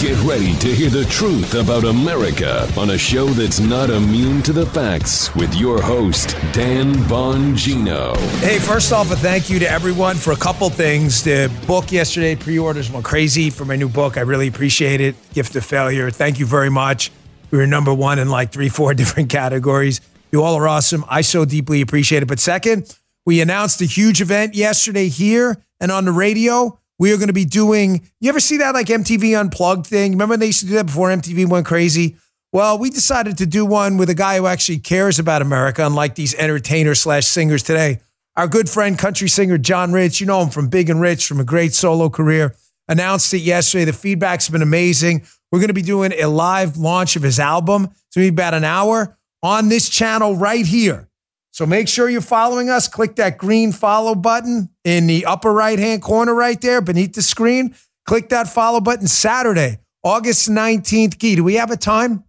Get 0.00 0.18
ready 0.22 0.54
to 0.60 0.74
hear 0.74 0.88
the 0.88 1.04
truth 1.10 1.54
about 1.54 1.84
America 1.84 2.66
on 2.78 2.88
a 2.88 2.96
show 2.96 3.26
that's 3.26 3.60
not 3.60 3.90
immune 3.90 4.40
to 4.44 4.52
the 4.54 4.64
facts 4.64 5.34
with 5.34 5.54
your 5.54 5.82
host, 5.82 6.34
Dan 6.54 6.94
Bongino. 7.04 8.16
Hey, 8.40 8.58
first 8.58 8.94
off, 8.94 9.10
a 9.10 9.16
thank 9.16 9.50
you 9.50 9.58
to 9.58 9.70
everyone 9.70 10.16
for 10.16 10.32
a 10.32 10.36
couple 10.36 10.70
things. 10.70 11.22
The 11.22 11.52
book 11.66 11.92
yesterday, 11.92 12.34
pre 12.34 12.58
orders 12.58 12.90
went 12.90 13.04
crazy 13.04 13.50
for 13.50 13.66
my 13.66 13.76
new 13.76 13.90
book. 13.90 14.16
I 14.16 14.22
really 14.22 14.48
appreciate 14.48 15.02
it. 15.02 15.16
Gift 15.34 15.54
of 15.54 15.66
Failure. 15.66 16.10
Thank 16.10 16.38
you 16.38 16.46
very 16.46 16.70
much. 16.70 17.12
We 17.50 17.58
were 17.58 17.66
number 17.66 17.92
one 17.92 18.18
in 18.18 18.30
like 18.30 18.52
three, 18.52 18.70
four 18.70 18.94
different 19.00 19.28
categories. 19.28 20.00
You 20.32 20.42
all 20.42 20.54
are 20.54 20.66
awesome. 20.66 21.04
I 21.10 21.20
so 21.20 21.44
deeply 21.44 21.82
appreciate 21.82 22.22
it. 22.22 22.26
But 22.26 22.40
second, 22.40 22.96
we 23.26 23.42
announced 23.42 23.82
a 23.82 23.84
huge 23.84 24.22
event 24.22 24.54
yesterday 24.54 25.08
here 25.08 25.62
and 25.78 25.92
on 25.92 26.06
the 26.06 26.12
radio. 26.12 26.79
We 27.00 27.14
are 27.14 27.16
going 27.16 27.28
to 27.28 27.32
be 27.32 27.46
doing, 27.46 28.06
you 28.20 28.28
ever 28.28 28.40
see 28.40 28.58
that 28.58 28.74
like 28.74 28.88
MTV 28.88 29.40
Unplugged 29.40 29.86
thing? 29.86 30.12
Remember 30.12 30.32
when 30.32 30.40
they 30.40 30.48
used 30.48 30.60
to 30.60 30.66
do 30.66 30.74
that 30.74 30.84
before 30.84 31.08
MTV 31.08 31.48
went 31.48 31.64
crazy? 31.64 32.18
Well, 32.52 32.76
we 32.76 32.90
decided 32.90 33.38
to 33.38 33.46
do 33.46 33.64
one 33.64 33.96
with 33.96 34.10
a 34.10 34.14
guy 34.14 34.36
who 34.36 34.46
actually 34.46 34.80
cares 34.80 35.18
about 35.18 35.40
America, 35.40 35.86
unlike 35.86 36.14
these 36.14 36.34
entertainers 36.34 37.00
slash 37.00 37.26
singers 37.26 37.62
today. 37.62 38.00
Our 38.36 38.46
good 38.46 38.68
friend, 38.68 38.98
country 38.98 39.30
singer 39.30 39.56
John 39.56 39.94
Rich, 39.94 40.20
you 40.20 40.26
know 40.26 40.42
him 40.42 40.50
from 40.50 40.68
Big 40.68 40.90
and 40.90 41.00
Rich, 41.00 41.26
from 41.26 41.40
a 41.40 41.44
great 41.44 41.72
solo 41.72 42.10
career, 42.10 42.54
announced 42.86 43.32
it 43.32 43.38
yesterday. 43.38 43.86
The 43.86 43.94
feedback's 43.94 44.50
been 44.50 44.60
amazing. 44.60 45.22
We're 45.50 45.60
going 45.60 45.68
to 45.68 45.74
be 45.74 45.80
doing 45.80 46.12
a 46.12 46.26
live 46.26 46.76
launch 46.76 47.16
of 47.16 47.22
his 47.22 47.40
album. 47.40 47.84
It's 47.84 48.14
going 48.14 48.26
to 48.26 48.32
be 48.32 48.34
about 48.34 48.52
an 48.52 48.64
hour 48.64 49.16
on 49.42 49.70
this 49.70 49.88
channel 49.88 50.36
right 50.36 50.66
here. 50.66 51.08
So 51.52 51.66
make 51.66 51.88
sure 51.88 52.08
you're 52.08 52.20
following 52.20 52.70
us. 52.70 52.88
Click 52.88 53.16
that 53.16 53.38
green 53.38 53.72
follow 53.72 54.14
button 54.14 54.70
in 54.84 55.06
the 55.06 55.26
upper 55.26 55.52
right 55.52 55.78
hand 55.78 56.02
corner 56.02 56.34
right 56.34 56.60
there 56.60 56.80
beneath 56.80 57.14
the 57.14 57.22
screen. 57.22 57.74
Click 58.06 58.28
that 58.30 58.48
follow 58.48 58.80
button 58.80 59.06
Saturday, 59.06 59.78
August 60.02 60.48
19th. 60.48 61.18
Key, 61.18 61.36
do 61.36 61.44
we 61.44 61.54
have 61.54 61.70
a 61.70 61.76
time? 61.76 62.24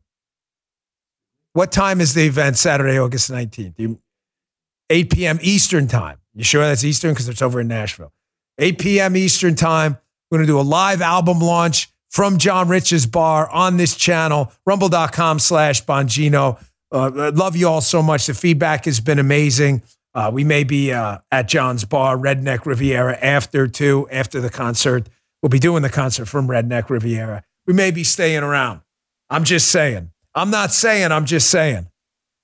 What 1.53 1.71
time 1.71 2.01
is 2.01 2.13
the 2.13 2.25
event 2.25 2.57
Saturday, 2.57 2.97
August 2.97 3.29
19th? 3.29 3.73
You, 3.77 3.99
8 4.89 5.11
p.m. 5.11 5.39
Eastern 5.41 5.87
time. 5.87 6.17
You 6.33 6.43
sure 6.43 6.61
that's 6.61 6.83
Eastern? 6.83 7.11
Because 7.11 7.29
it's 7.29 7.41
over 7.41 7.59
in 7.61 7.67
Nashville. 7.67 8.13
8 8.57 8.79
p.m. 8.79 9.17
Eastern 9.17 9.55
time. 9.55 9.97
We're 10.29 10.37
going 10.37 10.47
to 10.47 10.53
do 10.53 10.59
a 10.59 10.61
live 10.61 11.01
album 11.01 11.39
launch 11.39 11.89
from 12.09 12.37
John 12.37 12.67
Rich's 12.67 13.05
bar 13.05 13.49
on 13.49 13.77
this 13.77 13.95
channel, 13.95 14.51
rumble.com 14.65 15.39
slash 15.39 15.83
Bongino. 15.85 16.63
Uh, 16.91 17.31
love 17.33 17.55
you 17.55 17.67
all 17.67 17.81
so 17.81 18.01
much. 18.01 18.27
The 18.27 18.33
feedback 18.33 18.85
has 18.85 18.99
been 18.99 19.19
amazing. 19.19 19.81
Uh, 20.13 20.29
we 20.33 20.43
may 20.43 20.63
be 20.63 20.91
uh, 20.91 21.19
at 21.31 21.47
John's 21.47 21.85
bar, 21.85 22.17
Redneck 22.17 22.65
Riviera, 22.65 23.17
after 23.21 23.67
too, 23.67 24.07
after 24.11 24.41
the 24.41 24.49
concert. 24.49 25.07
We'll 25.41 25.49
be 25.49 25.59
doing 25.59 25.83
the 25.83 25.89
concert 25.89 26.25
from 26.25 26.47
Redneck 26.47 26.89
Riviera. 26.89 27.43
We 27.65 27.73
may 27.73 27.91
be 27.91 28.03
staying 28.03 28.43
around. 28.43 28.81
I'm 29.29 29.45
just 29.45 29.69
saying. 29.69 30.11
I'm 30.35 30.49
not 30.51 30.71
saying, 30.71 31.11
I'm 31.11 31.25
just 31.25 31.49
saying. 31.49 31.87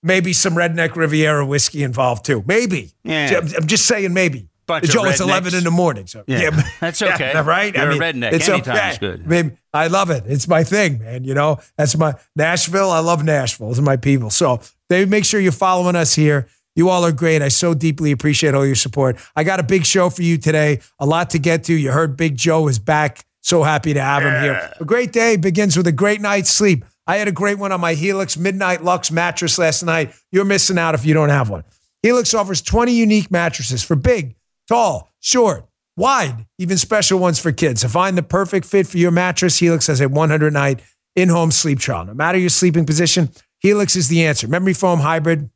Maybe 0.02 0.32
some 0.32 0.56
Redneck 0.56 0.96
Riviera 0.96 1.46
whiskey 1.46 1.84
involved 1.84 2.26
too. 2.26 2.44
Maybe. 2.48 2.92
Yeah. 3.04 3.38
I'm 3.38 3.48
I'm 3.56 3.68
just 3.68 3.86
saying 3.86 4.14
maybe. 4.14 4.48
Bunch 4.68 4.84
of 4.86 4.92
Joe, 4.92 5.06
it's 5.06 5.22
11 5.22 5.56
in 5.56 5.64
the 5.64 5.72
morning. 5.72 6.08
So, 6.08 6.24
Yeah. 6.28 6.50
That's 6.82 7.02
okay. 7.02 7.32
Yeah, 7.34 7.42
right? 7.46 7.74
You're 7.74 7.92
a 7.92 7.96
redneck. 7.96 8.34
It's 8.34 8.50
Anytime's 8.50 8.98
okay. 8.98 8.98
good. 9.00 9.24
I 9.26 9.28
mean, 9.28 9.58
I 9.74 9.88
love 9.88 10.10
it. 10.10 10.24
It's 10.28 10.48
my 10.48 10.64
thing, 10.64 11.00
man. 11.00 11.24
You 11.24 11.34
know, 11.34 11.60
that's 11.78 11.96
my 11.96 12.16
Nashville. 12.36 12.90
I 12.92 13.00
love 13.00 13.24
Nashville. 13.24 13.68
Those 13.68 13.80
are 13.80 13.84
my 13.84 13.96
people. 13.98 14.30
So 14.30 14.60
they 14.90 15.06
make 15.06 15.24
sure 15.24 15.40
you're 15.40 15.52
following 15.52 15.96
us 15.96 16.16
here. 16.16 16.48
You 16.76 16.90
all 16.90 17.06
are 17.06 17.12
great. 17.12 17.42
I 17.42 17.48
so 17.48 17.74
deeply 17.74 18.12
appreciate 18.12 18.54
all 18.54 18.66
your 18.66 18.76
support. 18.76 19.18
I 19.36 19.44
got 19.44 19.60
a 19.60 19.64
big 19.64 19.86
show 19.86 20.10
for 20.10 20.22
you 20.24 20.38
today. 20.38 20.82
A 21.00 21.06
lot 21.06 21.30
to 21.32 21.40
get 21.40 21.64
to. 21.66 21.74
You 21.74 21.92
heard 21.92 22.18
Big 22.18 22.36
Joe 22.36 22.68
is 22.68 22.80
back. 22.80 23.26
So 23.42 23.64
happy 23.64 23.94
to 23.94 24.02
have 24.02 24.24
him 24.24 24.42
here. 24.44 24.74
A 24.80 24.86
great 24.86 25.14
day 25.14 25.38
begins 25.38 25.78
with 25.78 25.88
a 25.88 25.92
great 25.92 26.22
night's 26.22 26.50
sleep. 26.50 26.84
I 27.06 27.18
had 27.18 27.28
a 27.28 27.32
great 27.32 27.58
one 27.58 27.72
on 27.72 27.80
my 27.80 27.94
Helix 27.94 28.36
Midnight 28.36 28.84
Lux 28.84 29.10
mattress 29.12 29.58
last 29.58 29.84
night. 29.84 30.14
You're 30.32 30.44
missing 30.46 30.78
out 30.78 30.94
if 30.96 31.06
you 31.06 31.14
don't 31.14 31.30
have 31.30 31.50
one. 31.50 31.64
Helix 32.04 32.34
offers 32.34 32.62
20 32.62 32.92
unique 32.94 33.32
mattresses 33.32 33.84
for 33.84 33.96
big, 33.96 34.36
tall, 34.68 35.12
short, 35.20 35.66
wide, 35.96 36.46
even 36.58 36.78
special 36.78 37.20
ones 37.20 37.40
for 37.40 37.52
kids. 37.52 37.82
To 37.82 37.90
find 37.90 38.18
the 38.18 38.24
perfect 38.24 38.66
fit 38.66 38.88
for 38.88 38.98
your 38.98 39.12
mattress, 39.12 39.60
Helix 39.60 39.88
has 39.88 40.02
a 40.02 40.10
100 40.10 40.54
night 40.54 40.82
in 41.16 41.30
home 41.30 41.52
sleep 41.52 41.80
trial. 41.80 42.06
No 42.06 42.14
matter 42.14 42.38
your 42.38 42.50
sleeping 42.50 42.86
position, 42.86 43.30
Helix 43.60 43.96
is 43.96 44.08
the 44.08 44.26
answer. 44.26 44.48
Memory 44.48 44.74
foam 44.74 45.00
hybrid, 45.00 45.50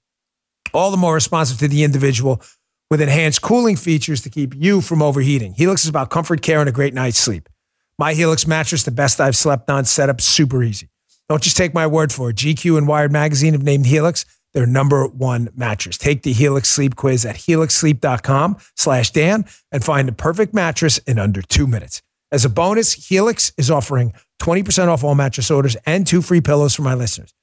all 0.73 0.91
the 0.91 0.97
more 0.97 1.13
responsive 1.13 1.59
to 1.59 1.67
the 1.67 1.83
individual 1.83 2.41
with 2.89 3.01
enhanced 3.01 3.41
cooling 3.41 3.75
features 3.75 4.21
to 4.21 4.29
keep 4.29 4.53
you 4.55 4.81
from 4.81 5.01
overheating. 5.01 5.53
Helix 5.53 5.83
is 5.83 5.89
about 5.89 6.09
comfort, 6.09 6.41
care, 6.41 6.59
and 6.59 6.67
a 6.67 6.73
great 6.73 6.93
night's 6.93 7.17
sleep. 7.17 7.47
My 7.97 8.13
Helix 8.13 8.47
mattress, 8.47 8.83
the 8.83 8.91
best 8.91 9.21
I've 9.21 9.35
slept 9.35 9.69
on, 9.69 9.85
set 9.85 10.09
up 10.09 10.19
super 10.19 10.63
easy. 10.63 10.89
Don't 11.29 11.41
just 11.41 11.55
take 11.55 11.73
my 11.73 11.87
word 11.87 12.11
for 12.11 12.31
it. 12.31 12.35
GQ 12.35 12.77
and 12.77 12.87
Wired 12.87 13.11
Magazine 13.11 13.53
have 13.53 13.63
named 13.63 13.85
Helix 13.85 14.25
their 14.53 14.65
number 14.65 15.07
one 15.07 15.49
mattress. 15.55 15.97
Take 15.97 16.23
the 16.23 16.33
Helix 16.33 16.69
Sleep 16.69 16.95
Quiz 16.95 17.25
at 17.25 17.35
helixsleep.com 17.35 18.57
slash 18.75 19.11
Dan 19.11 19.45
and 19.71 19.83
find 19.83 20.07
the 20.07 20.13
perfect 20.13 20.53
mattress 20.53 20.97
in 20.99 21.19
under 21.19 21.41
two 21.41 21.67
minutes. 21.67 22.01
As 22.31 22.45
a 22.45 22.49
bonus, 22.49 22.93
Helix 23.09 23.51
is 23.57 23.69
offering 23.69 24.13
20% 24.41 24.87
off 24.87 25.03
all 25.03 25.15
mattress 25.15 25.51
orders 25.51 25.75
and 25.85 26.07
two 26.07 26.21
free 26.21 26.41
pillows 26.41 26.75
for 26.75 26.81
my 26.81 26.93
listeners. 26.93 27.33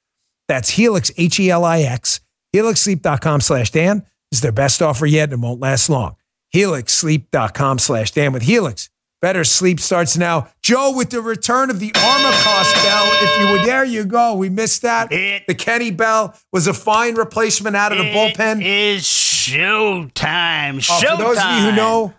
That's 0.47 0.71
Helix, 0.71 1.11
H 1.17 1.39
E 1.39 1.49
L 1.49 1.63
I 1.63 1.81
X, 1.81 2.21
helixsleep.com 2.55 3.41
slash 3.41 3.71
Dan. 3.71 4.05
Is 4.31 4.41
their 4.41 4.51
best 4.51 4.81
offer 4.81 5.05
yet 5.05 5.31
and 5.31 5.41
won't 5.41 5.59
last 5.59 5.89
long. 5.89 6.15
Helixsleep.com 6.53 7.79
slash 7.79 8.11
Dan 8.11 8.33
with 8.33 8.43
Helix. 8.43 8.89
Better 9.21 9.43
sleep 9.43 9.79
starts 9.81 10.15
now. 10.17 10.47
Joe, 10.61 10.93
with 10.95 11.09
the 11.09 11.21
return 11.21 11.69
of 11.69 11.79
the 11.81 11.91
Armacost 11.91 12.73
bell, 12.85 13.09
if 13.21 13.39
you 13.41 13.51
were 13.51 13.65
there, 13.65 13.83
you 13.83 14.05
go. 14.05 14.35
We 14.35 14.47
missed 14.49 14.81
that. 14.83 15.11
It- 15.11 15.45
the 15.45 15.55
Kenny 15.55 15.91
Bell 15.91 16.33
was 16.53 16.67
a 16.67 16.73
fine 16.73 17.15
replacement 17.15 17.75
out 17.75 17.91
of 17.91 17.97
the 17.97 18.05
bullpen. 18.05 18.61
It 18.61 18.65
is 18.67 19.03
showtime. 19.03 20.79
Showtime. 20.79 21.17
for 21.17 21.17
those 21.17 21.37
of 21.37 21.51
you 21.57 21.69
who 21.69 21.75
know, 21.75 22.13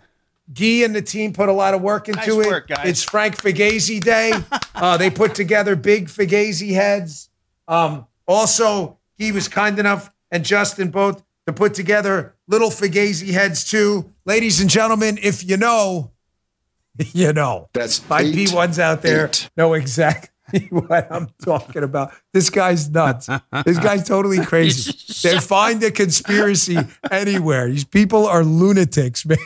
Guy 0.53 0.83
and 0.83 0.93
the 0.93 1.01
team 1.01 1.31
put 1.33 1.47
a 1.49 1.53
lot 1.53 1.73
of 1.73 1.81
work 1.81 2.07
into 2.09 2.19
Nice 2.19 2.27
it. 2.29 2.45
work, 2.47 2.67
guys. 2.67 2.87
It's 2.89 3.03
Frank 3.03 3.37
Fugazi 3.37 3.99
Day. 4.01 4.33
uh, 4.75 4.97
they 4.97 5.09
put 5.09 5.33
together 5.33 5.75
big 5.77 6.07
Fugazi 6.07 6.73
heads. 6.73 7.29
Um, 7.69 8.05
also, 8.27 8.97
he 9.17 9.31
was 9.31 9.47
kind 9.47 9.79
enough, 9.79 10.11
and 10.29 10.43
Justin 10.43 10.89
both, 10.91 11.23
to 11.47 11.53
put 11.53 11.73
together 11.73 12.35
little 12.47 12.69
Fugazi 12.69 13.29
heads 13.31 13.63
too. 13.63 14.11
Ladies 14.25 14.59
and 14.59 14.69
gentlemen, 14.69 15.17
if 15.23 15.43
you 15.47 15.55
know, 15.57 16.11
you 17.13 17.33
know. 17.33 17.69
That's 17.73 18.07
My 18.09 18.21
eight, 18.21 18.35
P1s 18.35 18.79
out 18.79 19.01
there 19.01 19.27
eight. 19.27 19.49
know 19.57 19.73
exactly 19.73 20.67
what 20.69 21.11
I'm 21.11 21.29
talking 21.43 21.83
about. 21.83 22.11
This 22.33 22.49
guy's 22.49 22.89
nuts. 22.89 23.29
This 23.65 23.79
guy's 23.79 24.07
totally 24.07 24.43
crazy. 24.45 24.93
They 25.27 25.39
find 25.39 25.81
a 25.83 25.91
conspiracy 25.91 26.77
anywhere. 27.09 27.69
These 27.69 27.85
people 27.85 28.27
are 28.27 28.43
lunatics, 28.43 29.25
man. 29.25 29.37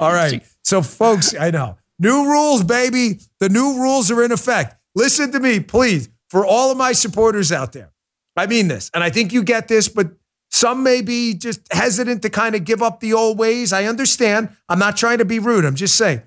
All 0.00 0.12
right. 0.12 0.42
So, 0.62 0.82
folks, 0.82 1.34
I 1.34 1.50
know. 1.50 1.78
New 1.98 2.26
rules, 2.30 2.62
baby. 2.62 3.18
The 3.40 3.48
new 3.48 3.80
rules 3.80 4.10
are 4.10 4.22
in 4.22 4.30
effect. 4.30 4.76
Listen 4.94 5.32
to 5.32 5.40
me, 5.40 5.60
please, 5.60 6.08
for 6.30 6.46
all 6.46 6.70
of 6.70 6.76
my 6.78 6.92
supporters 6.92 7.50
out 7.50 7.72
there. 7.72 7.90
I 8.36 8.46
mean 8.46 8.68
this, 8.68 8.88
and 8.94 9.02
I 9.02 9.10
think 9.10 9.32
you 9.32 9.42
get 9.42 9.66
this, 9.66 9.88
but 9.88 10.12
some 10.50 10.82
may 10.82 11.02
be 11.02 11.34
just 11.34 11.60
hesitant 11.72 12.22
to 12.22 12.30
kind 12.30 12.54
of 12.54 12.64
give 12.64 12.82
up 12.82 13.00
the 13.00 13.12
old 13.12 13.38
ways. 13.38 13.72
I 13.72 13.84
understand. 13.84 14.50
I'm 14.68 14.78
not 14.78 14.96
trying 14.96 15.18
to 15.18 15.24
be 15.24 15.38
rude. 15.38 15.64
I'm 15.64 15.74
just 15.74 15.96
saying. 15.96 16.22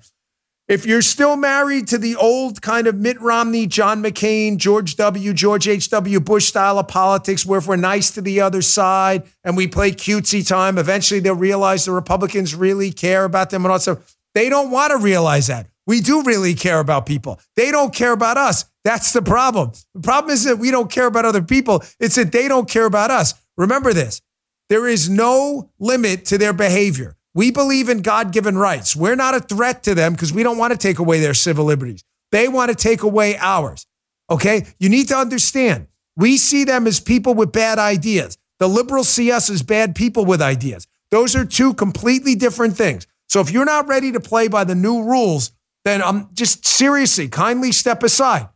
If 0.68 0.86
you're 0.86 1.02
still 1.02 1.36
married 1.36 1.88
to 1.88 1.98
the 1.98 2.14
old 2.16 2.62
kind 2.62 2.86
of 2.86 2.94
Mitt 2.94 3.20
Romney, 3.20 3.66
John 3.66 4.02
McCain, 4.02 4.56
George 4.56 4.96
W., 4.96 5.32
George 5.34 5.66
H.W. 5.66 6.20
Bush 6.20 6.46
style 6.46 6.78
of 6.78 6.88
politics, 6.88 7.44
where 7.44 7.58
if 7.58 7.66
we're 7.66 7.76
nice 7.76 8.12
to 8.12 8.22
the 8.22 8.40
other 8.40 8.62
side 8.62 9.24
and 9.44 9.56
we 9.56 9.66
play 9.66 9.90
cutesy 9.90 10.46
time, 10.46 10.78
eventually 10.78 11.20
they'll 11.20 11.34
realize 11.34 11.84
the 11.84 11.92
Republicans 11.92 12.54
really 12.54 12.92
care 12.92 13.24
about 13.24 13.50
them 13.50 13.64
and 13.64 13.72
also. 13.72 14.00
They 14.34 14.48
don't 14.48 14.70
want 14.70 14.92
to 14.92 14.98
realize 14.98 15.48
that. 15.48 15.66
We 15.86 16.00
do 16.00 16.22
really 16.22 16.54
care 16.54 16.80
about 16.80 17.06
people. 17.06 17.40
They 17.56 17.70
don't 17.70 17.92
care 17.92 18.12
about 18.12 18.36
us. 18.36 18.64
That's 18.84 19.12
the 19.12 19.20
problem. 19.20 19.72
The 19.94 20.00
problem 20.00 20.32
isn't 20.32 20.50
that 20.50 20.58
we 20.58 20.70
don't 20.70 20.90
care 20.90 21.06
about 21.06 21.24
other 21.24 21.42
people, 21.42 21.82
it's 21.98 22.14
that 22.14 22.32
they 22.32 22.48
don't 22.48 22.68
care 22.68 22.86
about 22.86 23.10
us. 23.10 23.34
Remember 23.56 23.92
this 23.92 24.20
there 24.68 24.86
is 24.86 25.10
no 25.10 25.70
limit 25.78 26.24
to 26.26 26.38
their 26.38 26.52
behavior. 26.52 27.16
We 27.34 27.50
believe 27.50 27.88
in 27.88 28.02
God 28.02 28.32
given 28.32 28.56
rights. 28.58 28.94
We're 28.94 29.16
not 29.16 29.34
a 29.34 29.40
threat 29.40 29.82
to 29.84 29.94
them 29.94 30.12
because 30.12 30.32
we 30.32 30.42
don't 30.42 30.58
want 30.58 30.72
to 30.72 30.78
take 30.78 30.98
away 30.98 31.20
their 31.20 31.34
civil 31.34 31.64
liberties. 31.64 32.04
They 32.30 32.48
want 32.48 32.70
to 32.70 32.74
take 32.74 33.02
away 33.02 33.36
ours. 33.38 33.86
Okay? 34.30 34.66
You 34.78 34.88
need 34.88 35.08
to 35.08 35.16
understand 35.16 35.88
we 36.16 36.36
see 36.36 36.64
them 36.64 36.86
as 36.86 37.00
people 37.00 37.34
with 37.34 37.52
bad 37.52 37.78
ideas. 37.78 38.36
The 38.58 38.68
liberals 38.68 39.08
see 39.08 39.32
us 39.32 39.50
as 39.50 39.62
bad 39.62 39.94
people 39.94 40.24
with 40.24 40.42
ideas. 40.42 40.86
Those 41.10 41.34
are 41.34 41.44
two 41.44 41.74
completely 41.74 42.34
different 42.34 42.76
things. 42.76 43.06
So 43.28 43.40
if 43.40 43.50
you're 43.50 43.64
not 43.64 43.88
ready 43.88 44.12
to 44.12 44.20
play 44.20 44.48
by 44.48 44.64
the 44.64 44.74
new 44.74 45.02
rules, 45.02 45.52
then 45.84 46.02
I'm 46.02 46.28
just 46.32 46.66
seriously, 46.66 47.28
kindly 47.28 47.72
step 47.72 48.02
aside. 48.02 48.48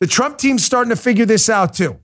The 0.00 0.06
Trump 0.06 0.38
team's 0.38 0.64
starting 0.64 0.90
to 0.90 0.96
figure 0.96 1.26
this 1.26 1.48
out 1.48 1.74
too. 1.74 1.98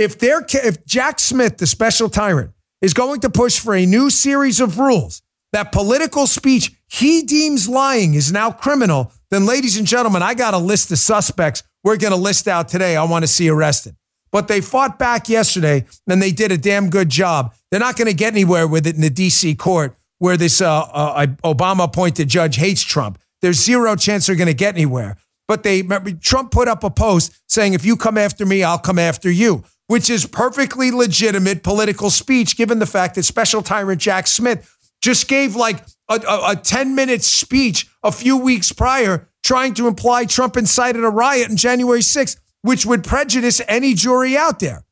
If 0.00 0.18
they're 0.18 0.46
if 0.54 0.86
Jack 0.86 1.20
Smith, 1.20 1.58
the 1.58 1.66
special 1.66 2.08
tyrant, 2.08 2.52
is 2.80 2.94
going 2.94 3.20
to 3.20 3.28
push 3.28 3.60
for 3.60 3.74
a 3.74 3.84
new 3.84 4.08
series 4.08 4.58
of 4.58 4.78
rules 4.78 5.20
that 5.52 5.72
political 5.72 6.26
speech 6.26 6.72
he 6.88 7.22
deems 7.22 7.68
lying 7.68 8.14
is 8.14 8.32
now 8.32 8.50
criminal, 8.50 9.12
then 9.30 9.44
ladies 9.44 9.76
and 9.76 9.86
gentlemen, 9.86 10.22
I 10.22 10.32
got 10.32 10.54
a 10.54 10.58
list 10.58 10.90
of 10.90 10.96
suspects 10.96 11.62
we're 11.84 11.98
going 11.98 12.14
to 12.14 12.18
list 12.18 12.48
out 12.48 12.68
today. 12.68 12.96
I 12.96 13.04
want 13.04 13.24
to 13.24 13.26
see 13.26 13.50
arrested. 13.50 13.94
But 14.32 14.48
they 14.48 14.62
fought 14.62 14.98
back 14.98 15.28
yesterday 15.28 15.84
and 16.08 16.22
they 16.22 16.32
did 16.32 16.50
a 16.50 16.56
damn 16.56 16.88
good 16.88 17.10
job. 17.10 17.54
They're 17.70 17.78
not 17.78 17.98
going 17.98 18.08
to 18.08 18.14
get 18.14 18.32
anywhere 18.32 18.66
with 18.66 18.86
it 18.86 18.94
in 18.94 19.02
the 19.02 19.10
DC 19.10 19.58
court 19.58 19.98
where 20.18 20.38
this 20.38 20.62
uh, 20.62 20.80
uh, 20.80 21.26
Obama 21.44 21.84
appointed 21.84 22.26
judge 22.26 22.56
hates 22.56 22.82
Trump. 22.82 23.18
There's 23.42 23.62
zero 23.62 23.96
chance 23.96 24.26
they're 24.26 24.36
going 24.36 24.46
to 24.46 24.54
get 24.54 24.76
anywhere. 24.76 25.18
But 25.46 25.64
they 25.64 25.82
remember 25.82 26.12
Trump 26.12 26.52
put 26.52 26.68
up 26.68 26.84
a 26.84 26.90
post 26.90 27.32
saying, 27.48 27.74
if 27.74 27.84
you 27.84 27.96
come 27.96 28.16
after 28.16 28.46
me, 28.46 28.62
I'll 28.62 28.78
come 28.78 29.00
after 29.00 29.28
you, 29.28 29.64
which 29.90 30.08
is 30.08 30.24
perfectly 30.24 30.92
legitimate 30.92 31.64
political 31.64 32.10
speech, 32.10 32.56
given 32.56 32.78
the 32.78 32.86
fact 32.86 33.16
that 33.16 33.24
special 33.24 33.60
tyrant 33.60 34.00
Jack 34.00 34.28
Smith 34.28 34.72
just 35.02 35.26
gave 35.26 35.56
like 35.56 35.84
a, 36.08 36.14
a, 36.14 36.50
a 36.52 36.56
10 36.56 36.94
minute 36.94 37.24
speech 37.24 37.88
a 38.04 38.12
few 38.12 38.36
weeks 38.36 38.70
prior 38.70 39.28
trying 39.42 39.74
to 39.74 39.88
imply 39.88 40.26
Trump 40.26 40.56
incited 40.56 41.02
a 41.02 41.08
riot 41.08 41.50
on 41.50 41.56
January 41.56 42.02
6th, 42.02 42.36
which 42.62 42.86
would 42.86 43.02
prejudice 43.02 43.60
any 43.66 43.94
jury 43.94 44.36
out 44.36 44.60
there. 44.60 44.84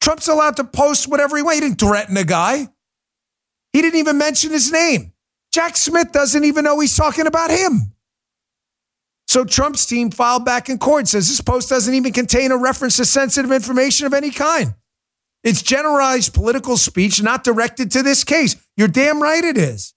Trump's 0.00 0.28
allowed 0.28 0.54
to 0.58 0.64
post 0.64 1.08
whatever 1.08 1.36
he 1.36 1.42
wants. 1.42 1.58
He 1.58 1.66
didn't 1.66 1.80
threaten 1.80 2.16
a 2.16 2.22
guy. 2.22 2.68
He 3.72 3.82
didn't 3.82 3.98
even 3.98 4.16
mention 4.16 4.52
his 4.52 4.70
name. 4.70 5.12
Jack 5.52 5.76
Smith 5.76 6.12
doesn't 6.12 6.44
even 6.44 6.62
know 6.62 6.78
he's 6.78 6.94
talking 6.94 7.26
about 7.26 7.50
him. 7.50 7.94
So 9.30 9.44
Trump's 9.44 9.86
team 9.86 10.10
filed 10.10 10.44
back 10.44 10.68
in 10.68 10.78
court 10.78 11.06
says 11.06 11.28
this 11.28 11.40
post 11.40 11.68
doesn't 11.68 11.94
even 11.94 12.12
contain 12.12 12.50
a 12.50 12.56
reference 12.56 12.96
to 12.96 13.04
sensitive 13.04 13.52
information 13.52 14.04
of 14.04 14.12
any 14.12 14.30
kind. 14.30 14.74
It's 15.44 15.62
generalized 15.62 16.34
political 16.34 16.76
speech 16.76 17.22
not 17.22 17.44
directed 17.44 17.92
to 17.92 18.02
this 18.02 18.24
case. 18.24 18.56
You're 18.76 18.88
damn 18.88 19.22
right 19.22 19.44
it 19.44 19.56
is. 19.56 19.94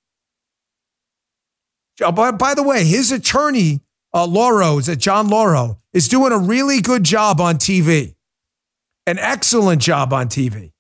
By, 2.00 2.30
by 2.30 2.54
the 2.54 2.62
way, 2.62 2.84
his 2.84 3.12
attorney, 3.12 3.82
uh, 4.14 4.28
Lauro, 4.28 4.78
is 4.78 4.96
John 4.98 5.30
Lauro, 5.30 5.80
is 5.94 6.08
doing 6.08 6.32
a 6.32 6.38
really 6.38 6.80
good 6.80 7.04
job 7.04 7.42
on 7.42 7.56
TV, 7.56 8.14
an 9.08 9.18
excellent 9.18 9.82
job 9.82 10.14
on 10.14 10.28
TV. 10.28 10.74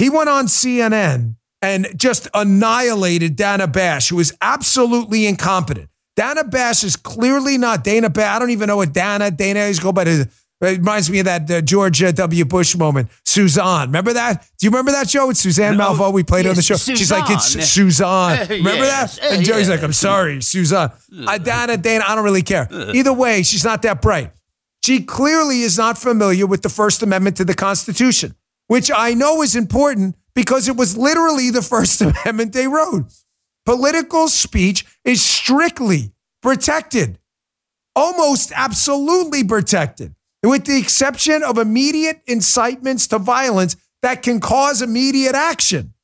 He 0.00 0.10
went 0.10 0.28
on 0.28 0.46
CNN 0.46 1.36
and 1.62 1.86
just 1.94 2.26
annihilated 2.34 3.36
Dana 3.36 3.68
Bash, 3.68 4.08
who 4.08 4.18
is 4.18 4.36
absolutely 4.40 5.26
incompetent. 5.26 5.90
Dana 6.16 6.44
Bash 6.44 6.84
is 6.84 6.96
clearly 6.96 7.58
not 7.58 7.82
Dana 7.82 8.10
Bash. 8.10 8.36
I 8.36 8.38
don't 8.38 8.50
even 8.50 8.68
know 8.68 8.76
what 8.76 8.92
Dana, 8.92 9.30
Dana 9.30 9.60
is 9.60 9.80
go 9.80 9.92
by 9.92 10.04
it 10.60 10.78
reminds 10.78 11.10
me 11.10 11.18
of 11.18 11.24
that 11.26 11.50
uh, 11.50 11.60
George 11.60 12.02
uh, 12.02 12.12
W. 12.12 12.44
Bush 12.44 12.76
moment. 12.76 13.10
Suzanne. 13.24 13.88
Remember 13.88 14.12
that? 14.12 14.46
Do 14.58 14.66
you 14.66 14.70
remember 14.70 14.92
that 14.92 15.10
show 15.10 15.26
with 15.26 15.36
Suzanne 15.36 15.76
no. 15.76 15.92
Malveaux? 15.92 16.12
We 16.12 16.22
played 16.22 16.44
yes, 16.44 16.52
on 16.52 16.56
the 16.56 16.62
show. 16.62 16.76
Suzanne. 16.76 16.96
She's 16.96 17.10
like, 17.10 17.30
it's 17.30 17.70
Suzanne. 17.70 18.48
Remember 18.48 18.84
yes. 18.84 19.18
that? 19.18 19.32
And 19.32 19.44
Joey's 19.44 19.68
like, 19.68 19.82
I'm 19.82 19.92
sorry, 19.92 20.40
Suzanne. 20.42 20.92
Uh, 21.26 21.38
Dana, 21.38 21.76
Dana, 21.76 22.04
I 22.06 22.14
don't 22.16 22.24
really 22.24 22.42
care. 22.42 22.68
Either 22.92 23.12
way, 23.12 23.44
she's 23.44 23.64
not 23.64 23.82
that 23.82 24.02
bright. 24.02 24.32
She 24.84 25.04
clearly 25.04 25.62
is 25.62 25.78
not 25.78 25.96
familiar 25.96 26.46
with 26.46 26.62
the 26.62 26.68
First 26.68 27.02
Amendment 27.02 27.36
to 27.36 27.44
the 27.44 27.54
Constitution, 27.54 28.34
which 28.66 28.90
I 28.94 29.14
know 29.14 29.40
is 29.42 29.54
important 29.54 30.16
because 30.34 30.68
it 30.68 30.76
was 30.76 30.96
literally 30.96 31.50
the 31.50 31.62
First 31.62 32.00
Amendment 32.02 32.52
they 32.52 32.66
wrote. 32.66 33.04
Political 33.64 34.28
speech 34.28 34.84
is 35.04 35.22
strictly 35.22 36.12
protected, 36.42 37.18
almost 37.94 38.52
absolutely 38.54 39.44
protected 39.44 40.14
with 40.42 40.64
the 40.66 40.78
exception 40.78 41.42
of 41.42 41.58
immediate 41.58 42.20
incitements 42.26 43.06
to 43.08 43.18
violence 43.18 43.76
that 44.02 44.22
can 44.22 44.40
cause 44.40 44.82
immediate 44.82 45.34
action. 45.34 45.94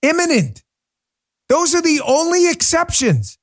Imminent. 0.00 0.62
Those 1.48 1.74
are 1.74 1.82
the 1.82 2.00
only 2.04 2.48
exceptions. 2.50 3.38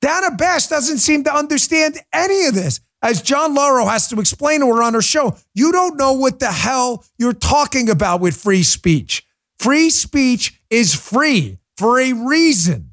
Dana 0.00 0.32
Bash 0.32 0.66
doesn't 0.66 0.98
seem 0.98 1.24
to 1.24 1.34
understand 1.34 1.98
any 2.12 2.46
of 2.46 2.54
this. 2.54 2.80
As 3.00 3.22
John 3.22 3.54
Lauro 3.54 3.86
has 3.86 4.08
to 4.08 4.18
explain 4.18 4.60
to 4.60 4.66
her 4.66 4.82
on 4.82 4.94
her 4.94 5.02
show, 5.02 5.36
you 5.54 5.70
don't 5.70 5.96
know 5.96 6.14
what 6.14 6.40
the 6.40 6.50
hell 6.50 7.04
you're 7.16 7.32
talking 7.32 7.88
about 7.88 8.20
with 8.20 8.36
free 8.36 8.64
speech. 8.64 9.24
Free 9.60 9.88
speech 9.88 10.60
is 10.68 10.94
free 10.94 11.58
for 11.76 12.00
a 12.00 12.12
reason. 12.12 12.87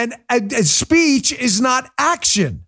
And, 0.00 0.14
and, 0.30 0.50
and 0.50 0.66
speech 0.66 1.30
is 1.30 1.60
not 1.60 1.90
action. 1.98 2.64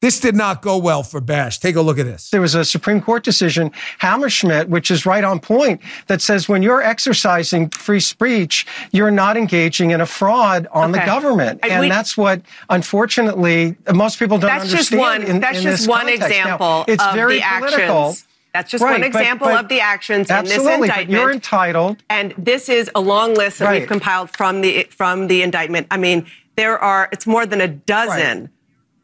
This 0.00 0.20
did 0.20 0.36
not 0.36 0.62
go 0.62 0.78
well 0.78 1.02
for 1.02 1.20
Bash. 1.20 1.58
Take 1.58 1.74
a 1.74 1.80
look 1.80 1.98
at 1.98 2.06
this. 2.06 2.30
There 2.30 2.40
was 2.40 2.54
a 2.54 2.64
Supreme 2.64 3.00
Court 3.00 3.24
decision, 3.24 3.72
Hammerschmidt, 4.00 4.68
which 4.68 4.92
is 4.92 5.04
right 5.04 5.24
on 5.24 5.40
point, 5.40 5.80
that 6.06 6.22
says 6.22 6.48
when 6.48 6.62
you're 6.62 6.80
exercising 6.80 7.70
free 7.70 7.98
speech, 7.98 8.64
you're 8.92 9.10
not 9.10 9.36
engaging 9.36 9.90
in 9.90 10.00
a 10.00 10.06
fraud 10.06 10.68
on 10.70 10.90
okay. 10.90 11.00
the 11.00 11.06
government. 11.06 11.58
And 11.64 11.80
we, 11.80 11.88
that's 11.88 12.16
what, 12.16 12.42
unfortunately, 12.70 13.76
most 13.92 14.20
people 14.20 14.38
don't 14.38 14.48
that's 14.48 14.72
understand. 14.72 15.00
Just 15.00 15.00
one, 15.00 15.22
in, 15.24 15.40
that's 15.40 15.58
in 15.58 15.64
just 15.64 15.88
one 15.88 16.02
context. 16.02 16.28
example 16.28 16.66
now, 16.66 16.84
it's 16.86 17.02
of 17.02 17.14
very 17.16 17.38
the 17.38 17.44
political. 17.58 18.10
actions. 18.10 18.27
That's 18.52 18.70
just 18.70 18.82
right, 18.82 18.92
one 18.92 19.04
example 19.04 19.46
but, 19.46 19.52
but 19.52 19.64
of 19.64 19.68
the 19.68 19.80
actions 19.80 20.30
in 20.30 20.44
this 20.44 20.56
indictment. 20.56 21.10
you're 21.10 21.30
entitled. 21.30 22.02
And 22.08 22.34
this 22.38 22.68
is 22.68 22.90
a 22.94 23.00
long 23.00 23.34
list 23.34 23.58
that 23.58 23.66
right. 23.66 23.80
we've 23.80 23.88
compiled 23.88 24.30
from 24.30 24.62
the 24.62 24.84
from 24.84 25.26
the 25.26 25.42
indictment. 25.42 25.86
I 25.90 25.96
mean, 25.96 26.26
there 26.56 26.78
are 26.78 27.08
it's 27.12 27.26
more 27.26 27.46
than 27.46 27.60
a 27.60 27.68
dozen, 27.68 28.40
right. 28.40 28.50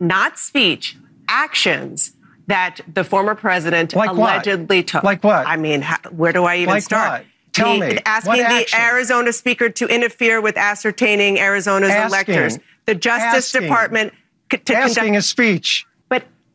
not 0.00 0.38
speech, 0.38 0.96
actions 1.28 2.12
that 2.46 2.80
the 2.92 3.04
former 3.04 3.34
president 3.34 3.94
like 3.94 4.10
allegedly 4.10 4.78
what? 4.78 4.86
took. 4.86 5.04
Like 5.04 5.24
what? 5.24 5.46
I 5.46 5.56
mean, 5.56 5.82
how, 5.82 5.98
where 6.10 6.32
do 6.32 6.44
I 6.44 6.56
even 6.56 6.74
like 6.74 6.82
start? 6.82 7.22
What? 7.22 7.26
Tell 7.52 7.78
the, 7.78 7.86
me. 7.86 7.98
Asking 8.04 8.42
the 8.42 8.66
Arizona 8.76 9.32
speaker 9.32 9.68
to 9.70 9.86
interfere 9.86 10.40
with 10.40 10.56
ascertaining 10.56 11.38
Arizona's 11.38 11.90
asking, 11.90 12.34
electors. 12.34 12.58
The 12.86 12.94
Justice 12.94 13.54
asking, 13.54 13.68
Department 13.68 14.12
to 14.50 14.74
asking 14.74 14.94
conduct, 14.94 15.16
is 15.16 15.28
speech. 15.28 15.86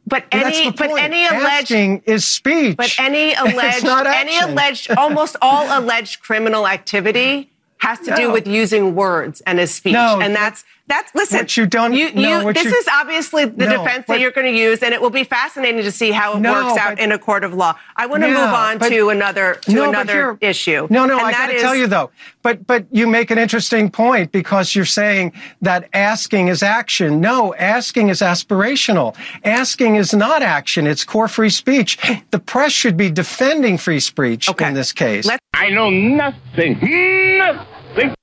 But 0.09 0.25
any 0.31 0.71
but 0.71 1.00
any 1.00 1.25
alleged 1.25 2.03
is 2.06 2.25
speech. 2.25 2.75
But 2.75 2.95
any 3.00 3.33
alleged 3.45 3.85
any 3.85 4.39
alleged 4.39 4.91
almost 4.91 5.35
all 5.41 5.65
alleged 5.79 6.21
criminal 6.21 6.67
activity 6.67 7.51
has 7.79 8.00
to 8.00 8.11
no. 8.11 8.17
do 8.17 8.31
with 8.31 8.47
using 8.47 8.95
words 8.95 9.41
and 9.41 9.59
his 9.59 9.73
speech. 9.73 9.94
No, 9.94 10.19
and 10.19 10.35
that's 10.35 10.65
that's 10.89 11.13
listen. 11.15 11.38
What 11.38 11.56
you 11.56 11.65
don't 11.65 11.94
you, 11.94 12.12
no, 12.13 12.47
you, 12.47 12.53
this 12.53 12.65
you, 12.65 12.71
is 12.71 12.88
obviously 12.91 13.45
the 13.45 13.68
no, 13.68 13.77
defense 13.77 14.07
that 14.07 14.19
you're 14.19 14.31
going 14.31 14.51
to 14.51 14.59
use, 14.59 14.83
and 14.83 14.94
it 14.94 15.01
will 15.01 15.09
be 15.12 15.24
fascinating 15.24 15.83
to 15.83 15.91
see 15.91 16.12
how 16.12 16.33
it 16.33 16.41
works 16.41 16.77
out 16.77 16.95
but, 16.95 17.00
in 17.00 17.12
a 17.12 17.19
court 17.19 17.44
of 17.44 17.53
law. 17.53 17.77
I 17.95 18.07
want 18.07 18.24
to 18.24 18.30
yeah, 18.30 18.45
move 18.45 18.53
on 18.53 18.77
but, 18.80 18.89
to 18.89 19.09
another 19.09 19.56
to 19.62 19.83
another 19.88 20.38
issue. 20.41 20.88
No, 20.89 21.06
no, 21.06 21.18
and 21.18 21.27
I 21.27 21.31
got 21.31 21.47
to 21.47 21.53
is, 21.53 21.62
tell 21.62 21.75
you 21.75 21.88
though. 21.88 22.12
But 22.41 22.65
but 22.68 22.86
you 22.91 23.07
make 23.07 23.31
an 23.31 23.38
interesting 23.38 23.89
point 23.89 24.31
because 24.31 24.75
you're 24.75 24.86
saying 24.86 25.33
that 25.62 25.88
asking 25.94 26.47
is 26.47 26.63
action. 26.63 27.21
No, 27.21 27.53
asking 27.56 28.09
is 28.09 28.21
aspirational. 28.21 29.16
Asking 29.45 29.95
is 29.95 30.13
not 30.13 30.42
action. 30.42 30.87
It's 30.87 31.06
core 31.06 31.28
free 31.28 31.49
speech. 31.49 31.97
The 32.31 32.40
press 32.40 32.71
should 32.71 32.97
be 32.97 33.11
defending 33.11 33.78
free 33.78 33.99
speech 33.99 34.49
okay. 34.49 34.68
in 34.68 34.73
this 34.73 34.92
case. 34.92 35.25
Let's- 35.25 35.40
I 35.54 35.69
know 35.69 35.90
nothing. 35.90 36.80
Nothing 37.37 37.79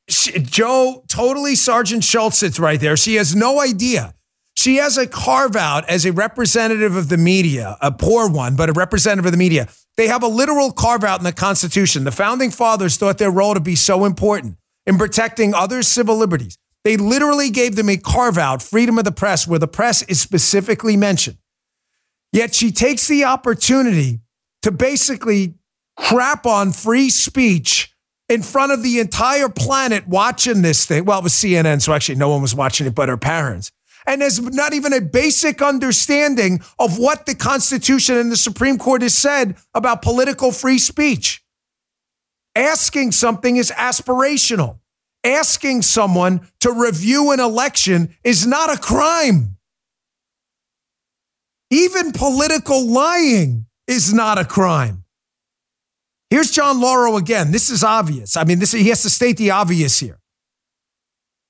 she, 0.08 0.32
Joe, 0.38 1.04
totally 1.08 1.54
Sergeant 1.54 2.04
Schultz 2.04 2.38
sits 2.38 2.58
right 2.58 2.80
there. 2.80 2.96
She 2.96 3.16
has 3.16 3.34
no 3.34 3.60
idea. 3.60 4.14
She 4.56 4.76
has 4.76 4.96
a 4.96 5.06
carve 5.06 5.54
out 5.54 5.88
as 5.88 6.06
a 6.06 6.12
representative 6.12 6.96
of 6.96 7.08
the 7.08 7.18
media, 7.18 7.76
a 7.80 7.92
poor 7.92 8.28
one, 8.28 8.56
but 8.56 8.70
a 8.70 8.72
representative 8.72 9.26
of 9.26 9.32
the 9.32 9.38
media. 9.38 9.68
They 9.96 10.08
have 10.08 10.22
a 10.22 10.28
literal 10.28 10.72
carve 10.72 11.04
out 11.04 11.20
in 11.20 11.24
the 11.24 11.32
Constitution. 11.32 12.04
The 12.04 12.12
founding 12.12 12.50
fathers 12.50 12.96
thought 12.96 13.18
their 13.18 13.30
role 13.30 13.54
to 13.54 13.60
be 13.60 13.76
so 13.76 14.04
important 14.04 14.56
in 14.86 14.98
protecting 14.98 15.54
other 15.54 15.82
civil 15.82 16.16
liberties. 16.16 16.56
They 16.84 16.96
literally 16.96 17.50
gave 17.50 17.76
them 17.76 17.88
a 17.88 17.96
carve 17.96 18.38
out, 18.38 18.62
freedom 18.62 18.96
of 18.98 19.04
the 19.04 19.12
press, 19.12 19.46
where 19.46 19.58
the 19.58 19.66
press 19.66 20.02
is 20.02 20.20
specifically 20.20 20.96
mentioned. 20.96 21.38
Yet 22.32 22.54
she 22.54 22.70
takes 22.70 23.08
the 23.08 23.24
opportunity 23.24 24.20
to 24.62 24.70
basically 24.70 25.54
crap 25.96 26.46
on 26.46 26.72
free 26.72 27.10
speech 27.10 27.95
in 28.28 28.42
front 28.42 28.72
of 28.72 28.82
the 28.82 28.98
entire 28.98 29.48
planet 29.48 30.06
watching 30.08 30.62
this 30.62 30.84
thing. 30.84 31.04
Well, 31.04 31.20
it 31.20 31.24
was 31.24 31.32
CNN, 31.32 31.80
so 31.80 31.92
actually 31.92 32.16
no 32.16 32.28
one 32.28 32.42
was 32.42 32.54
watching 32.54 32.86
it 32.86 32.94
but 32.94 33.08
her 33.08 33.16
parents. 33.16 33.70
And 34.06 34.22
there's 34.22 34.40
not 34.40 34.72
even 34.72 34.92
a 34.92 35.00
basic 35.00 35.60
understanding 35.60 36.60
of 36.78 36.98
what 36.98 37.26
the 37.26 37.34
Constitution 37.34 38.16
and 38.16 38.30
the 38.30 38.36
Supreme 38.36 38.78
Court 38.78 39.02
has 39.02 39.14
said 39.14 39.56
about 39.74 40.02
political 40.02 40.52
free 40.52 40.78
speech. 40.78 41.42
Asking 42.54 43.12
something 43.12 43.56
is 43.56 43.72
aspirational. 43.72 44.78
Asking 45.24 45.82
someone 45.82 46.48
to 46.60 46.70
review 46.70 47.32
an 47.32 47.40
election 47.40 48.14
is 48.22 48.46
not 48.46 48.72
a 48.72 48.78
crime. 48.78 49.56
Even 51.70 52.12
political 52.12 52.86
lying 52.86 53.66
is 53.88 54.14
not 54.14 54.38
a 54.38 54.44
crime. 54.44 55.04
Here's 56.30 56.50
John 56.50 56.80
Lauro 56.80 57.16
again. 57.16 57.52
This 57.52 57.70
is 57.70 57.84
obvious. 57.84 58.36
I 58.36 58.44
mean, 58.44 58.58
this, 58.58 58.72
he 58.72 58.88
has 58.88 59.02
to 59.02 59.10
state 59.10 59.36
the 59.36 59.52
obvious 59.52 59.98
here. 59.98 60.18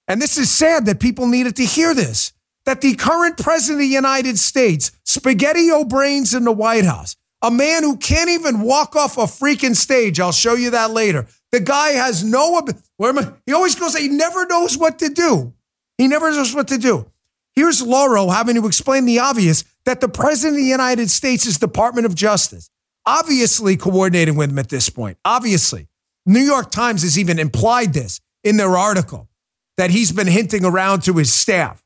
And 0.08 0.20
this 0.20 0.38
is 0.38 0.50
sad 0.50 0.86
that 0.86 1.00
people 1.00 1.26
needed 1.26 1.56
to 1.56 1.64
hear 1.64 1.94
this 1.94 2.32
that 2.66 2.80
the 2.80 2.94
current 2.94 3.38
president 3.38 3.76
of 3.76 3.88
the 3.88 3.94
United 3.94 4.36
States, 4.36 4.90
Spaghetti 5.04 5.70
O'Brains 5.70 6.34
in 6.34 6.42
the 6.42 6.52
White 6.52 6.84
House, 6.84 7.14
a 7.40 7.50
man 7.50 7.84
who 7.84 7.96
can't 7.96 8.28
even 8.28 8.60
walk 8.60 8.96
off 8.96 9.16
a 9.16 9.22
freaking 9.22 9.76
stage. 9.76 10.18
I'll 10.18 10.32
show 10.32 10.54
you 10.54 10.70
that 10.70 10.90
later. 10.90 11.26
The 11.52 11.60
guy 11.60 11.90
has 11.90 12.24
no, 12.24 12.60
where 12.96 13.10
am 13.10 13.18
I? 13.18 13.32
He 13.46 13.52
always 13.52 13.76
goes, 13.76 13.96
he 13.96 14.08
never 14.08 14.46
knows 14.46 14.76
what 14.76 14.98
to 14.98 15.08
do. 15.08 15.54
He 15.96 16.08
never 16.08 16.30
knows 16.32 16.54
what 16.54 16.68
to 16.68 16.78
do. 16.78 17.10
Here's 17.54 17.80
Lauro 17.80 18.28
having 18.28 18.56
to 18.56 18.66
explain 18.66 19.06
the 19.06 19.20
obvious 19.20 19.64
that 19.84 20.00
the 20.00 20.08
President 20.08 20.58
of 20.58 20.64
the 20.64 20.68
United 20.68 21.08
States' 21.08 21.46
is 21.46 21.58
Department 21.58 22.04
of 22.04 22.14
Justice, 22.14 22.68
obviously 23.06 23.76
coordinating 23.76 24.36
with 24.36 24.50
him 24.50 24.58
at 24.58 24.68
this 24.68 24.90
point, 24.90 25.18
obviously. 25.24 25.88
New 26.26 26.40
York 26.40 26.70
Times 26.70 27.02
has 27.02 27.18
even 27.18 27.38
implied 27.38 27.94
this 27.94 28.20
in 28.42 28.56
their 28.56 28.76
article 28.76 29.28
that 29.76 29.90
he's 29.90 30.10
been 30.12 30.26
hinting 30.26 30.64
around 30.64 31.02
to 31.04 31.12
his 31.14 31.32
staff. 31.32 31.82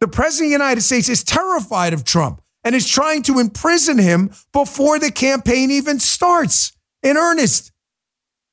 The 0.00 0.08
President 0.08 0.46
of 0.46 0.48
the 0.48 0.64
United 0.64 0.80
States 0.80 1.08
is 1.08 1.22
terrified 1.22 1.92
of 1.92 2.04
Trump 2.04 2.40
and 2.64 2.74
is 2.74 2.88
trying 2.88 3.22
to 3.24 3.38
imprison 3.38 3.98
him 3.98 4.30
before 4.52 4.98
the 4.98 5.10
campaign 5.10 5.70
even 5.70 5.98
starts 5.98 6.72
in 7.02 7.16
earnest. 7.16 7.72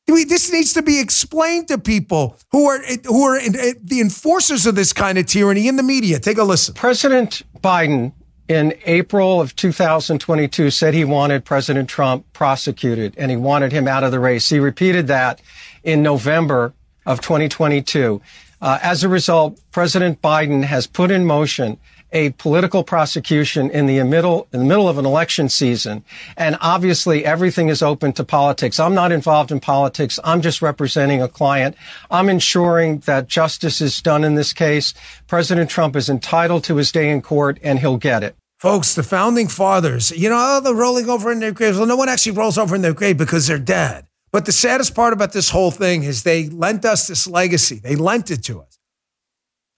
This 0.07 0.51
needs 0.51 0.73
to 0.73 0.81
be 0.81 0.99
explained 0.99 1.67
to 1.67 1.77
people 1.77 2.37
who 2.51 2.65
are 2.67 2.79
who 3.05 3.23
are 3.23 3.39
the 3.41 3.99
enforcers 3.99 4.65
of 4.65 4.75
this 4.75 4.93
kind 4.93 5.17
of 5.17 5.25
tyranny 5.25 5.67
in 5.67 5.75
the 5.75 5.83
media. 5.83 6.19
Take 6.19 6.37
a 6.37 6.43
listen. 6.43 6.73
President 6.75 7.43
Biden 7.61 8.13
in 8.47 8.73
April 8.85 9.41
of 9.41 9.55
2022 9.55 10.69
said 10.69 10.93
he 10.93 11.03
wanted 11.03 11.43
President 11.43 11.89
Trump 11.89 12.31
prosecuted 12.33 13.13
and 13.17 13.29
he 13.29 13.37
wanted 13.37 13.71
him 13.71 13.87
out 13.87 14.03
of 14.03 14.11
the 14.11 14.19
race. 14.19 14.49
He 14.49 14.59
repeated 14.59 15.07
that 15.07 15.41
in 15.83 16.01
November 16.01 16.73
of 17.05 17.21
2022. 17.21 18.21
Uh, 18.61 18.79
as 18.81 19.03
a 19.03 19.09
result, 19.09 19.59
President 19.71 20.21
Biden 20.21 20.63
has 20.63 20.87
put 20.87 21.11
in 21.11 21.25
motion 21.25 21.77
a 22.11 22.31
political 22.31 22.83
prosecution 22.83 23.69
in 23.69 23.85
the 23.85 24.01
middle 24.03 24.47
in 24.53 24.59
the 24.59 24.65
middle 24.65 24.87
of 24.87 24.97
an 24.97 25.05
election 25.05 25.49
season. 25.49 26.03
And 26.37 26.57
obviously 26.61 27.25
everything 27.25 27.69
is 27.69 27.81
open 27.81 28.13
to 28.13 28.23
politics. 28.23 28.79
I'm 28.79 28.95
not 28.95 29.11
involved 29.11 29.51
in 29.51 29.59
politics. 29.59 30.19
I'm 30.23 30.41
just 30.41 30.61
representing 30.61 31.21
a 31.21 31.27
client. 31.27 31.75
I'm 32.09 32.29
ensuring 32.29 32.99
that 32.99 33.27
justice 33.27 33.81
is 33.81 34.01
done 34.01 34.23
in 34.23 34.35
this 34.35 34.53
case. 34.53 34.93
President 35.27 35.69
trump 35.69 35.95
is 35.95 36.09
entitled 36.09 36.63
to 36.65 36.77
his 36.77 36.91
day 36.91 37.09
in 37.09 37.21
court 37.21 37.59
and 37.61 37.79
he'll 37.79 37.97
get 37.97 38.23
it. 38.23 38.35
Folks, 38.57 38.95
the 38.95 39.03
founding 39.03 39.47
fathers, 39.47 40.09
you 40.11 40.29
know, 40.29 40.37
oh, 40.39 40.61
they're 40.61 40.73
rolling 40.73 41.09
over 41.09 41.31
in 41.31 41.39
their 41.39 41.51
graves. 41.51 41.77
Well, 41.77 41.85
no 41.85 41.95
one 41.95 42.09
actually 42.09 42.31
rolls 42.31 42.57
over 42.57 42.75
in 42.75 42.81
their 42.81 42.93
grave 42.93 43.17
because 43.17 43.45
they're 43.45 43.59
dead. 43.59 44.07
But 44.31 44.45
the 44.45 44.51
saddest 44.51 44.95
part 44.95 45.13
about 45.13 45.31
this 45.31 45.49
whole 45.49 45.71
thing 45.71 46.03
is 46.03 46.23
they 46.23 46.49
lent 46.49 46.83
us 46.83 47.07
this 47.07 47.27
legacy. 47.27 47.79
They 47.79 47.95
lent 47.95 48.31
it 48.31 48.43
to 48.45 48.61
us 48.61 48.76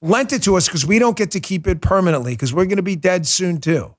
lent 0.02 0.34
it 0.34 0.44
to 0.44 0.56
us 0.56 0.68
because 0.68 0.86
we 0.86 1.00
don't 1.00 1.18
get 1.18 1.32
to 1.32 1.40
keep 1.40 1.68
it 1.68 1.82
permanently 1.82 2.34
because 2.34 2.54
we're 2.54 2.66
going 2.66 2.78
to 2.78 2.84
be 2.84 2.96
dead 2.96 3.28
soon 3.28 3.60
too. 3.60 3.96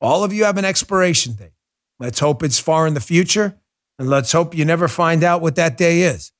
All 0.00 0.24
of 0.24 0.32
you 0.32 0.44
have 0.44 0.58
an 0.58 0.64
expiration 0.64 1.34
date. 1.34 1.52
Let's 1.98 2.18
hope 2.18 2.42
it's 2.42 2.58
far 2.58 2.86
in 2.86 2.94
the 2.94 3.00
future 3.00 3.58
and 3.98 4.08
let's 4.08 4.32
hope 4.32 4.54
you 4.54 4.64
never 4.64 4.88
find 4.88 5.22
out 5.22 5.42
what 5.42 5.56
that 5.56 5.76
day 5.76 6.02
is. 6.02 6.32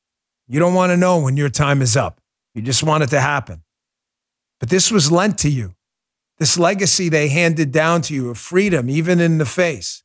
You 0.49 0.59
don't 0.59 0.75
want 0.75 0.91
to 0.91 0.97
know 0.97 1.21
when 1.21 1.37
your 1.37 1.49
time 1.49 1.83
is 1.83 1.97
up. 1.97 2.21
You 2.55 2.63
just 2.63 2.83
want 2.83 3.05
it 3.05 3.11
to 3.11 3.21
happen. 3.21 3.63
But 4.59 4.69
this 4.69 4.91
was 4.91 5.13
lent 5.13 5.39
to 5.39 5.51
you. 5.51 5.75
This 6.39 6.59
legacy 6.59 7.09
they 7.09 7.29
handed 7.29 7.73
down 7.73 8.03
to 8.03 8.15
you 8.15 8.31
of 8.31 8.39
freedom, 8.39 8.91
even 8.91 9.21
in 9.21 9.39
the 9.39 9.47
face 9.47 10.03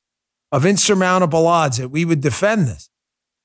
of 0.51 0.65
insurmountable 0.65 1.47
odds 1.47 1.77
that 1.77 1.89
we 1.89 2.05
would 2.05 2.21
defend 2.21 2.67
this. 2.67 2.89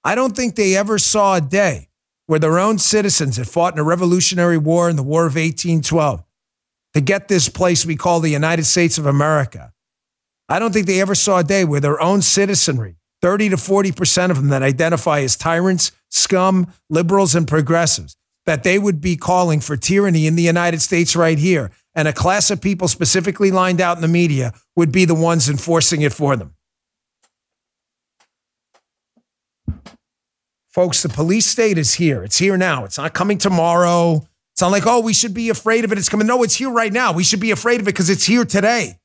I 0.05 0.15
don't 0.15 0.37
think 0.37 0.55
they 0.57 0.77
ever 0.77 0.99
saw 0.99 1.37
a 1.37 1.41
day 1.41 1.89
where 2.33 2.39
their 2.39 2.59
own 2.59 2.79
citizens 2.79 3.37
had 3.37 3.47
fought 3.47 3.75
in 3.75 3.79
a 3.79 3.85
revolutionary 3.85 4.57
war 4.57 4.89
in 4.89 4.97
the 4.97 5.03
War 5.03 5.27
of 5.27 5.35
1812 5.35 6.25
to 6.95 7.01
get 7.03 7.29
this 7.29 7.51
place 7.51 7.85
we 7.85 7.95
call 7.95 8.21
the 8.21 8.31
United 8.31 8.65
States 8.65 8.97
of 8.97 9.05
America. 9.05 9.71
I 10.49 10.59
don't 10.59 10.73
think 10.73 10.87
they 10.87 11.03
ever 11.03 11.15
saw 11.15 11.41
a 11.41 11.45
day 11.45 11.67
where 11.67 11.79
their 11.79 12.01
own 12.01 12.23
citizenry, 12.23 12.97
30 13.21 13.51
to 13.51 13.57
40% 13.57 14.31
of 14.31 14.39
them 14.39 14.49
that 14.49 14.63
identify 14.63 15.21
as 15.21 15.37
tyrants, 15.37 15.93
scum, 16.09 16.73
liberals, 16.89 17.35
and 17.35 17.47
progressives, 17.47 18.17
that 18.47 18.65
they 18.65 18.79
would 18.79 19.03
be 19.03 19.15
calling 19.15 19.61
for 19.61 19.77
tyranny 19.77 20.27
in 20.27 20.35
the 20.35 20.43
United 20.43 20.81
States 20.81 21.15
right 21.15 21.39
here. 21.39 21.71
And 21.95 22.09
a 22.09 22.15
class 22.15 22.51
of 22.51 22.63
people 22.63 22.89
specifically 22.89 23.51
lined 23.51 23.83
out 23.83 23.99
in 23.99 24.01
the 24.01 24.09
media 24.09 24.55
would 24.75 24.91
be 24.91 25.05
the 25.05 25.15
ones 25.15 25.51
enforcing 25.51 26.01
it 26.01 26.15
for 26.15 26.35
them. 26.37 26.55
Folks, 30.73 31.03
the 31.03 31.11
police 31.11 31.45
state 31.45 31.77
is 31.77 31.95
here. 31.95 32.25
It's 32.25 32.39
here 32.39 32.57
now. 32.57 32.85
It's 32.85 32.97
not 32.97 33.13
coming 33.13 33.37
tomorrow. 33.37 34.27
It's 34.53 34.63
not 34.63 34.71
like, 34.71 34.87
oh, 34.87 35.01
we 35.01 35.13
should 35.13 35.35
be 35.35 35.51
afraid 35.51 35.85
of 35.85 35.93
it. 35.93 35.99
It's 35.99 36.09
coming. 36.09 36.27
No, 36.27 36.43
it's 36.43 36.55
here 36.55 36.71
right 36.71 36.93
now. 36.93 37.13
We 37.13 37.25
should 37.25 37.41
be 37.41 37.51
afraid 37.51 37.81
of 37.81 37.87
it 37.87 37.93
because 37.93 38.09
it's 38.09 38.25
here 38.25 38.47
today. 38.47 38.99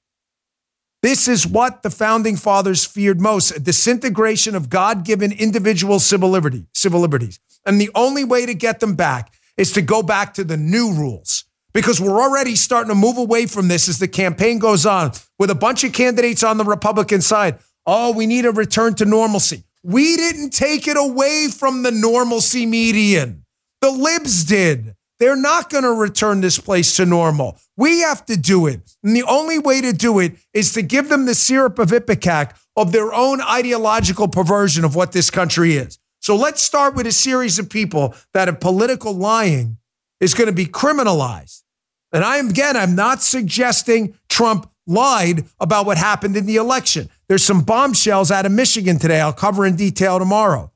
This 1.04 1.28
is 1.28 1.46
what 1.46 1.84
the 1.84 1.90
founding 1.90 2.38
fathers 2.38 2.86
feared 2.86 3.20
most 3.20 3.52
a 3.52 3.60
disintegration 3.60 4.56
of 4.56 4.70
God 4.70 5.06
given 5.06 5.32
individual 5.32 6.00
civil, 6.00 6.30
liberty, 6.30 6.66
civil 6.74 7.02
liberties. 7.02 7.40
And 7.66 7.80
the 7.80 7.92
only 7.94 8.24
way 8.24 8.46
to 8.46 8.54
get 8.54 8.80
them 8.80 8.96
back 8.96 9.34
is 9.58 9.74
to 9.74 9.82
go 9.82 10.02
back 10.02 10.34
to 10.36 10.46
the 10.46 10.58
new 10.58 10.94
rules 10.94 11.44
because 11.74 12.00
we're 12.00 12.20
already 12.20 12.56
starting 12.56 12.90
to 12.90 12.96
move 12.96 13.18
away 13.18 13.46
from 13.46 13.68
this 13.68 13.90
as 13.90 14.00
the 14.00 14.08
campaign 14.08 14.58
goes 14.58 14.86
on 14.86 15.12
with 15.38 15.50
a 15.50 15.56
bunch 15.56 15.84
of 15.84 15.92
candidates 15.92 16.44
on 16.44 16.58
the 16.58 16.64
Republican 16.64 17.22
side. 17.22 17.60
Oh, 17.86 18.14
we 18.14 18.26
need 18.26 18.46
a 18.46 18.52
return 18.52 18.96
to 18.96 19.06
normalcy. 19.06 19.64
We 19.84 20.16
didn't 20.16 20.52
take 20.52 20.88
it 20.88 20.98
away 20.98 21.48
from 21.48 21.84
the 21.84 21.92
normalcy 21.92 22.66
median. 22.66 23.46
The 23.82 23.92
libs 23.92 24.44
did. 24.44 24.96
They're 25.20 25.36
not 25.36 25.70
going 25.70 25.84
to 25.84 25.94
return 25.94 26.42
this 26.42 26.60
place 26.60 26.96
to 26.98 27.06
normal. 27.06 27.58
We 27.76 28.02
have 28.02 28.26
to 28.28 28.38
do 28.38 28.68
it. 28.68 28.96
And 29.04 29.16
the 29.16 29.24
only 29.24 29.58
way 29.58 29.82
to 29.82 29.94
do 29.94 30.20
it 30.20 30.34
is 30.54 30.74
to 30.74 30.82
give 30.82 31.10
them 31.10 31.26
the 31.26 31.34
syrup 31.34 31.80
of 31.80 31.90
Ipecac 31.90 32.56
of 32.76 32.92
their 32.92 33.14
own 33.14 33.42
ideological 33.42 34.28
perversion 34.28 34.86
of 34.86 34.96
what 34.96 35.12
this 35.14 35.30
country 35.32 35.76
is. 35.76 35.98
So 36.20 36.36
let's 36.36 36.62
start 36.62 36.96
with 36.96 37.08
a 37.08 37.12
series 37.12 37.58
of 37.58 37.70
people 37.70 38.16
that 38.34 38.50
a 38.50 38.54
political 38.54 39.14
lying 39.14 39.78
is 40.20 40.34
going 40.34 40.48
to 40.48 40.54
be 40.54 40.66
criminalized. 40.66 41.64
And 42.12 42.24
I 42.24 42.38
am, 42.38 42.50
again, 42.50 42.78
I'm 42.78 42.96
not 42.96 43.22
suggesting 43.22 44.16
Trump 44.30 44.70
lied 44.86 45.46
about 45.60 45.86
what 45.86 45.98
happened 45.98 46.38
in 46.38 46.46
the 46.46 46.56
election. 46.56 47.10
There's 47.30 47.44
some 47.44 47.62
bombshells 47.62 48.32
out 48.32 48.46
of 48.46 48.52
Michigan 48.52 49.00
today. 49.00 49.20
I'll 49.20 49.34
cover 49.34 49.66
in 49.66 49.76
detail 49.76 50.20
tomorrow 50.20 50.72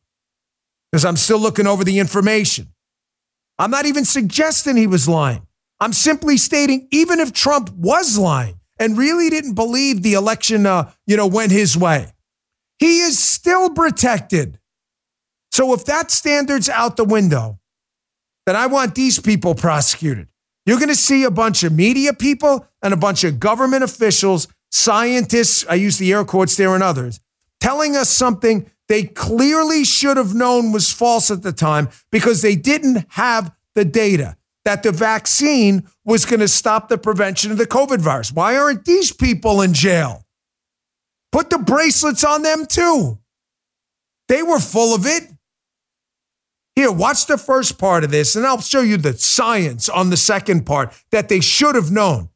because 0.92 1.06
I'm 1.06 1.18
still 1.18 1.40
looking 1.40 1.68
over 1.68 1.84
the 1.84 2.00
information. 2.00 2.68
I'm 3.58 3.72
not 3.72 3.86
even 3.86 4.06
suggesting 4.06 4.76
he 4.76 4.88
was 4.88 5.08
lying. 5.08 5.48
I'm 5.80 5.94
simply 5.94 6.38
stating 6.38 6.88
even 6.92 7.20
if 7.20 7.32
Trump 7.34 7.70
was 7.72 8.18
lying 8.18 8.60
and 8.80 8.98
really 8.98 9.30
didn't 9.30 9.54
believe 9.54 10.02
the 10.02 10.14
election, 10.14 10.66
uh, 10.66 10.92
you 11.08 11.16
know, 11.16 11.28
went 11.28 11.52
his 11.52 11.78
way, 11.78 12.14
he 12.80 13.00
is 13.02 13.20
still 13.20 13.70
protected. 13.70 14.60
So 15.52 15.74
if 15.74 15.86
that 15.86 16.12
standard's 16.12 16.70
out 16.70 16.98
the 16.98 17.04
window, 17.04 17.60
then 18.46 18.56
I 18.56 18.68
want 18.68 18.96
these 18.96 19.20
people 19.20 19.54
prosecuted. 19.54 20.28
You're 20.66 20.78
going 20.78 20.90
to 20.90 20.96
see 20.96 21.24
a 21.24 21.32
bunch 21.32 21.64
of 21.64 21.74
media 21.74 22.14
people 22.14 22.68
and 22.82 22.94
a 22.94 22.98
bunch 22.98 23.24
of 23.24 23.40
government 23.40 23.84
officials, 23.84 24.48
scientists, 24.72 25.66
I 25.70 25.76
use 25.76 25.98
the 25.98 26.12
air 26.12 26.26
quotes 26.26 26.58
there 26.58 26.74
and 26.74 26.84
others, 26.84 27.20
telling 27.60 27.96
us 27.96 28.10
something 28.10 28.70
they 28.88 29.04
clearly 29.04 29.84
should 29.84 30.18
have 30.18 30.34
known 30.34 30.72
was 30.72 30.92
false 30.92 31.32
at 31.32 31.44
the 31.44 31.54
time 31.54 31.90
because 32.12 32.42
they 32.42 32.56
didn't 32.56 33.06
have 33.10 33.54
the 33.76 33.86
data 33.86 34.36
that 34.66 34.84
the 34.84 34.92
vaccine 34.92 35.88
was 36.04 36.26
going 36.26 36.40
to 36.40 36.48
stop 36.48 36.90
the 36.90 36.98
prevention 36.98 37.52
of 37.52 37.58
the 37.58 37.66
COVID 37.66 38.00
virus. 38.00 38.32
Why 38.32 38.58
aren't 38.58 38.86
these 38.86 39.12
people 39.12 39.62
in 39.62 39.74
jail? 39.74 40.26
Put 41.32 41.50
the 41.50 41.58
bracelets 41.58 42.24
on 42.24 42.42
them 42.42 42.66
too. 42.66 43.18
They 44.28 44.44
were 44.44 44.60
full 44.60 44.94
of 44.94 45.06
it. 45.06 45.24
Here, 46.76 46.92
watch 46.92 47.26
the 47.26 47.38
first 47.38 47.78
part 47.78 48.04
of 48.04 48.12
this, 48.12 48.36
and 48.36 48.46
I'll 48.46 48.62
show 48.62 48.82
you 48.82 48.98
the 48.98 49.14
science 49.14 49.90
on 49.90 50.10
the 50.10 50.18
second 50.18 50.66
part 50.66 50.94
that 51.12 51.28
they 51.28 51.42
should 51.42 51.76
have 51.76 51.92
known. 51.92 52.30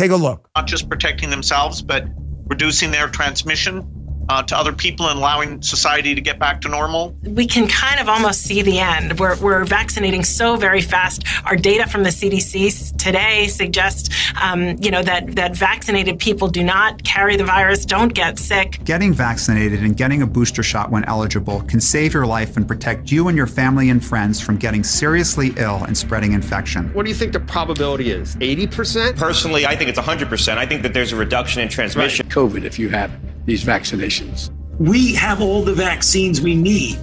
Take 0.00 0.12
a 0.12 0.16
look. 0.16 0.48
Not 0.56 0.66
just 0.66 0.88
protecting 0.88 1.28
themselves, 1.28 1.82
but 1.82 2.08
reducing 2.48 2.90
their 2.90 3.06
transmission 3.06 3.86
uh, 4.30 4.42
to 4.44 4.56
other 4.56 4.72
people 4.72 5.08
and 5.08 5.18
allowing 5.18 5.60
society 5.60 6.14
to 6.14 6.20
get 6.20 6.38
back 6.38 6.60
to 6.60 6.68
normal? 6.68 7.16
We 7.24 7.46
can 7.46 7.66
kind 7.66 7.98
of 7.98 8.08
almost 8.08 8.42
see 8.42 8.62
the 8.62 8.78
end. 8.78 9.18
We're, 9.18 9.36
we're 9.40 9.64
vaccinating 9.64 10.22
so 10.22 10.54
very 10.54 10.80
fast. 10.80 11.24
Our 11.44 11.56
data 11.56 11.88
from 11.88 12.04
the 12.04 12.10
CDC 12.10 12.96
today 12.96 13.48
suggests, 13.48 14.08
um, 14.40 14.76
you 14.80 14.92
know, 14.92 15.02
that, 15.02 15.34
that 15.34 15.56
vaccinated 15.56 16.20
people 16.20 16.46
do 16.46 16.62
not 16.62 17.02
carry 17.02 17.36
the 17.36 17.44
virus, 17.44 17.84
don't 17.84 18.14
get 18.14 18.38
sick. 18.38 18.80
Getting 18.84 19.12
vaccinated 19.12 19.82
and 19.82 19.96
getting 19.96 20.22
a 20.22 20.26
booster 20.28 20.62
shot 20.62 20.92
when 20.92 21.04
eligible 21.06 21.62
can 21.62 21.80
save 21.80 22.14
your 22.14 22.26
life 22.26 22.56
and 22.56 22.68
protect 22.68 23.10
you 23.10 23.26
and 23.26 23.36
your 23.36 23.48
family 23.48 23.90
and 23.90 24.04
friends 24.04 24.40
from 24.40 24.58
getting 24.58 24.84
seriously 24.84 25.52
ill 25.56 25.82
and 25.84 25.98
spreading 25.98 26.34
infection. 26.34 26.94
What 26.94 27.02
do 27.02 27.08
you 27.08 27.16
think 27.16 27.32
the 27.32 27.40
probability 27.40 28.12
is? 28.12 28.36
80%? 28.36 29.16
Personally, 29.16 29.66
I 29.66 29.74
think 29.74 29.90
it's 29.90 29.98
100%. 29.98 30.56
I 30.56 30.66
think 30.66 30.82
that 30.82 30.94
there's 30.94 31.12
a 31.12 31.16
reduction 31.16 31.62
in 31.62 31.68
transmission. 31.68 32.26
Right. 32.26 32.32
COVID, 32.32 32.62
if 32.62 32.78
you 32.78 32.90
have 32.90 33.10
these 33.50 33.64
vaccinations. 33.64 34.50
We 34.78 35.12
have 35.16 35.42
all 35.42 35.62
the 35.62 35.74
vaccines 35.74 36.40
we 36.40 36.54
need. 36.54 36.98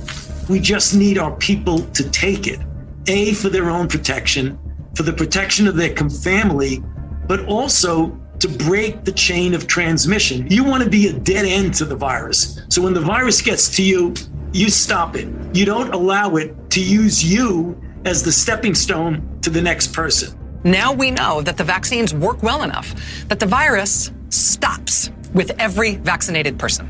We 0.48 0.62
just 0.62 0.96
need 0.96 1.18
our 1.18 1.36
people 1.36 1.80
to 1.80 2.10
take 2.10 2.48
it. 2.48 2.60
A, 3.08 3.34
for 3.34 3.50
their 3.50 3.70
own 3.70 3.90
protection, 3.90 4.58
for 4.96 5.04
the 5.04 5.12
protection 5.12 5.68
of 5.68 5.76
their 5.76 5.94
family, 5.96 6.82
but 7.28 7.46
also 7.48 8.18
to 8.40 8.48
break 8.48 9.04
the 9.04 9.12
chain 9.12 9.54
of 9.54 9.68
transmission. 9.68 10.50
You 10.50 10.64
want 10.64 10.84
to 10.84 10.90
be 10.90 11.08
a 11.08 11.14
dead 11.14 11.46
end 11.46 11.74
to 11.76 11.86
the 11.86 11.96
virus. 11.98 12.62
So 12.70 12.82
when 12.82 12.94
the 12.94 13.02
virus 13.02 13.42
gets 13.42 13.76
to 13.76 13.84
you, 13.84 14.14
you 14.54 14.70
stop 14.70 15.18
it. 15.18 15.28
You 15.54 15.66
don't 15.66 15.94
allow 15.94 16.38
it 16.38 16.70
to 16.72 16.82
use 16.82 17.24
you 17.24 17.78
as 18.06 18.24
the 18.24 18.32
stepping 18.32 18.74
stone 18.74 19.40
to 19.42 19.50
the 19.50 19.62
next 19.62 19.92
person. 19.92 20.38
Now 20.64 20.94
we 20.94 21.12
know 21.12 21.42
that 21.42 21.58
the 21.58 21.64
vaccines 21.66 22.14
work 22.14 22.42
well 22.42 22.64
enough 22.64 22.96
that 23.28 23.40
the 23.40 23.46
virus 23.46 24.12
stops 24.30 25.12
with 25.38 25.52
every 25.60 25.96
vaccinated 25.96 26.58
person. 26.58 26.90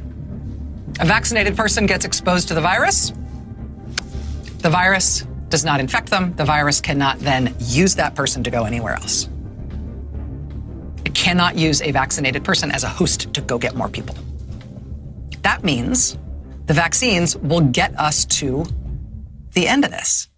A 1.01 1.06
vaccinated 1.06 1.58
person 1.58 1.86
gets 1.86 2.06
exposed 2.06 2.48
to 2.48 2.54
the 2.54 2.62
virus. 2.62 3.12
The 4.60 4.70
virus 4.70 5.27
does 5.50 5.66
not 5.66 5.82
infect 5.82 6.10
them. 6.10 6.34
The 6.34 6.46
virus 6.46 6.80
cannot 6.80 7.20
then 7.20 7.54
use 7.60 7.96
that 7.96 8.16
person 8.16 8.46
to 8.46 8.50
go 8.50 8.63
anywhere 8.63 8.94
else. 8.94 9.27
It 11.04 11.13
cannot 11.13 11.58
use 11.58 11.82
a 11.82 11.92
vaccinated 11.92 12.46
person 12.46 12.72
as 12.72 12.86
a 12.86 12.89
host 12.89 13.34
to 13.34 13.42
go 13.42 13.58
get 13.58 13.75
more 13.75 13.89
people. 13.89 14.16
That 15.42 15.66
means 15.66 16.18
the 16.68 16.74
vaccines 16.74 17.36
will 17.36 17.62
get 17.62 18.00
us 18.00 18.24
to 18.39 18.66
the 19.51 19.68
end 19.68 19.84
of 19.84 19.92
this. 19.92 20.30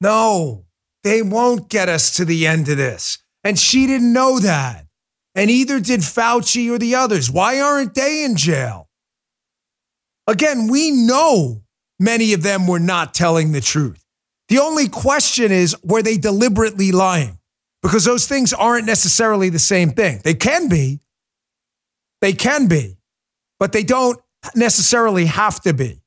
No, 0.00 0.66
they 1.02 1.20
won't 1.20 1.68
get 1.68 1.88
us 1.88 2.14
to 2.16 2.24
the 2.24 2.46
end 2.46 2.68
of 2.68 2.76
this. 2.76 3.18
And 3.42 3.58
she 3.58 3.88
didn't 3.88 4.12
know 4.12 4.38
that. 4.38 4.86
And 5.34 5.50
either 5.50 5.80
did 5.80 6.00
Fauci 6.00 6.70
or 6.70 6.78
the 6.78 6.94
others. 6.94 7.30
Why 7.30 7.60
aren't 7.60 7.94
they 7.94 8.24
in 8.24 8.36
jail? 8.36 8.88
Again, 10.26 10.68
we 10.68 10.90
know 10.90 11.62
many 11.98 12.32
of 12.32 12.42
them 12.42 12.66
were 12.66 12.78
not 12.78 13.14
telling 13.14 13.52
the 13.52 13.60
truth. 13.60 14.04
The 14.48 14.58
only 14.58 14.88
question 14.88 15.50
is 15.50 15.76
were 15.82 16.02
they 16.02 16.18
deliberately 16.18 16.92
lying? 16.92 17.38
Because 17.82 18.04
those 18.04 18.28
things 18.28 18.52
aren't 18.52 18.86
necessarily 18.86 19.48
the 19.48 19.58
same 19.58 19.90
thing. 19.90 20.20
They 20.22 20.34
can 20.34 20.68
be. 20.68 21.00
They 22.20 22.32
can 22.32 22.68
be, 22.68 22.98
but 23.58 23.72
they 23.72 23.82
don't 23.82 24.18
necessarily 24.54 25.26
have 25.26 25.60
to 25.62 25.74
be. 25.74 26.02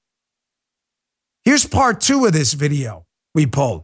Here's 1.43 1.65
part 1.65 1.99
two 1.99 2.25
of 2.25 2.31
this 2.31 2.53
video 2.53 3.05
we 3.33 3.45
pulled. 3.45 3.83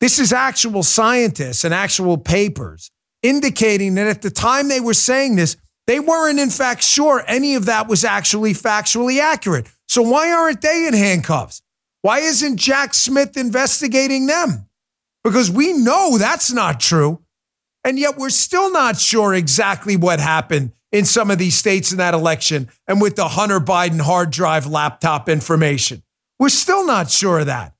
This 0.00 0.18
is 0.18 0.32
actual 0.32 0.82
scientists 0.82 1.64
and 1.64 1.74
actual 1.74 2.16
papers 2.16 2.90
indicating 3.22 3.94
that 3.94 4.06
at 4.06 4.22
the 4.22 4.30
time 4.30 4.68
they 4.68 4.80
were 4.80 4.94
saying 4.94 5.36
this, 5.36 5.56
they 5.86 6.00
weren't, 6.00 6.38
in 6.38 6.50
fact, 6.50 6.82
sure 6.82 7.24
any 7.26 7.54
of 7.54 7.66
that 7.66 7.88
was 7.88 8.04
actually 8.04 8.52
factually 8.52 9.20
accurate. 9.20 9.66
So 9.88 10.02
why 10.02 10.32
aren't 10.32 10.60
they 10.60 10.86
in 10.86 10.94
handcuffs? 10.94 11.62
Why 12.02 12.18
isn't 12.18 12.56
Jack 12.56 12.94
Smith 12.94 13.36
investigating 13.36 14.26
them? 14.26 14.68
Because 15.24 15.50
we 15.50 15.72
know 15.72 16.18
that's 16.18 16.52
not 16.52 16.80
true. 16.80 17.20
And 17.84 17.98
yet 17.98 18.16
we're 18.16 18.30
still 18.30 18.70
not 18.72 18.98
sure 18.98 19.34
exactly 19.34 19.96
what 19.96 20.20
happened 20.20 20.72
in 20.92 21.04
some 21.04 21.30
of 21.30 21.38
these 21.38 21.54
states 21.54 21.90
in 21.90 21.98
that 21.98 22.14
election 22.14 22.68
and 22.86 23.00
with 23.00 23.16
the 23.16 23.28
Hunter 23.28 23.60
Biden 23.60 24.00
hard 24.00 24.30
drive 24.30 24.66
laptop 24.66 25.28
information. 25.28 26.02
We're 26.38 26.48
still 26.48 26.86
not 26.86 27.10
sure 27.10 27.40
of 27.40 27.46
that. 27.46 27.74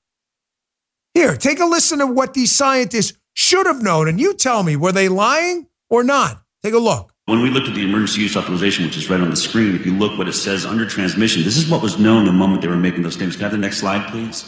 Here, 1.13 1.35
take 1.35 1.59
a 1.59 1.65
listen 1.65 1.99
to 1.99 2.07
what 2.07 2.33
these 2.33 2.51
scientists 2.51 3.17
should 3.33 3.65
have 3.65 3.81
known. 3.81 4.07
And 4.07 4.19
you 4.19 4.33
tell 4.33 4.63
me, 4.63 4.75
were 4.75 4.91
they 4.91 5.09
lying 5.09 5.67
or 5.89 6.03
not? 6.03 6.41
Take 6.61 6.73
a 6.73 6.79
look. 6.79 7.13
When 7.25 7.41
we 7.41 7.49
looked 7.49 7.69
at 7.69 7.75
the 7.75 7.83
emergency 7.83 8.21
use 8.21 8.35
authorization, 8.35 8.85
which 8.85 8.97
is 8.97 9.09
right 9.09 9.21
on 9.21 9.29
the 9.29 9.35
screen, 9.35 9.75
if 9.75 9.85
you 9.85 9.93
look 9.93 10.17
what 10.17 10.27
it 10.27 10.33
says 10.33 10.65
under 10.65 10.85
transmission, 10.85 11.43
this 11.43 11.55
is 11.55 11.69
what 11.69 11.81
was 11.81 11.97
known 11.97 12.25
the 12.25 12.33
moment 12.33 12.61
they 12.61 12.67
were 12.67 12.75
making 12.75 13.03
those 13.03 13.13
statements. 13.13 13.37
Can 13.37 13.45
I 13.45 13.49
have 13.49 13.53
the 13.53 13.59
next 13.59 13.77
slide, 13.77 14.09
please? 14.11 14.43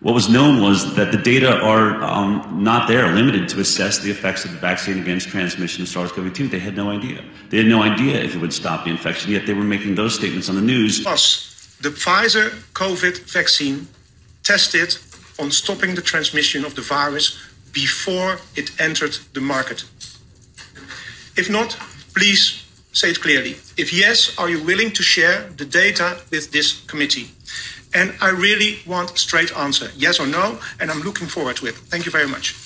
What 0.00 0.14
was 0.14 0.28
known 0.28 0.62
was 0.62 0.94
that 0.94 1.10
the 1.10 1.18
data 1.18 1.58
are 1.58 2.02
um, 2.04 2.62
not 2.62 2.86
there, 2.86 3.12
limited 3.12 3.48
to 3.48 3.60
assess 3.60 3.98
the 3.98 4.10
effects 4.10 4.44
of 4.44 4.52
the 4.52 4.58
vaccine 4.58 4.98
against 5.00 5.28
transmission 5.28 5.82
of 5.82 5.88
SARS-CoV-2. 5.88 6.50
They 6.50 6.58
had 6.58 6.76
no 6.76 6.90
idea. 6.90 7.24
They 7.48 7.56
had 7.56 7.66
no 7.66 7.82
idea 7.82 8.22
if 8.22 8.36
it 8.36 8.38
would 8.38 8.52
stop 8.52 8.84
the 8.84 8.90
infection, 8.90 9.32
yet 9.32 9.46
they 9.46 9.54
were 9.54 9.64
making 9.64 9.94
those 9.94 10.14
statements 10.14 10.48
on 10.48 10.54
the 10.54 10.60
news. 10.60 11.00
Plus, 11.02 11.76
the 11.80 11.88
Pfizer 11.88 12.50
COVID 12.74 13.30
vaccine 13.30 13.88
tested 14.44 14.96
on 15.40 15.50
stopping 15.50 15.94
the 15.94 16.02
transmission 16.02 16.64
of 16.64 16.74
the 16.74 16.82
virus 16.82 17.36
before 17.82 18.32
it 18.60 18.68
entered 18.80 19.14
the 19.34 19.40
market. 19.40 19.84
If 21.36 21.48
not, 21.50 21.76
Please 22.16 22.64
say 22.92 23.10
it 23.10 23.20
clearly. 23.20 23.56
If 23.76 23.92
yes, 23.92 24.34
are 24.38 24.48
you 24.48 24.64
willing 24.64 24.90
to 24.92 25.02
share 25.02 25.50
the 25.58 25.66
data 25.66 26.16
with 26.30 26.50
this 26.50 26.82
committee? 26.86 27.28
And 27.92 28.14
I 28.22 28.30
really 28.30 28.78
want 28.86 29.10
a 29.12 29.18
straight 29.18 29.54
answer, 29.54 29.90
yes 29.94 30.18
or 30.18 30.26
no, 30.26 30.58
and 30.80 30.90
I'm 30.90 31.00
looking 31.00 31.26
forward 31.26 31.56
to 31.56 31.66
it. 31.66 31.74
Thank 31.74 32.06
you 32.06 32.12
very 32.12 32.26
much. 32.26 32.56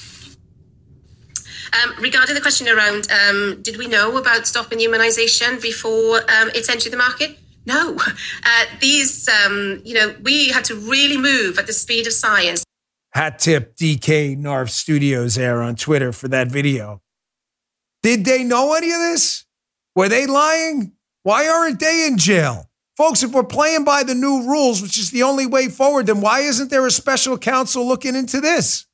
Um, 1.83 1.95
regarding 1.99 2.37
the 2.37 2.41
question 2.41 2.69
around, 2.69 3.09
um, 3.11 3.61
did 3.63 3.77
we 3.77 3.89
know 3.89 4.17
about 4.19 4.47
stopping 4.47 4.79
immunisation 4.79 5.61
before 5.61 6.19
um, 6.19 6.51
it 6.55 6.71
entered 6.71 6.93
the 6.93 6.97
market? 6.97 7.37
No. 7.67 7.99
Uh, 8.43 8.65
these, 8.81 9.29
um, 9.29 9.81
you 9.85 9.95
know, 9.95 10.15
we 10.23 10.49
had 10.49 10.65
to 10.65 10.75
really 10.75 11.17
move 11.17 11.59
at 11.59 11.67
the 11.67 11.73
speed 11.73 12.07
of 12.07 12.13
science. 12.13 12.65
Hat 13.13 13.39
tip 13.39 13.77
DK 13.77 14.37
Narf 14.37 14.71
Studios 14.71 15.35
there 15.35 15.63
on 15.63 15.75
Twitter 15.77 16.13
for 16.13 16.29
that 16.29 16.49
video. 16.49 17.03
Did 18.03 18.25
they 18.25 18.45
know 18.45 18.75
any 18.75 18.93
of 18.93 18.99
this? 18.99 19.45
Were 19.97 20.09
they 20.09 20.27
lying? 20.27 20.93
Why 21.23 21.49
aren't 21.49 21.81
they 21.81 22.07
in 22.07 22.19
jail? 22.19 22.71
Folks, 22.97 23.23
if 23.23 23.33
we're 23.33 23.45
playing 23.45 23.85
by 23.85 24.03
the 24.03 24.15
new 24.15 24.47
rules, 24.47 24.81
which 24.83 24.99
is 24.99 25.11
the 25.11 25.23
only 25.23 25.47
way 25.47 25.69
forward, 25.69 26.07
then 26.07 26.21
why 26.21 26.41
isn't 26.41 26.71
there 26.71 26.87
a 26.87 26.91
special 26.91 27.37
counsel 27.37 27.87
looking 27.87 28.15
into 28.15 28.41
this? 28.41 28.87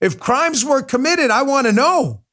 If 0.00 0.18
crimes 0.18 0.64
were 0.64 0.82
committed, 0.82 1.30
I 1.30 1.42
want 1.42 1.66
to 1.66 1.72
know. 1.72 2.24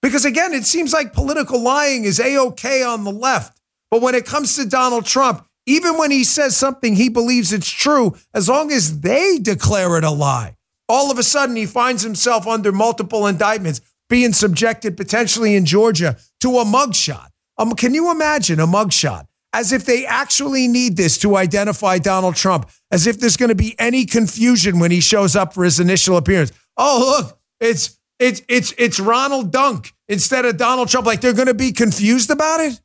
Because 0.00 0.24
again, 0.24 0.52
it 0.52 0.64
seems 0.64 0.92
like 0.92 1.12
political 1.12 1.60
lying 1.60 2.04
is 2.04 2.20
A 2.20 2.36
OK 2.36 2.82
on 2.82 3.04
the 3.04 3.12
left. 3.12 3.58
But 3.90 4.02
when 4.02 4.14
it 4.14 4.26
comes 4.26 4.56
to 4.56 4.66
Donald 4.66 5.06
Trump, 5.06 5.46
even 5.66 5.96
when 5.96 6.10
he 6.10 6.24
says 6.24 6.56
something 6.56 6.94
he 6.94 7.08
believes 7.08 7.52
it's 7.52 7.70
true, 7.70 8.16
as 8.32 8.48
long 8.48 8.70
as 8.70 9.00
they 9.00 9.38
declare 9.38 9.96
it 9.96 10.04
a 10.04 10.10
lie, 10.10 10.56
all 10.88 11.10
of 11.10 11.18
a 11.18 11.22
sudden 11.22 11.56
he 11.56 11.66
finds 11.66 12.02
himself 12.02 12.46
under 12.46 12.72
multiple 12.72 13.26
indictments, 13.26 13.80
being 14.08 14.32
subjected 14.32 14.96
potentially 14.96 15.54
in 15.54 15.64
Georgia 15.64 16.16
to 16.40 16.58
a 16.58 16.64
mugshot. 16.64 17.28
Um, 17.56 17.72
can 17.74 17.94
you 17.94 18.10
imagine 18.10 18.60
a 18.60 18.66
mugshot? 18.66 19.26
As 19.52 19.72
if 19.72 19.84
they 19.84 20.04
actually 20.04 20.66
need 20.66 20.96
this 20.96 21.16
to 21.18 21.36
identify 21.36 21.98
Donald 21.98 22.34
Trump, 22.34 22.68
as 22.90 23.06
if 23.06 23.20
there's 23.20 23.36
going 23.36 23.50
to 23.50 23.54
be 23.54 23.76
any 23.78 24.04
confusion 24.04 24.80
when 24.80 24.90
he 24.90 25.00
shows 25.00 25.36
up 25.36 25.54
for 25.54 25.62
his 25.62 25.78
initial 25.78 26.16
appearance. 26.16 26.50
Oh, 26.76 27.16
look, 27.16 27.38
it's 27.60 27.98
it's 28.18 28.42
it's 28.48 28.74
it's 28.78 28.98
Ronald 28.98 29.52
Dunk 29.52 29.92
instead 30.08 30.44
of 30.44 30.56
Donald 30.56 30.88
Trump. 30.88 31.06
Like 31.06 31.20
they're 31.20 31.32
going 31.32 31.46
to 31.46 31.54
be 31.54 31.70
confused 31.70 32.30
about 32.30 32.60
it. 32.60 32.80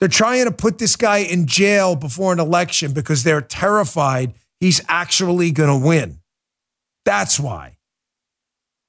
They're 0.00 0.08
trying 0.08 0.44
to 0.44 0.52
put 0.52 0.78
this 0.78 0.96
guy 0.96 1.18
in 1.18 1.46
jail 1.46 1.96
before 1.96 2.32
an 2.32 2.38
election 2.38 2.92
because 2.92 3.24
they're 3.24 3.40
terrified 3.40 4.34
he's 4.60 4.80
actually 4.88 5.50
going 5.50 5.80
to 5.80 5.86
win. 5.86 6.20
That's 7.04 7.40
why. 7.40 7.78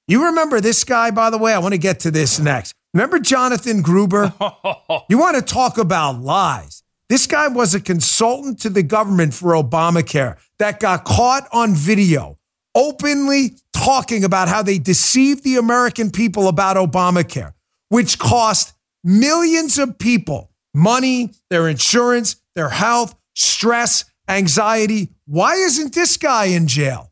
You 0.08 0.26
remember 0.26 0.60
this 0.60 0.84
guy, 0.84 1.12
by 1.12 1.30
the 1.30 1.38
way? 1.38 1.54
I 1.54 1.60
want 1.60 1.74
to 1.74 1.80
get 1.80 2.02
to 2.02 2.12
this 2.12 2.40
next. 2.40 2.74
Remember 2.94 3.20
Jonathan 3.20 3.82
Gruber? 3.82 4.34
you 5.10 5.18
want 5.18 5.36
to 5.36 5.42
talk 5.42 5.78
about 5.78 6.20
lies. 6.20 6.84
This 7.10 7.28
guy 7.28 7.48
was 7.48 7.74
a 7.74 7.80
consultant 7.80 8.60
to 8.62 8.70
the 8.70 8.84
government 8.84 9.34
for 9.34 9.54
Obamacare 9.54 10.38
that 10.58 10.80
got 10.80 11.06
caught 11.06 11.48
on 11.52 11.74
video 11.74 12.38
openly 12.76 13.56
talking 13.74 14.24
about 14.24 14.48
how 14.48 14.62
they 14.62 14.78
deceived 14.78 15.44
the 15.44 15.58
American 15.58 16.12
people 16.12 16.48
about 16.48 16.78
Obamacare, 16.78 17.54
which 17.90 18.20
cost 18.20 18.74
millions 19.04 19.78
of 19.78 19.98
people 19.98 20.49
money, 20.80 21.34
their 21.50 21.68
insurance, 21.68 22.38
their 22.56 22.70
health, 22.70 23.16
stress, 23.36 24.06
anxiety. 24.28 25.10
Why 25.26 25.54
isn't 25.56 25.94
this 25.94 26.18
guy 26.18 26.46
in 26.46 26.68
jail? 26.68 27.12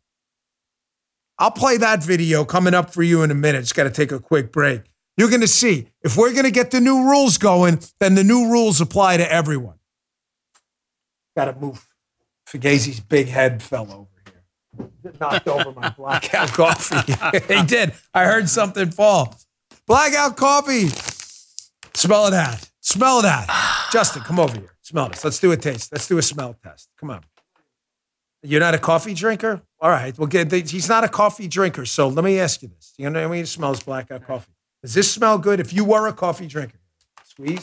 I'll 1.40 1.52
play 1.52 1.78
that 1.78 2.04
video 2.04 2.46
coming 2.46 2.74
up 2.74 2.94
for 2.94 3.04
you 3.04 3.22
in 3.22 3.30
a 3.30 3.36
minute. 3.36 3.62
Just 3.62 3.76
got 3.76 3.84
to 3.84 3.92
take 3.92 4.12
a 4.12 4.20
quick 4.20 4.52
break. 4.52 4.82
You're 5.18 5.30
going 5.30 5.42
to 5.42 5.48
see 5.48 5.90
if 6.04 6.18
we're 6.18 6.32
going 6.32 6.46
to 6.46 6.52
get 6.52 6.72
the 6.72 6.80
new 6.80 7.10
rules 7.10 7.38
going, 7.38 7.80
then 8.00 8.16
the 8.16 8.24
new 8.24 8.50
rules 8.50 8.82
apply 8.82 9.18
to 9.18 9.32
everyone. 9.32 9.78
Got 11.36 11.46
to 11.46 11.56
move. 11.60 11.88
Fugazi's 12.48 13.00
big 13.00 13.28
head 13.28 13.62
fell 13.62 13.92
over 13.92 14.08
here. 14.26 15.14
Knocked 15.20 15.48
over 15.48 15.72
my 15.72 15.90
blackout 15.98 16.50
coffee. 16.54 17.14
he 17.54 17.64
did. 17.64 17.94
I 18.14 18.26
heard 18.26 18.50
something 18.50 18.92
fall. 18.92 19.36
Blackout 19.86 20.38
coffee. 20.38 20.88
Smell 21.94 22.26
of 22.26 22.32
that. 22.32 22.67
Smell 22.88 23.22
that. 23.22 23.90
Justin, 23.92 24.22
come 24.22 24.40
over 24.40 24.58
here. 24.58 24.72
Smell 24.82 25.10
this. 25.10 25.22
Let's 25.22 25.40
do 25.40 25.52
a 25.52 25.58
taste. 25.58 25.92
Let's 25.92 26.08
do 26.08 26.18
a 26.20 26.22
smell 26.22 26.56
test. 26.64 26.88
Come 26.98 27.10
on. 27.10 27.22
You're 28.44 28.62
not 28.62 28.76
a 28.76 28.78
coffee 28.78 29.14
drinker? 29.14 29.62
All 29.82 29.90
right. 29.90 30.18
Well, 30.18 30.28
get, 30.28 30.50
he's 30.54 30.88
not 30.88 31.04
a 31.04 31.10
coffee 31.10 31.50
drinker. 31.50 31.86
So 31.86 32.08
let 32.08 32.24
me 32.24 32.40
ask 32.40 32.62
you 32.62 32.70
this. 32.70 32.94
You 32.98 33.10
know 33.10 33.28
when 33.28 33.40
he 33.40 33.46
smells 33.46 33.84
blackout 33.84 34.26
coffee? 34.26 34.54
Does 34.82 34.94
this 34.94 35.12
smell 35.12 35.38
good 35.38 35.60
if 35.60 35.74
you 35.74 35.84
were 35.84 36.08
a 36.08 36.14
coffee 36.14 36.48
drinker? 36.48 36.80
Squeeze. 37.26 37.62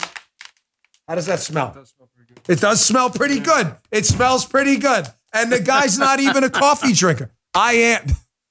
How 1.07 1.15
does 1.15 1.25
that 1.25 1.39
smell? 1.39 1.69
It 1.69 1.73
does 1.73 1.89
smell 1.89 2.09
pretty 2.15 2.33
good. 2.35 2.51
It 2.51 2.61
does 2.61 2.85
smell 2.85 3.09
pretty 3.09 3.39
good. 3.39 3.75
It 3.91 4.05
smells 4.05 4.45
pretty 4.45 4.77
good. 4.77 5.07
And 5.33 5.51
the 5.51 5.59
guy's 5.59 5.97
not 5.97 6.19
even 6.19 6.43
a 6.43 6.51
coffee 6.51 6.93
drinker. 6.93 7.31
I 7.51 7.73
am. 7.73 8.05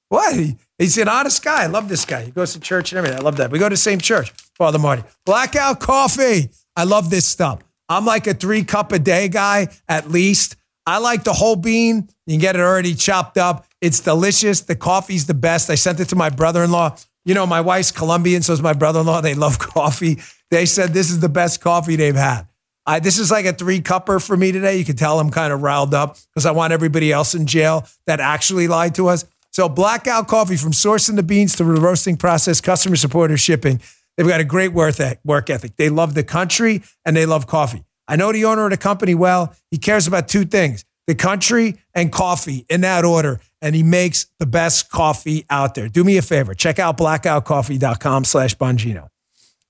What? 0.09 0.35
He, 0.35 0.57
he's 0.77 0.97
an 0.97 1.07
honest 1.07 1.41
guy. 1.41 1.63
I 1.63 1.67
love 1.67 1.87
this 1.87 2.03
guy. 2.03 2.23
He 2.23 2.31
goes 2.31 2.51
to 2.51 2.59
church 2.59 2.91
and 2.91 2.97
everything. 2.97 3.17
I 3.17 3.21
love 3.21 3.37
that. 3.37 3.49
We 3.49 3.59
go 3.59 3.69
to 3.69 3.73
the 3.73 3.77
same 3.77 4.01
church, 4.01 4.31
Father 4.55 4.77
Marty. 4.77 5.03
Blackout 5.25 5.79
coffee. 5.79 6.49
I 6.75 6.83
love 6.83 7.09
this 7.09 7.25
stuff. 7.25 7.61
I'm 7.87 8.05
like 8.05 8.27
a 8.27 8.33
three 8.33 8.63
cup 8.63 8.91
a 8.91 8.99
day 8.99 9.27
guy 9.29 9.67
at 9.87 10.09
least. 10.09 10.55
I 10.87 10.99
like 10.99 11.23
the 11.23 11.33
whole 11.33 11.55
bean. 11.55 12.09
You 12.27 12.33
can 12.33 12.39
get 12.39 12.55
it 12.55 12.61
already 12.61 12.93
chopped 12.93 13.37
up. 13.37 13.65
It's 13.81 13.99
delicious. 13.99 14.61
The 14.61 14.75
coffee's 14.75 15.25
the 15.25 15.33
best. 15.33 15.69
I 15.69 15.75
sent 15.75 15.99
it 15.99 16.09
to 16.09 16.15
my 16.15 16.29
brother 16.29 16.63
in 16.63 16.71
law. 16.71 16.95
You 17.23 17.33
know, 17.33 17.47
my 17.47 17.61
wife's 17.61 17.91
Colombian, 17.91 18.43
so 18.43 18.53
is 18.53 18.61
my 18.61 18.73
brother 18.73 18.99
in 18.99 19.07
law. 19.07 19.21
They 19.21 19.33
love 19.33 19.57
coffee. 19.59 20.19
They 20.51 20.65
said 20.65 20.93
this 20.93 21.09
is 21.09 21.19
the 21.19 21.29
best 21.29 21.61
coffee 21.61 21.95
they've 21.95 22.15
had. 22.15 22.47
I, 22.87 22.99
this 22.99 23.17
is 23.17 23.31
like 23.31 23.45
a 23.45 23.53
three 23.53 23.81
cupper 23.81 24.19
for 24.19 24.37
me 24.37 24.51
today. 24.51 24.77
You 24.77 24.85
can 24.85 24.95
tell 24.95 25.19
I'm 25.19 25.31
kind 25.31 25.51
of 25.51 25.63
riled 25.63 25.95
up 25.95 26.17
because 26.29 26.45
I 26.45 26.51
want 26.51 26.71
everybody 26.71 27.11
else 27.11 27.33
in 27.33 27.47
jail 27.47 27.87
that 28.05 28.19
actually 28.19 28.67
lied 28.67 28.93
to 28.95 29.07
us. 29.07 29.25
So, 29.49 29.69
Blackout 29.69 30.27
Coffee 30.27 30.57
from 30.57 30.71
sourcing 30.71 31.15
the 31.15 31.23
beans 31.23 31.55
to 31.55 31.63
the 31.63 31.79
roasting 31.81 32.17
process, 32.17 32.61
customer 32.61 32.97
support 32.97 33.31
or 33.31 33.37
shipping. 33.37 33.81
They've 34.17 34.27
got 34.27 34.39
a 34.39 34.45
great 34.45 34.73
work 34.73 34.99
ethic. 34.99 35.75
They 35.75 35.89
love 35.89 36.13
the 36.13 36.23
country 36.23 36.83
and 37.05 37.15
they 37.15 37.25
love 37.25 37.47
coffee. 37.47 37.83
I 38.07 38.15
know 38.15 38.31
the 38.31 38.45
owner 38.45 38.65
of 38.65 38.71
the 38.71 38.77
company 38.77 39.15
well. 39.15 39.55
He 39.71 39.77
cares 39.77 40.07
about 40.07 40.27
two 40.27 40.45
things 40.45 40.85
the 41.07 41.15
country 41.15 41.75
and 41.93 42.11
coffee 42.11 42.65
in 42.67 42.81
that 42.81 43.05
order. 43.05 43.39
And 43.61 43.75
he 43.75 43.83
makes 43.83 44.27
the 44.39 44.45
best 44.45 44.89
coffee 44.89 45.45
out 45.49 45.75
there. 45.75 45.87
Do 45.87 46.03
me 46.03 46.17
a 46.17 46.21
favor. 46.21 46.53
Check 46.53 46.79
out 46.79 46.97
blackoutcoffee.com 46.97 48.23
slash 48.23 48.55
Bongino. 48.55 49.07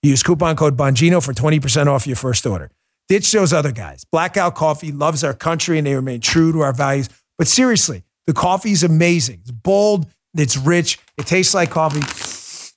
Use 0.01 0.21
coupon 0.23 0.55
code 0.55 0.77
Bongino 0.77 1.23
for 1.23 1.34
20% 1.34 1.88
off 1.88 2.05
your 2.05 2.15
first 2.15 2.45
order. 2.45 2.69
Ditch 3.08 3.31
those 3.31 3.53
other 3.53 3.71
guys. 3.71 4.03
Blackout 4.05 4.55
Coffee 4.55 4.91
loves 4.91 5.23
our 5.23 5.34
country 5.34 5.77
and 5.77 5.86
they 5.86 5.95
remain 5.95 6.21
true 6.21 6.51
to 6.51 6.62
our 6.62 6.73
values. 6.73 7.10
But 7.38 7.47
seriously, 7.47 8.03
the 8.25 8.34
coffee 8.34 8.71
is 8.71 8.84
amazing. 8.84 9.41
It's 9.41 9.51
bold, 9.51 10.08
it's 10.34 10.58
rich, 10.58 10.99
it 11.17 11.27
tastes 11.27 11.53
like 11.53 11.69
coffee, 11.69 12.01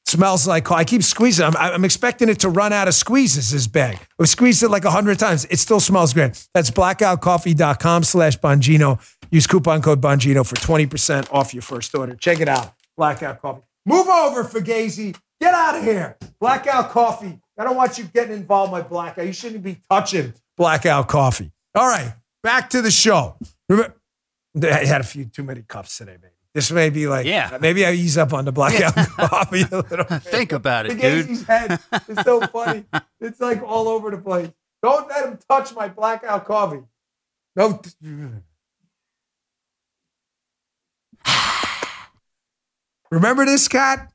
smells 0.08 0.46
like. 0.46 0.70
I 0.70 0.84
keep 0.84 1.02
squeezing. 1.02 1.44
I'm, 1.44 1.56
I'm 1.56 1.84
expecting 1.84 2.28
it 2.28 2.40
to 2.40 2.48
run 2.48 2.72
out 2.72 2.88
of 2.88 2.94
squeezes. 2.94 3.50
This 3.50 3.66
bag. 3.66 3.98
I've 4.20 4.28
squeezed 4.28 4.62
it 4.62 4.68
like 4.70 4.84
a 4.84 4.90
hundred 4.90 5.18
times. 5.18 5.44
It 5.50 5.58
still 5.58 5.80
smells 5.80 6.12
great. 6.12 6.48
That's 6.54 6.70
blackoutcoffee.com 6.70 8.04
slash 8.04 8.38
Bongino. 8.38 9.00
Use 9.30 9.46
coupon 9.46 9.82
code 9.82 10.00
Bongino 10.00 10.46
for 10.46 10.56
20% 10.56 11.32
off 11.32 11.52
your 11.52 11.62
first 11.62 11.94
order. 11.94 12.14
Check 12.14 12.40
it 12.40 12.48
out. 12.48 12.72
Blackout 12.96 13.40
Coffee. 13.40 13.62
Move 13.86 14.08
over, 14.08 14.44
Fugazi. 14.44 15.16
Get 15.40 15.54
out 15.54 15.76
of 15.76 15.84
here. 15.84 16.16
Blackout 16.40 16.90
Coffee. 16.90 17.38
I 17.56 17.64
don't 17.64 17.76
want 17.76 17.98
you 17.98 18.04
getting 18.04 18.34
involved 18.34 18.72
with 18.72 18.88
Blackout. 18.88 19.26
You 19.26 19.32
shouldn't 19.32 19.62
be 19.62 19.80
touching 19.90 20.34
Blackout 20.56 21.08
Coffee. 21.08 21.52
All 21.74 21.86
right, 21.86 22.12
back 22.42 22.70
to 22.70 22.82
the 22.82 22.90
show. 22.90 23.36
Remember, 23.68 23.94
I 24.62 24.84
had 24.84 25.00
a 25.00 25.04
few 25.04 25.26
too 25.26 25.44
many 25.44 25.62
cups 25.62 25.96
today, 25.98 26.16
baby. 26.20 26.32
This 26.58 26.72
may 26.72 26.90
be 26.90 27.06
like, 27.06 27.24
Yeah. 27.24 27.50
Uh, 27.52 27.58
maybe 27.60 27.86
I 27.86 27.92
ease 27.92 28.18
up 28.18 28.32
on 28.32 28.44
the 28.44 28.50
blackout 28.50 28.92
coffee 28.96 29.62
a 29.70 29.76
little 29.76 30.04
bit. 30.04 30.22
Think 30.24 30.50
about 30.50 30.86
it, 30.86 31.00
dude. 31.00 31.46
head 31.46 31.78
is 32.08 32.18
so 32.24 32.40
funny. 32.48 32.84
It's 33.20 33.38
like 33.38 33.62
all 33.62 33.86
over 33.86 34.10
the 34.10 34.18
place. 34.18 34.50
Don't 34.82 35.08
let 35.08 35.24
him 35.24 35.38
touch 35.48 35.72
my 35.72 35.86
blackout 35.86 36.46
coffee. 36.46 36.82
No. 37.54 37.80
Remember 43.12 43.44
this 43.44 43.68
cat? 43.68 44.12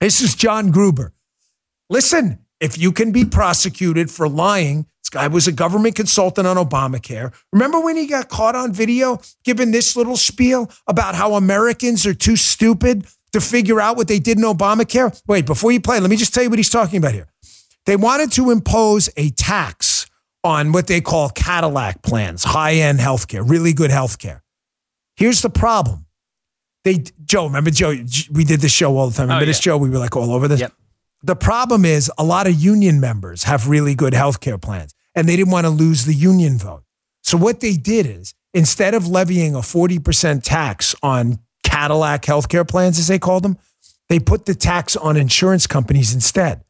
This 0.00 0.20
is 0.20 0.36
John 0.36 0.70
Gruber. 0.70 1.14
Listen, 1.90 2.44
if 2.60 2.78
you 2.78 2.92
can 2.92 3.10
be 3.10 3.24
prosecuted 3.24 4.08
for 4.08 4.28
lying, 4.28 4.86
this 5.06 5.10
guy 5.10 5.28
was 5.28 5.46
a 5.46 5.52
government 5.52 5.94
consultant 5.94 6.48
on 6.48 6.56
Obamacare. 6.56 7.32
Remember 7.52 7.78
when 7.80 7.94
he 7.96 8.08
got 8.08 8.28
caught 8.28 8.56
on 8.56 8.72
video 8.72 9.20
giving 9.44 9.70
this 9.70 9.94
little 9.94 10.16
spiel 10.16 10.68
about 10.88 11.14
how 11.14 11.34
Americans 11.34 12.04
are 12.06 12.14
too 12.14 12.34
stupid 12.34 13.06
to 13.32 13.40
figure 13.40 13.80
out 13.80 13.96
what 13.96 14.08
they 14.08 14.18
did 14.18 14.36
in 14.36 14.42
Obamacare? 14.42 15.16
Wait, 15.28 15.46
before 15.46 15.70
you 15.70 15.80
play, 15.80 16.00
let 16.00 16.10
me 16.10 16.16
just 16.16 16.34
tell 16.34 16.42
you 16.42 16.50
what 16.50 16.58
he's 16.58 16.70
talking 16.70 16.96
about 16.98 17.14
here. 17.14 17.28
They 17.84 17.94
wanted 17.94 18.32
to 18.32 18.50
impose 18.50 19.08
a 19.16 19.30
tax 19.30 20.06
on 20.42 20.72
what 20.72 20.88
they 20.88 21.00
call 21.00 21.28
Cadillac 21.30 22.02
plans, 22.02 22.42
high 22.42 22.74
end 22.74 22.98
healthcare, 22.98 23.48
really 23.48 23.72
good 23.74 23.92
healthcare. 23.92 24.40
Here's 25.14 25.40
the 25.40 25.50
problem. 25.50 26.06
They, 26.82 27.04
Joe, 27.24 27.46
remember 27.46 27.70
Joe? 27.70 27.94
We 28.32 28.42
did 28.42 28.60
this 28.60 28.72
show 28.72 28.96
all 28.96 29.08
the 29.10 29.14
time. 29.16 29.26
Oh, 29.26 29.34
remember 29.34 29.44
Oh, 29.44 29.46
this, 29.46 29.58
yeah. 29.58 29.70
Joe? 29.72 29.76
We 29.78 29.88
were 29.88 29.98
like 29.98 30.16
all 30.16 30.32
over 30.32 30.48
this. 30.48 30.62
The 31.22 31.36
problem 31.36 31.84
is 31.84 32.10
a 32.18 32.24
lot 32.24 32.48
of 32.48 32.54
union 32.54 33.00
members 33.00 33.44
have 33.44 33.68
really 33.68 33.94
good 33.94 34.12
healthcare 34.12 34.60
plans 34.60 34.94
and 35.16 35.28
they 35.28 35.34
didn't 35.34 35.50
want 35.50 35.64
to 35.64 35.70
lose 35.70 36.04
the 36.04 36.14
union 36.14 36.58
vote. 36.58 36.84
So 37.24 37.36
what 37.36 37.60
they 37.60 37.72
did 37.72 38.06
is 38.06 38.34
instead 38.54 38.94
of 38.94 39.08
levying 39.08 39.56
a 39.56 39.60
40% 39.60 40.42
tax 40.44 40.94
on 41.02 41.40
Cadillac 41.64 42.22
healthcare 42.22 42.68
plans, 42.68 42.98
as 43.00 43.08
they 43.08 43.18
called 43.18 43.42
them, 43.42 43.58
they 44.08 44.20
put 44.20 44.46
the 44.46 44.54
tax 44.54 44.94
on 44.94 45.16
insurance 45.16 45.66
companies 45.66 46.14
instead. 46.14 46.62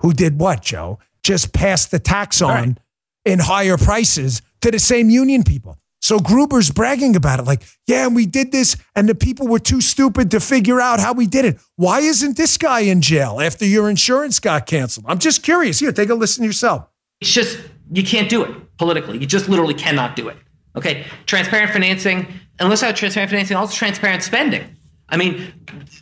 Who 0.00 0.12
did 0.12 0.38
what, 0.38 0.62
Joe? 0.62 1.00
Just 1.24 1.52
passed 1.52 1.90
the 1.90 1.98
tax 1.98 2.40
on 2.40 2.78
in 3.24 3.38
higher 3.40 3.76
prices 3.76 4.42
to 4.60 4.70
the 4.70 4.78
same 4.78 5.10
union 5.10 5.42
people. 5.42 5.78
So 6.00 6.18
Gruber's 6.18 6.70
bragging 6.70 7.16
about 7.16 7.40
it, 7.40 7.44
like, 7.44 7.62
yeah, 7.86 8.06
and 8.06 8.14
we 8.14 8.26
did 8.26 8.52
this, 8.52 8.76
and 8.94 9.08
the 9.08 9.14
people 9.14 9.48
were 9.48 9.58
too 9.58 9.80
stupid 9.80 10.30
to 10.32 10.40
figure 10.40 10.78
out 10.78 11.00
how 11.00 11.14
we 11.14 11.26
did 11.26 11.46
it. 11.46 11.58
Why 11.76 12.00
isn't 12.00 12.36
this 12.36 12.58
guy 12.58 12.80
in 12.80 13.00
jail 13.00 13.40
after 13.40 13.64
your 13.64 13.88
insurance 13.88 14.38
got 14.38 14.66
canceled? 14.66 15.06
I'm 15.08 15.18
just 15.18 15.42
curious. 15.42 15.78
Here, 15.78 15.92
take 15.92 16.10
a 16.10 16.14
listen 16.14 16.44
yourself. 16.44 16.86
It's 17.22 17.32
just 17.32 17.58
you 17.94 18.02
can't 18.02 18.28
do 18.28 18.42
it 18.44 18.76
politically. 18.76 19.18
You 19.18 19.26
just 19.26 19.48
literally 19.48 19.74
cannot 19.74 20.16
do 20.16 20.28
it. 20.28 20.36
Okay, 20.76 21.06
transparent 21.26 21.70
financing. 21.70 22.26
Unless 22.58 22.82
I 22.82 22.86
have 22.86 22.96
transparent 22.96 23.30
financing, 23.30 23.56
also 23.56 23.74
transparent 23.74 24.22
spending. 24.22 24.76
I 25.08 25.16
mean, 25.16 25.52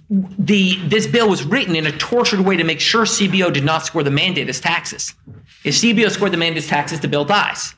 the 0.08 0.76
this 0.86 1.06
bill 1.06 1.28
was 1.28 1.44
written 1.44 1.76
in 1.76 1.86
a 1.86 1.92
tortured 1.92 2.40
way 2.40 2.56
to 2.56 2.64
make 2.64 2.80
sure 2.80 3.04
CBO 3.04 3.52
did 3.52 3.64
not 3.64 3.84
score 3.84 4.02
the 4.02 4.10
mandate 4.10 4.48
as 4.48 4.60
taxes. 4.60 5.14
If 5.64 5.74
CBO 5.74 6.10
scored 6.10 6.32
the 6.32 6.36
mandate 6.36 6.62
as 6.62 6.68
taxes, 6.68 7.00
the 7.00 7.08
bill 7.08 7.24
dies. 7.24 7.74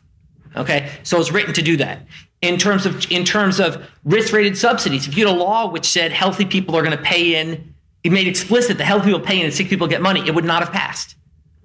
Okay, 0.57 0.93
so 1.03 1.19
it's 1.19 1.33
written 1.33 1.53
to 1.55 1.63
do 1.63 1.77
that. 1.79 2.07
In 2.41 2.59
terms 2.59 2.87
of 2.87 3.11
in 3.11 3.25
terms 3.25 3.59
of 3.59 3.85
risk-rated 4.05 4.57
subsidies, 4.57 5.09
if 5.09 5.17
you 5.17 5.27
had 5.27 5.35
a 5.35 5.39
law 5.39 5.69
which 5.69 5.87
said 5.87 6.13
healthy 6.13 6.45
people 6.45 6.77
are 6.77 6.83
going 6.83 6.97
to 6.97 7.03
pay 7.03 7.41
in, 7.41 7.75
it 8.05 8.13
made 8.13 8.29
explicit 8.29 8.79
that 8.79 8.85
healthy 8.85 9.07
people 9.07 9.21
pay 9.21 9.41
in 9.41 9.47
and 9.47 9.55
sick 9.55 9.69
people 9.69 9.89
get 9.89 10.03
money, 10.03 10.23
it 10.27 10.35
would 10.35 10.45
not 10.45 10.63
have 10.63 10.73
passed. 10.73 11.17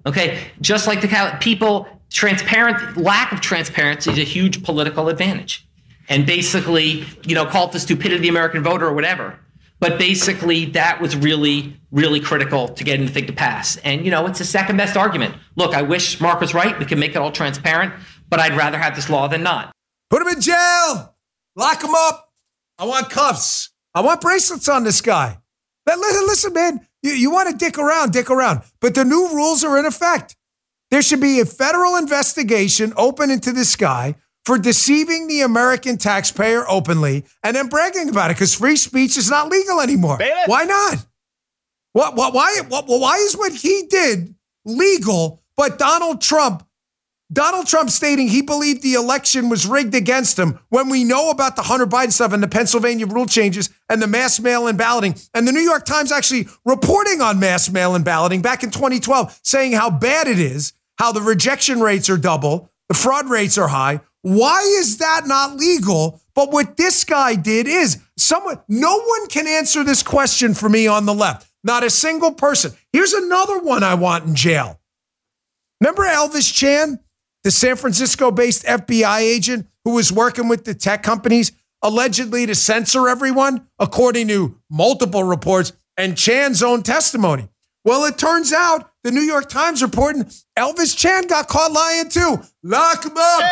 Okay, 0.06 0.50
just 0.60 0.86
like 0.86 1.02
the 1.02 1.36
people, 1.40 1.86
transparent 2.10 2.96
lack 2.96 3.32
of 3.32 3.40
transparency 3.40 4.10
is 4.10 4.18
a 4.18 4.24
huge 4.24 4.62
political 4.62 5.08
advantage, 5.08 5.66
and 6.08 6.26
basically, 6.26 7.04
you 7.24 7.34
know, 7.34 7.46
call 7.46 7.68
it 7.68 7.72
the 7.72 7.80
stupidity 7.80 8.16
of 8.16 8.22
the 8.22 8.28
American 8.28 8.62
voter 8.62 8.86
or 8.86 8.92
whatever. 8.92 9.38
But 9.78 9.98
basically, 9.98 10.66
that 10.66 11.00
was 11.00 11.16
really, 11.16 11.80
really 11.90 12.20
critical 12.20 12.68
to 12.68 12.84
getting 12.84 13.06
the 13.06 13.12
thing 13.12 13.26
to 13.26 13.32
pass. 13.32 13.78
And 13.78 14.04
you 14.04 14.10
know, 14.10 14.26
it's 14.26 14.38
the 14.38 14.44
second 14.44 14.76
best 14.76 14.96
argument. 14.96 15.34
Look, 15.56 15.74
I 15.74 15.82
wish 15.82 16.20
Mark 16.20 16.40
was 16.40 16.52
right. 16.52 16.78
We 16.78 16.84
can 16.84 16.98
make 16.98 17.12
it 17.12 17.16
all 17.16 17.32
transparent, 17.32 17.94
but 18.28 18.40
I'd 18.40 18.56
rather 18.56 18.78
have 18.78 18.94
this 18.94 19.08
law 19.08 19.26
than 19.28 19.42
not. 19.42 19.72
Put 20.10 20.22
him 20.22 20.28
in 20.28 20.40
jail. 20.40 21.14
Lock 21.56 21.82
him 21.82 21.94
up. 21.94 22.32
I 22.78 22.84
want 22.84 23.10
cuffs. 23.10 23.70
I 23.94 24.02
want 24.02 24.20
bracelets 24.20 24.68
on 24.68 24.84
this 24.84 25.00
guy. 25.00 25.38
Listen, 25.86 26.52
man. 26.52 26.86
You, 27.02 27.12
you 27.12 27.30
want 27.30 27.50
to 27.50 27.56
dick 27.56 27.78
around, 27.78 28.12
dick 28.12 28.30
around. 28.30 28.62
But 28.80 28.94
the 28.94 29.04
new 29.04 29.28
rules 29.34 29.64
are 29.64 29.78
in 29.78 29.86
effect. 29.86 30.36
There 30.90 31.02
should 31.02 31.20
be 31.20 31.40
a 31.40 31.44
federal 31.44 31.96
investigation 31.96 32.92
open 32.96 33.30
into 33.30 33.52
this 33.52 33.76
guy 33.76 34.16
for 34.44 34.58
deceiving 34.58 35.28
the 35.28 35.42
American 35.42 35.96
taxpayer 35.98 36.68
openly 36.68 37.24
and 37.42 37.54
then 37.54 37.68
bragging 37.68 38.08
about 38.08 38.30
it 38.30 38.34
because 38.34 38.54
free 38.54 38.76
speech 38.76 39.16
is 39.16 39.30
not 39.30 39.48
legal 39.48 39.80
anymore. 39.80 40.18
Why 40.46 40.64
not? 40.64 41.06
What, 41.92 42.16
what, 42.16 42.34
why, 42.34 42.60
what, 42.68 42.86
why 42.86 43.16
is 43.16 43.36
what 43.36 43.52
he 43.52 43.84
did 43.88 44.34
legal, 44.64 45.42
but 45.56 45.78
Donald 45.78 46.20
Trump 46.20 46.64
Donald 47.32 47.68
Trump 47.68 47.90
stating 47.90 48.26
he 48.26 48.42
believed 48.42 48.82
the 48.82 48.94
election 48.94 49.48
was 49.48 49.64
rigged 49.64 49.94
against 49.94 50.36
him 50.36 50.58
when 50.68 50.88
we 50.88 51.04
know 51.04 51.30
about 51.30 51.54
the 51.54 51.62
Hunter 51.62 51.86
Biden 51.86 52.10
stuff 52.10 52.32
and 52.32 52.42
the 52.42 52.48
Pennsylvania 52.48 53.06
rule 53.06 53.26
changes 53.26 53.70
and 53.88 54.02
the 54.02 54.08
mass 54.08 54.40
mail 54.40 54.66
in 54.66 54.76
balloting. 54.76 55.14
And 55.32 55.46
the 55.46 55.52
New 55.52 55.60
York 55.60 55.84
Times 55.84 56.10
actually 56.10 56.48
reporting 56.64 57.20
on 57.20 57.38
mass 57.38 57.70
mail 57.70 57.94
in 57.94 58.02
balloting 58.02 58.42
back 58.42 58.64
in 58.64 58.70
2012, 58.70 59.38
saying 59.44 59.72
how 59.72 59.90
bad 59.90 60.26
it 60.26 60.40
is, 60.40 60.72
how 61.00 61.12
the 61.12 61.22
rejection 61.22 61.80
rates 61.80 62.10
are 62.10 62.18
double, 62.18 62.70
the 62.88 62.94
fraud 62.94 63.30
rates 63.30 63.56
are 63.56 63.68
high. 63.68 64.00
Why 64.20 64.60
is 64.60 64.98
that 64.98 65.22
not 65.26 65.56
legal? 65.56 66.20
But 66.34 66.52
what 66.52 66.76
this 66.76 67.04
guy 67.04 67.36
did 67.36 67.66
is 67.66 67.98
someone, 68.18 68.60
no 68.68 69.00
one 69.00 69.26
can 69.28 69.48
answer 69.48 69.82
this 69.82 70.02
question 70.02 70.52
for 70.52 70.68
me 70.68 70.86
on 70.86 71.06
the 71.06 71.14
left. 71.14 71.50
Not 71.64 71.84
a 71.84 71.90
single 71.90 72.32
person. 72.32 72.72
Here's 72.92 73.14
another 73.14 73.60
one 73.60 73.82
I 73.82 73.94
want 73.94 74.26
in 74.26 74.34
jail. 74.34 74.78
Remember 75.80 76.02
Elvis 76.02 76.52
Chan? 76.52 77.00
the 77.42 77.50
San 77.50 77.76
Francisco 77.76 78.30
based 78.30 78.64
FBI 78.64 79.20
agent 79.20 79.66
who 79.84 79.94
was 79.94 80.12
working 80.12 80.48
with 80.48 80.64
the 80.64 80.74
tech 80.74 81.02
companies 81.02 81.52
allegedly 81.82 82.44
to 82.44 82.54
censor 82.54 83.08
everyone, 83.08 83.66
according 83.78 84.28
to 84.28 84.58
multiple 84.70 85.24
reports 85.24 85.72
and 85.96 86.18
Chan's 86.18 86.62
own 86.62 86.82
testimony. 86.82 87.48
Well, 87.84 88.04
it 88.04 88.18
turns 88.18 88.52
out 88.52 88.89
the 89.04 89.10
New 89.10 89.22
York 89.22 89.48
Times 89.48 89.82
reporting 89.82 90.24
Elvis 90.58 90.96
Chan 90.96 91.26
got 91.26 91.48
caught 91.48 91.72
lying 91.72 92.08
too. 92.08 92.38
Lock 92.62 93.04
him 93.04 93.16
up. 93.16 93.42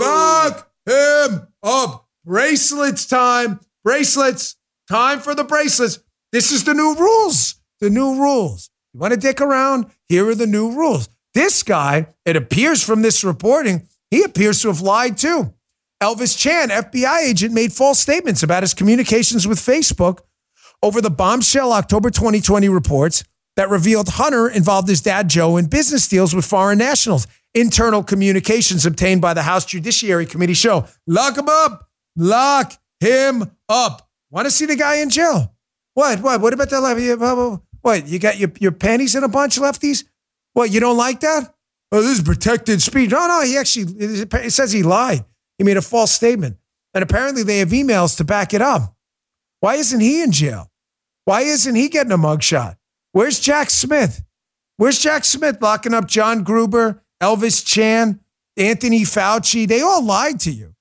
Lock 0.00 0.70
him 0.86 1.48
up. 1.62 2.08
Bracelets 2.24 3.06
time. 3.06 3.60
Bracelets. 3.82 4.56
Time 4.88 5.20
for 5.20 5.34
the 5.34 5.44
bracelets. 5.44 5.98
This 6.32 6.52
is 6.52 6.64
the 6.64 6.74
new 6.74 6.94
rules. 6.94 7.56
The 7.80 7.90
new 7.90 8.20
rules. 8.20 8.70
You 8.92 9.00
want 9.00 9.12
to 9.12 9.20
dick 9.20 9.40
around? 9.40 9.86
Here 10.08 10.28
are 10.28 10.34
the 10.34 10.46
new 10.46 10.72
rules. 10.72 11.08
This 11.34 11.62
guy, 11.64 12.06
it 12.24 12.36
appears 12.36 12.82
from 12.82 13.02
this 13.02 13.24
reporting, 13.24 13.88
he 14.10 14.22
appears 14.22 14.62
to 14.62 14.68
have 14.68 14.80
lied 14.80 15.18
too. 15.18 15.52
Elvis 16.00 16.38
Chan, 16.38 16.68
FBI 16.68 17.22
agent, 17.22 17.52
made 17.52 17.72
false 17.72 17.98
statements 17.98 18.42
about 18.42 18.62
his 18.62 18.74
communications 18.74 19.48
with 19.48 19.58
Facebook 19.58 20.20
over 20.82 21.00
the 21.00 21.10
bombshell 21.10 21.72
October 21.72 22.10
2020 22.10 22.68
reports 22.68 23.24
that 23.56 23.70
revealed 23.70 24.08
Hunter 24.08 24.48
involved 24.48 24.88
his 24.88 25.00
dad 25.00 25.28
Joe 25.28 25.56
in 25.56 25.66
business 25.66 26.08
deals 26.08 26.34
with 26.34 26.44
foreign 26.44 26.78
nationals. 26.78 27.26
Internal 27.54 28.02
communications 28.02 28.84
obtained 28.84 29.20
by 29.20 29.32
the 29.32 29.42
House 29.42 29.64
Judiciary 29.64 30.26
Committee 30.26 30.54
show. 30.54 30.86
Lock 31.06 31.38
him 31.38 31.48
up. 31.48 31.88
Lock 32.16 32.72
him 33.00 33.50
up. 33.68 34.08
Want 34.30 34.46
to 34.46 34.50
see 34.50 34.66
the 34.66 34.76
guy 34.76 34.96
in 34.96 35.10
jail? 35.10 35.54
What? 35.94 36.20
What? 36.20 36.40
What 36.40 36.52
about 36.52 36.70
that? 36.70 37.60
What? 37.82 38.08
You 38.08 38.18
got 38.18 38.38
your, 38.38 38.50
your 38.58 38.72
panties 38.72 39.14
in 39.14 39.22
a 39.22 39.28
bunch, 39.28 39.56
lefties? 39.56 40.04
What? 40.52 40.72
You 40.72 40.80
don't 40.80 40.96
like 40.96 41.20
that? 41.20 41.54
Oh, 41.92 42.02
this 42.02 42.18
is 42.18 42.24
protected 42.24 42.82
speech. 42.82 43.10
No, 43.10 43.26
no. 43.28 43.42
He 43.42 43.56
actually 43.56 43.94
it 44.00 44.52
says 44.52 44.72
he 44.72 44.82
lied. 44.82 45.24
He 45.58 45.64
made 45.64 45.76
a 45.76 45.82
false 45.82 46.10
statement, 46.10 46.56
and 46.92 47.04
apparently 47.04 47.44
they 47.44 47.58
have 47.58 47.68
emails 47.68 48.16
to 48.16 48.24
back 48.24 48.52
it 48.52 48.60
up. 48.60 48.96
Why 49.60 49.76
isn't 49.76 50.00
he 50.00 50.22
in 50.22 50.32
jail? 50.32 50.72
Why 51.24 51.42
isn't 51.42 51.74
he 51.76 51.88
getting 51.88 52.10
a 52.10 52.18
mugshot? 52.18 52.76
Where's 53.14 53.38
Jack 53.38 53.70
Smith? 53.70 54.24
Where's 54.76 54.98
Jack 54.98 55.24
Smith 55.24 55.58
locking 55.62 55.94
up 55.94 56.08
John 56.08 56.42
Gruber, 56.42 57.00
Elvis 57.22 57.64
Chan, 57.64 58.18
Anthony 58.56 59.02
Fauci? 59.02 59.68
They 59.68 59.82
all 59.82 60.04
lied 60.04 60.40
to 60.40 60.50
you. 60.50 60.74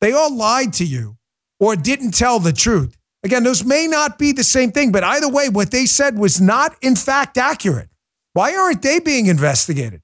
They 0.00 0.10
all 0.10 0.34
lied 0.34 0.72
to 0.74 0.84
you 0.84 1.16
or 1.60 1.76
didn't 1.76 2.10
tell 2.10 2.40
the 2.40 2.52
truth. 2.52 2.98
Again, 3.22 3.44
those 3.44 3.64
may 3.64 3.86
not 3.86 4.18
be 4.18 4.32
the 4.32 4.42
same 4.42 4.72
thing, 4.72 4.90
but 4.90 5.04
either 5.04 5.28
way, 5.28 5.48
what 5.48 5.70
they 5.70 5.86
said 5.86 6.18
was 6.18 6.40
not, 6.40 6.76
in 6.82 6.96
fact, 6.96 7.38
accurate. 7.38 7.88
Why 8.32 8.56
aren't 8.56 8.82
they 8.82 8.98
being 8.98 9.26
investigated? 9.26 10.02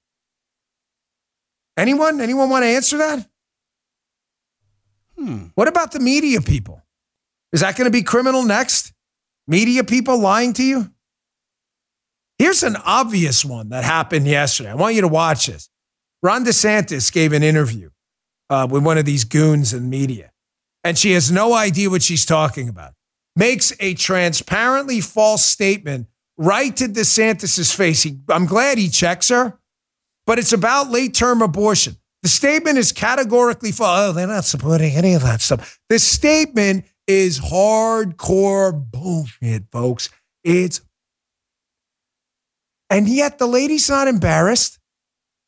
Anyone? 1.76 2.20
Anyone 2.20 2.48
want 2.48 2.62
to 2.62 2.68
answer 2.68 2.98
that? 2.98 3.26
Hmm. 5.18 5.46
What 5.56 5.66
about 5.66 5.90
the 5.90 6.00
media 6.00 6.40
people? 6.40 6.80
Is 7.52 7.62
that 7.62 7.76
going 7.76 7.86
to 7.86 7.90
be 7.90 8.04
criminal 8.04 8.44
next? 8.44 8.92
Media 9.48 9.82
people 9.82 10.20
lying 10.20 10.52
to 10.52 10.62
you? 10.62 10.92
Here's 12.42 12.64
an 12.64 12.74
obvious 12.74 13.44
one 13.44 13.68
that 13.68 13.84
happened 13.84 14.26
yesterday. 14.26 14.68
I 14.68 14.74
want 14.74 14.96
you 14.96 15.02
to 15.02 15.06
watch 15.06 15.46
this. 15.46 15.70
Ron 16.24 16.44
DeSantis 16.44 17.12
gave 17.12 17.32
an 17.32 17.44
interview 17.44 17.90
uh, 18.50 18.66
with 18.68 18.82
one 18.82 18.98
of 18.98 19.04
these 19.04 19.22
goons 19.22 19.72
in 19.72 19.88
media, 19.88 20.32
and 20.82 20.98
she 20.98 21.12
has 21.12 21.30
no 21.30 21.54
idea 21.54 21.88
what 21.88 22.02
she's 22.02 22.26
talking 22.26 22.68
about. 22.68 22.94
Makes 23.36 23.72
a 23.78 23.94
transparently 23.94 25.00
false 25.00 25.46
statement 25.46 26.08
right 26.36 26.76
to 26.78 26.86
DeSantis's 26.86 27.72
face. 27.72 28.02
He, 28.02 28.18
I'm 28.28 28.46
glad 28.46 28.76
he 28.76 28.88
checks 28.88 29.28
her, 29.28 29.60
but 30.26 30.40
it's 30.40 30.52
about 30.52 30.90
late 30.90 31.14
term 31.14 31.42
abortion. 31.42 31.94
The 32.24 32.28
statement 32.28 32.76
is 32.76 32.90
categorically 32.90 33.70
false. 33.70 34.00
Oh, 34.00 34.12
they're 34.12 34.26
not 34.26 34.46
supporting 34.46 34.96
any 34.96 35.14
of 35.14 35.22
that 35.22 35.42
stuff. 35.42 35.78
The 35.88 36.00
statement 36.00 36.86
is 37.06 37.38
hardcore 37.38 38.72
bullshit, 38.90 39.70
folks. 39.70 40.08
It's 40.42 40.80
and 42.92 43.08
yet 43.08 43.38
the 43.38 43.46
lady's 43.46 43.88
not 43.88 44.06
embarrassed. 44.06 44.78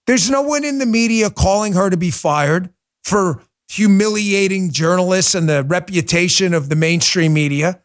There's 0.07 0.31
no 0.31 0.41
one 0.41 0.65
in 0.65 0.79
the 0.79 0.87
media 0.87 1.29
calling 1.29 1.75
her 1.75 1.91
to 1.91 1.97
be 1.97 2.11
fired 2.11 2.71
for 3.05 3.43
humiliating 3.69 4.73
journalists 4.73 5.35
and 5.35 5.47
the 5.47 5.63
reputation 5.63 6.55
of 6.55 6.71
the 6.71 6.77
mainstream 6.77 7.35
media. 7.35 7.83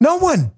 No 0.00 0.18
one. 0.18 0.52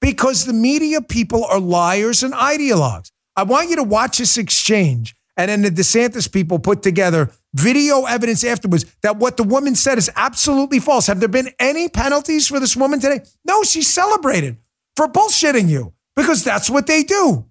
Because 0.00 0.44
the 0.44 0.52
media 0.52 1.00
people 1.02 1.44
are 1.44 1.58
liars 1.58 2.22
and 2.22 2.32
ideologues. 2.34 3.10
I 3.34 3.42
want 3.42 3.68
you 3.68 3.76
to 3.76 3.82
watch 3.82 4.18
this 4.18 4.38
exchange. 4.38 5.16
And 5.36 5.50
then 5.50 5.62
the 5.62 5.70
DeSantis 5.70 6.32
people 6.32 6.60
put 6.60 6.84
together 6.84 7.32
video 7.52 8.04
evidence 8.04 8.44
afterwards 8.44 8.84
that 9.02 9.16
what 9.16 9.36
the 9.36 9.42
woman 9.42 9.74
said 9.74 9.98
is 9.98 10.08
absolutely 10.14 10.78
false. 10.78 11.08
Have 11.08 11.18
there 11.18 11.28
been 11.28 11.50
any 11.58 11.88
penalties 11.88 12.46
for 12.46 12.60
this 12.60 12.76
woman 12.76 13.00
today? 13.00 13.22
No, 13.44 13.64
she's 13.64 13.92
celebrated 13.92 14.58
for 14.94 15.08
bullshitting 15.08 15.68
you 15.68 15.94
because 16.14 16.44
that's 16.44 16.70
what 16.70 16.86
they 16.86 17.02
do. 17.02 17.44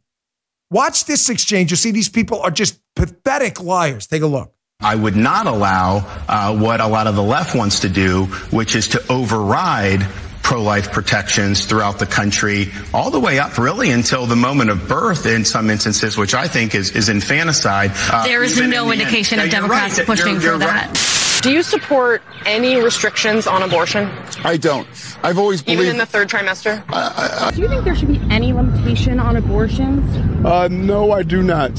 Watch 0.76 1.06
this 1.06 1.30
exchange. 1.30 1.72
You 1.72 1.78
see, 1.78 1.92
these 1.92 2.10
people 2.10 2.42
are 2.42 2.52
just 2.52 2.82
pathetic 2.98 3.64
liars. 3.64 4.08
Take 4.08 4.24
a 4.24 4.28
look. 4.28 4.54
I 4.82 4.94
would 4.94 5.16
not 5.16 5.48
allow 5.48 6.00
uh, 6.28 6.54
what 6.54 6.82
a 6.82 6.88
lot 6.88 7.08
of 7.08 7.16
the 7.16 7.24
left 7.24 7.56
wants 7.56 7.80
to 7.80 7.90
do, 7.90 8.26
which 8.52 8.76
is 8.76 8.90
to 8.90 9.02
override 9.10 10.02
pro-life 10.44 10.92
protections 10.92 11.66
throughout 11.66 11.98
the 11.98 12.06
country, 12.06 12.74
all 12.94 13.10
the 13.10 13.22
way 13.22 13.40
up 13.40 13.58
really 13.58 13.90
until 13.92 14.26
the 14.26 14.36
moment 14.36 14.70
of 14.70 14.86
birth 14.90 15.26
in 15.26 15.46
some 15.46 15.70
instances, 15.70 16.18
which 16.18 16.34
I 16.34 16.50
think 16.50 16.76
is, 16.76 16.92
is 16.92 17.08
infanticide. 17.08 17.92
Uh, 18.12 18.26
there 18.26 18.44
is 18.44 18.60
no 18.60 18.92
in 18.92 19.00
indication 19.00 19.40
of 19.40 19.50
Democrats 19.50 19.98
right, 19.98 20.06
pushing 20.06 20.34
you're, 20.34 20.42
you're 20.42 20.54
for 20.56 20.60
that. 20.60 21.25
Right. 21.46 21.52
Do 21.52 21.56
you 21.56 21.64
support 21.64 22.24
any 22.46 22.82
restrictions 22.82 23.46
on 23.46 23.62
abortion? 23.62 24.10
I 24.44 24.58
don't. 24.58 24.88
I've 25.24 25.38
always 25.38 25.62
believed. 25.62 25.82
Even 25.82 25.92
in 25.94 25.98
the 26.00 26.06
third 26.06 26.28
trimester? 26.28 26.84
I, 26.90 26.96
I, 26.96 27.48
I, 27.48 27.52
do 27.52 27.62
you 27.62 27.68
think 27.68 27.84
there 27.84 27.96
should 27.96 28.08
be 28.08 28.20
any 28.32 28.52
limitation 28.52 29.20
on 29.20 29.36
abortions? 29.36 30.04
Uh, 30.46 30.68
no, 30.70 31.12
I 31.12 31.22
do 31.22 31.44
not. 31.44 31.78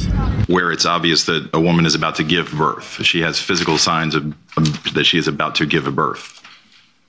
Where 0.49 0.71
it's 0.71 0.87
obvious 0.87 1.25
that 1.25 1.51
a 1.53 1.61
woman 1.61 1.85
is 1.85 1.97
about 1.97 2.15
to 2.17 2.25
give 2.25 2.53
birth, 2.53 3.03
she 3.05 3.21
has 3.23 3.41
physical 3.41 3.77
signs 3.77 4.15
of, 4.15 4.35
of 4.57 4.95
that 4.95 5.05
she 5.05 5.19
is 5.19 5.27
about 5.27 5.57
to 5.57 5.67
give 5.67 5.87
a 5.87 5.93
birth 5.93 6.43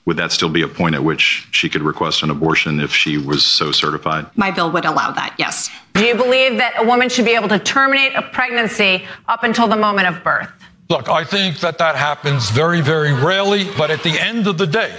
would 0.08 0.16
that 0.16 0.32
still 0.32 0.48
be 0.48 0.62
a 0.62 0.70
point 0.70 0.96
at 0.96 1.04
which 1.04 1.50
she 1.52 1.68
could 1.68 1.82
request 1.82 2.24
an 2.24 2.30
abortion 2.30 2.80
if 2.80 2.94
she 2.94 3.18
was 3.18 3.46
so 3.46 3.74
certified? 3.74 4.26
My 4.38 4.52
bill 4.52 4.72
would 4.72 4.86
allow 4.86 5.12
that, 5.12 5.36
yes. 5.38 5.70
Do 5.96 6.06
you 6.06 6.16
believe 6.16 6.60
that 6.60 6.76
a 6.78 6.86
woman 6.86 7.10
should 7.10 7.26
be 7.26 7.36
able 7.36 7.50
to 7.50 7.60
terminate 7.60 8.16
a 8.16 8.22
pregnancy 8.22 9.06
up 9.28 9.44
until 9.44 9.68
the 9.68 9.76
moment 9.76 10.08
of 10.08 10.24
birth? 10.24 10.50
Look, 10.90 11.10
I 11.10 11.24
think 11.24 11.60
that 11.60 11.78
that 11.80 11.96
happens 11.96 12.50
very, 12.50 12.82
very 12.82 13.14
rarely, 13.14 13.70
but 13.78 13.92
at 13.92 14.04
the 14.04 14.20
end 14.20 14.48
of 14.48 14.58
the 14.58 14.68
day, 14.68 14.96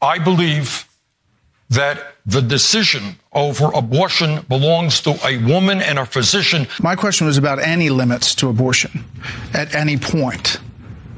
I 0.00 0.18
believe 0.18 0.86
that 1.68 2.14
the 2.26 2.40
decision 2.40 3.16
over 3.32 3.66
abortion 3.66 4.42
belongs 4.48 5.00
to 5.02 5.18
a 5.26 5.38
woman 5.38 5.80
and 5.80 5.98
a 5.98 6.06
physician. 6.06 6.66
My 6.82 6.96
question 6.96 7.26
was 7.26 7.38
about 7.38 7.60
any 7.60 7.90
limits 7.90 8.34
to 8.36 8.48
abortion 8.48 9.04
at 9.54 9.74
any 9.74 9.96
point. 9.96 10.58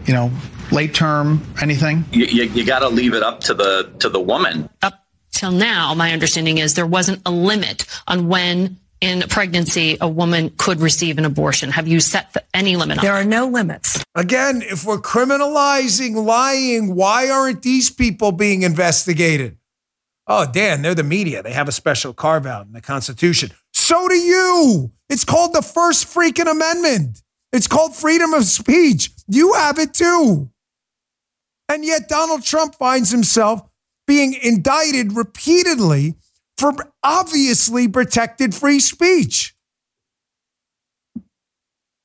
You 0.07 0.15
know, 0.15 0.31
late 0.73 0.95
term, 0.95 1.43
anything? 1.61 2.05
You, 2.13 2.27
you, 2.27 2.43
you 2.45 2.67
got 2.67 2.81
to 2.81 2.89
leave 2.89 3.15
it 3.15 3.23
up 3.23 3.41
to 3.41 3.55
the 3.55 3.93
to 4.01 4.09
the 4.09 4.21
woman. 4.21 4.69
Up 4.83 5.07
till 5.31 5.53
now, 5.53 5.95
my 5.95 6.13
understanding 6.13 6.59
is 6.59 6.75
there 6.75 6.87
wasn't 6.87 7.23
a 7.25 7.31
limit 7.31 7.87
on 8.09 8.29
when 8.29 8.79
in 9.03 9.23
pregnancy 9.23 9.99
a 10.01 10.09
woman 10.09 10.51
could 10.57 10.81
receive 10.81 11.19
an 11.19 11.25
abortion. 11.27 11.71
Have 11.71 11.89
you 11.89 12.01
set 12.01 12.35
any 12.55 12.77
limit 12.77 12.99
on 12.99 13.05
There 13.05 13.13
are 13.13 13.25
no 13.25 13.49
limits. 13.49 14.03
Again, 14.15 14.63
if 14.63 14.87
we're 14.87 15.01
criminalizing 15.01 16.25
lying, 16.25 16.95
why 16.95 17.29
aren't 17.29 17.63
these 17.63 17.91
people 17.91 18.31
being 18.33 18.63
investigated? 18.63 19.59
Oh, 20.29 20.51
Dan, 20.51 20.83
they're 20.83 20.95
the 20.95 21.03
media. 21.03 21.43
They 21.43 21.53
have 21.53 21.69
a 21.69 21.73
special 21.73 22.15
carve 22.15 22.47
out 22.47 22.65
in 22.65 22.73
the 22.73 22.81
Constitution. 22.81 23.51
So 23.73 24.09
do 24.09 24.15
you. 24.15 24.93
It's 25.09 25.25
called 25.25 25.53
the 25.53 25.63
First 25.63 26.07
Freaking 26.07 26.51
Amendment. 26.51 27.23
It's 27.53 27.67
called 27.67 27.97
freedom 27.97 28.33
of 28.33 28.45
speech. 28.45 29.11
You 29.27 29.55
have 29.55 29.79
it 29.79 29.95
too. 29.95 30.49
And 31.69 31.85
yet 31.85 32.09
Donald 32.09 32.45
Trump 32.45 32.77
finds 32.77 33.11
himself 33.11 33.63
being 34.07 34.35
indicted 34.41 35.13
repeatedly 35.17 36.15
for 36.63 36.73
obviously 37.03 37.89
protected 37.89 38.55
free 38.55 38.79
speech. 38.79 39.53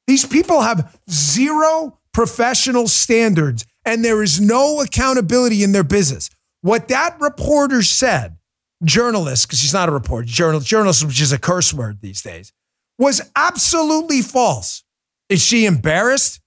These 0.08 0.26
people 0.26 0.62
have 0.62 1.00
zero 1.08 2.00
professional 2.12 2.88
standards 2.88 3.67
and 3.86 4.04
there 4.04 4.24
is 4.24 4.41
no 4.41 4.82
accountability 4.82 5.62
in 5.62 5.74
their 5.74 5.84
business. 5.84 6.32
What 6.62 6.88
that 6.88 7.22
reporter 7.22 7.84
said, 7.84 8.38
journalist, 8.84 9.48
because 9.48 9.60
she's 9.60 9.76
not 9.76 9.89
a 9.89 9.91
reporter, 9.91 10.26
journal, 10.26 10.60
journalist, 10.60 11.06
which 11.06 11.22
is 11.22 11.32
a 11.32 11.38
curse 11.38 11.72
word 11.72 12.00
these 12.02 12.24
days, 12.24 12.52
was 12.98 13.22
absolutely 13.36 14.24
false. 14.24 14.84
Is 15.30 15.46
she 15.46 15.65
embarrassed? 15.65 16.41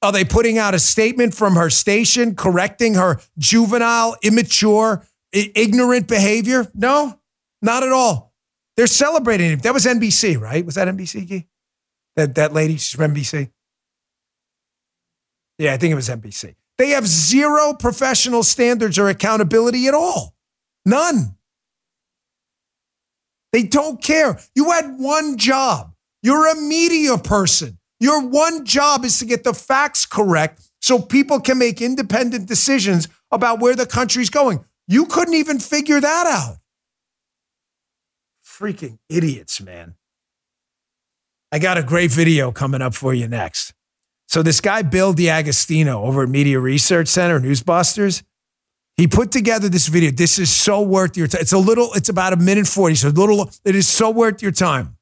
Are 0.00 0.10
they 0.10 0.24
putting 0.24 0.56
out 0.56 0.72
a 0.72 0.78
statement 0.78 1.34
from 1.34 1.56
her 1.56 1.68
station 1.68 2.34
correcting 2.34 2.94
her 2.94 3.20
juvenile, 3.36 4.16
immature, 4.22 5.06
ignorant 5.32 6.08
behavior? 6.08 6.66
No, 6.74 7.18
not 7.62 7.82
at 7.82 7.92
all. 7.92 8.34
They're 8.76 8.86
celebrating 8.86 9.52
it. 9.52 9.62
That 9.62 9.74
was 9.74 9.86
NBC, 9.86 10.38
right? 10.38 10.64
Was 10.64 10.74
that 10.74 10.88
NBC? 10.88 11.46
That 12.16 12.34
that 12.34 12.52
lady, 12.52 12.74
she's 12.74 12.92
from 12.92 13.14
NBC. 13.14 13.50
Yeah, 15.58 15.72
I 15.72 15.76
think 15.76 15.92
it 15.92 15.96
was 15.96 16.08
NBC. 16.08 16.56
They 16.78 16.90
have 16.90 17.06
zero 17.06 17.74
professional 17.74 18.42
standards 18.42 18.98
or 18.98 19.08
accountability 19.08 19.86
at 19.86 19.94
all. 19.94 20.34
None. 20.84 21.36
They 23.52 23.62
don't 23.62 24.02
care. 24.02 24.40
You 24.54 24.70
had 24.70 24.96
one 24.98 25.36
job. 25.36 25.92
You're 26.22 26.48
a 26.48 26.56
media 26.56 27.18
person. 27.18 27.78
Your 28.00 28.26
one 28.26 28.64
job 28.64 29.04
is 29.04 29.18
to 29.18 29.26
get 29.26 29.44
the 29.44 29.52
facts 29.52 30.06
correct 30.06 30.62
so 30.80 30.98
people 30.98 31.38
can 31.38 31.58
make 31.58 31.80
independent 31.80 32.48
decisions 32.48 33.08
about 33.30 33.60
where 33.60 33.76
the 33.76 33.86
country's 33.86 34.30
going. 34.30 34.64
You 34.88 35.06
couldn't 35.06 35.34
even 35.34 35.60
figure 35.60 36.00
that 36.00 36.26
out. 36.26 36.56
Freaking 38.58 38.98
idiots, 39.08 39.62
man. 39.62 39.94
I 41.50 41.58
got 41.58 41.78
a 41.78 41.82
great 41.82 42.10
video 42.10 42.52
coming 42.52 42.82
up 42.82 42.94
for 42.94 43.14
you 43.14 43.26
next. 43.26 43.72
So 44.28 44.42
this 44.42 44.60
guy, 44.60 44.82
Bill 44.82 45.14
D'Agostino 45.14 46.02
over 46.02 46.24
at 46.24 46.28
Media 46.28 46.60
Research 46.60 47.08
Center, 47.08 47.40
Newsbusters, 47.40 48.22
he 48.98 49.06
put 49.06 49.32
together 49.32 49.70
this 49.70 49.88
video. 49.88 50.10
This 50.10 50.38
is 50.38 50.50
so 50.50 50.82
worth 50.82 51.16
your 51.16 51.28
time. 51.28 51.40
It's 51.40 51.54
a 51.54 51.58
little, 51.58 51.94
it's 51.94 52.10
about 52.10 52.34
a 52.34 52.36
minute 52.36 52.66
40. 52.66 52.94
So 52.96 53.08
a 53.08 53.10
little, 53.10 53.50
it 53.64 53.74
is 53.74 53.88
so 53.88 54.10
worth 54.10 54.42
your 54.42 54.52
time. 54.52 54.98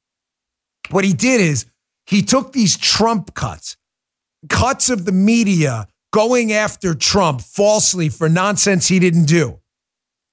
What 0.89 1.03
he 1.03 1.11
did 1.11 1.41
is 1.41 1.65
he 2.05 2.21
took 2.21 2.53
these 2.53 2.77
Trump 2.77 3.33
cuts, 3.33 3.75
cuts 4.47 4.89
of 4.89 5.03
the 5.03 5.11
media 5.11 5.87
going 6.13 6.53
after 6.53 6.93
Trump 6.93 7.41
falsely 7.41 8.07
for 8.07 8.29
nonsense 8.29 8.87
he 8.87 8.99
didn't 8.99 9.25
do. 9.25 9.59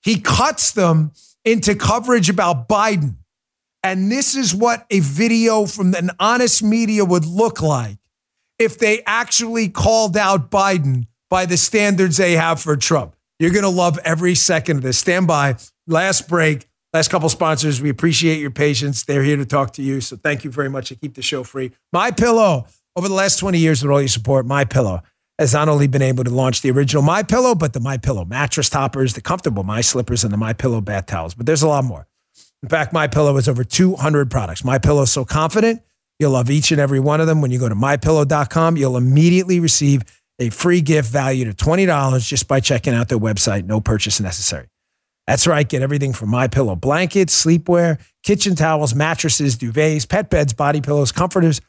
He 0.02 0.20
cuts 0.20 0.70
them 0.70 1.10
into 1.52 1.74
coverage 1.74 2.28
about 2.28 2.68
Biden. 2.68 3.16
And 3.82 4.10
this 4.12 4.36
is 4.36 4.54
what 4.54 4.84
a 4.90 5.00
video 5.00 5.66
from 5.66 5.94
an 5.94 6.10
honest 6.20 6.62
media 6.62 7.04
would 7.04 7.24
look 7.24 7.62
like 7.62 7.98
if 8.58 8.78
they 8.78 9.02
actually 9.06 9.68
called 9.68 10.16
out 10.16 10.50
Biden 10.50 11.06
by 11.30 11.46
the 11.46 11.56
standards 11.56 12.16
they 12.16 12.32
have 12.32 12.60
for 12.60 12.76
Trump. 12.76 13.14
You're 13.38 13.52
going 13.52 13.62
to 13.62 13.70
love 13.70 13.98
every 14.04 14.34
second 14.34 14.78
of 14.78 14.82
this. 14.82 14.98
Stand 14.98 15.26
by. 15.26 15.56
Last 15.86 16.28
break. 16.28 16.66
Last 16.92 17.08
couple 17.08 17.28
sponsors. 17.28 17.80
We 17.80 17.88
appreciate 17.88 18.40
your 18.40 18.50
patience. 18.50 19.04
They're 19.04 19.22
here 19.22 19.36
to 19.36 19.46
talk 19.46 19.74
to 19.74 19.82
you. 19.82 20.00
So 20.00 20.16
thank 20.16 20.44
you 20.44 20.50
very 20.50 20.68
much 20.68 20.88
to 20.88 20.96
keep 20.96 21.14
the 21.14 21.22
show 21.22 21.44
free. 21.44 21.72
My 21.92 22.10
Pillow. 22.10 22.66
Over 22.96 23.06
the 23.06 23.14
last 23.14 23.38
20 23.38 23.58
years 23.58 23.82
with 23.82 23.92
all 23.92 24.00
your 24.00 24.08
support, 24.08 24.44
My 24.44 24.64
Pillow 24.64 25.02
has 25.38 25.52
not 25.52 25.68
only 25.68 25.86
been 25.86 26.02
able 26.02 26.24
to 26.24 26.30
launch 26.30 26.62
the 26.62 26.70
original 26.70 27.02
My 27.02 27.22
Pillow, 27.22 27.54
but 27.54 27.72
the 27.72 27.80
My 27.80 27.96
Pillow 27.96 28.24
mattress 28.24 28.68
toppers, 28.68 29.14
the 29.14 29.20
comfortable 29.20 29.62
My 29.62 29.80
Slippers, 29.80 30.24
and 30.24 30.32
the 30.32 30.36
My 30.36 30.52
Pillow 30.52 30.80
bath 30.80 31.06
towels. 31.06 31.34
But 31.34 31.46
there's 31.46 31.62
a 31.62 31.68
lot 31.68 31.84
more. 31.84 32.08
In 32.62 32.68
fact, 32.68 32.92
My 32.92 33.06
Pillow 33.06 33.36
has 33.36 33.48
over 33.48 33.62
200 33.62 34.30
products. 34.30 34.64
My 34.64 34.78
Pillow 34.78 35.02
is 35.02 35.12
so 35.12 35.24
confident 35.24 35.82
you'll 36.18 36.32
love 36.32 36.50
each 36.50 36.72
and 36.72 36.80
every 36.80 37.00
one 37.00 37.20
of 37.20 37.26
them. 37.26 37.40
When 37.40 37.50
you 37.50 37.58
go 37.58 37.68
to 37.68 37.74
mypillow.com, 37.74 38.76
you'll 38.76 38.96
immediately 38.96 39.60
receive 39.60 40.02
a 40.40 40.50
free 40.50 40.80
gift 40.80 41.10
valued 41.10 41.48
at 41.48 41.56
$20 41.56 42.26
just 42.26 42.48
by 42.48 42.60
checking 42.60 42.94
out 42.94 43.08
their 43.08 43.18
website. 43.18 43.64
No 43.64 43.80
purchase 43.80 44.20
necessary. 44.20 44.66
That's 45.26 45.46
right. 45.46 45.68
Get 45.68 45.82
everything 45.82 46.12
from 46.12 46.30
My 46.30 46.48
Pillow 46.48 46.74
blankets, 46.74 47.44
sleepwear, 47.44 48.00
kitchen 48.22 48.54
towels, 48.56 48.94
mattresses, 48.94 49.56
duvets, 49.56 50.08
pet 50.08 50.30
beds, 50.30 50.52
body 50.52 50.80
pillows, 50.80 51.12
comforters, 51.12 51.60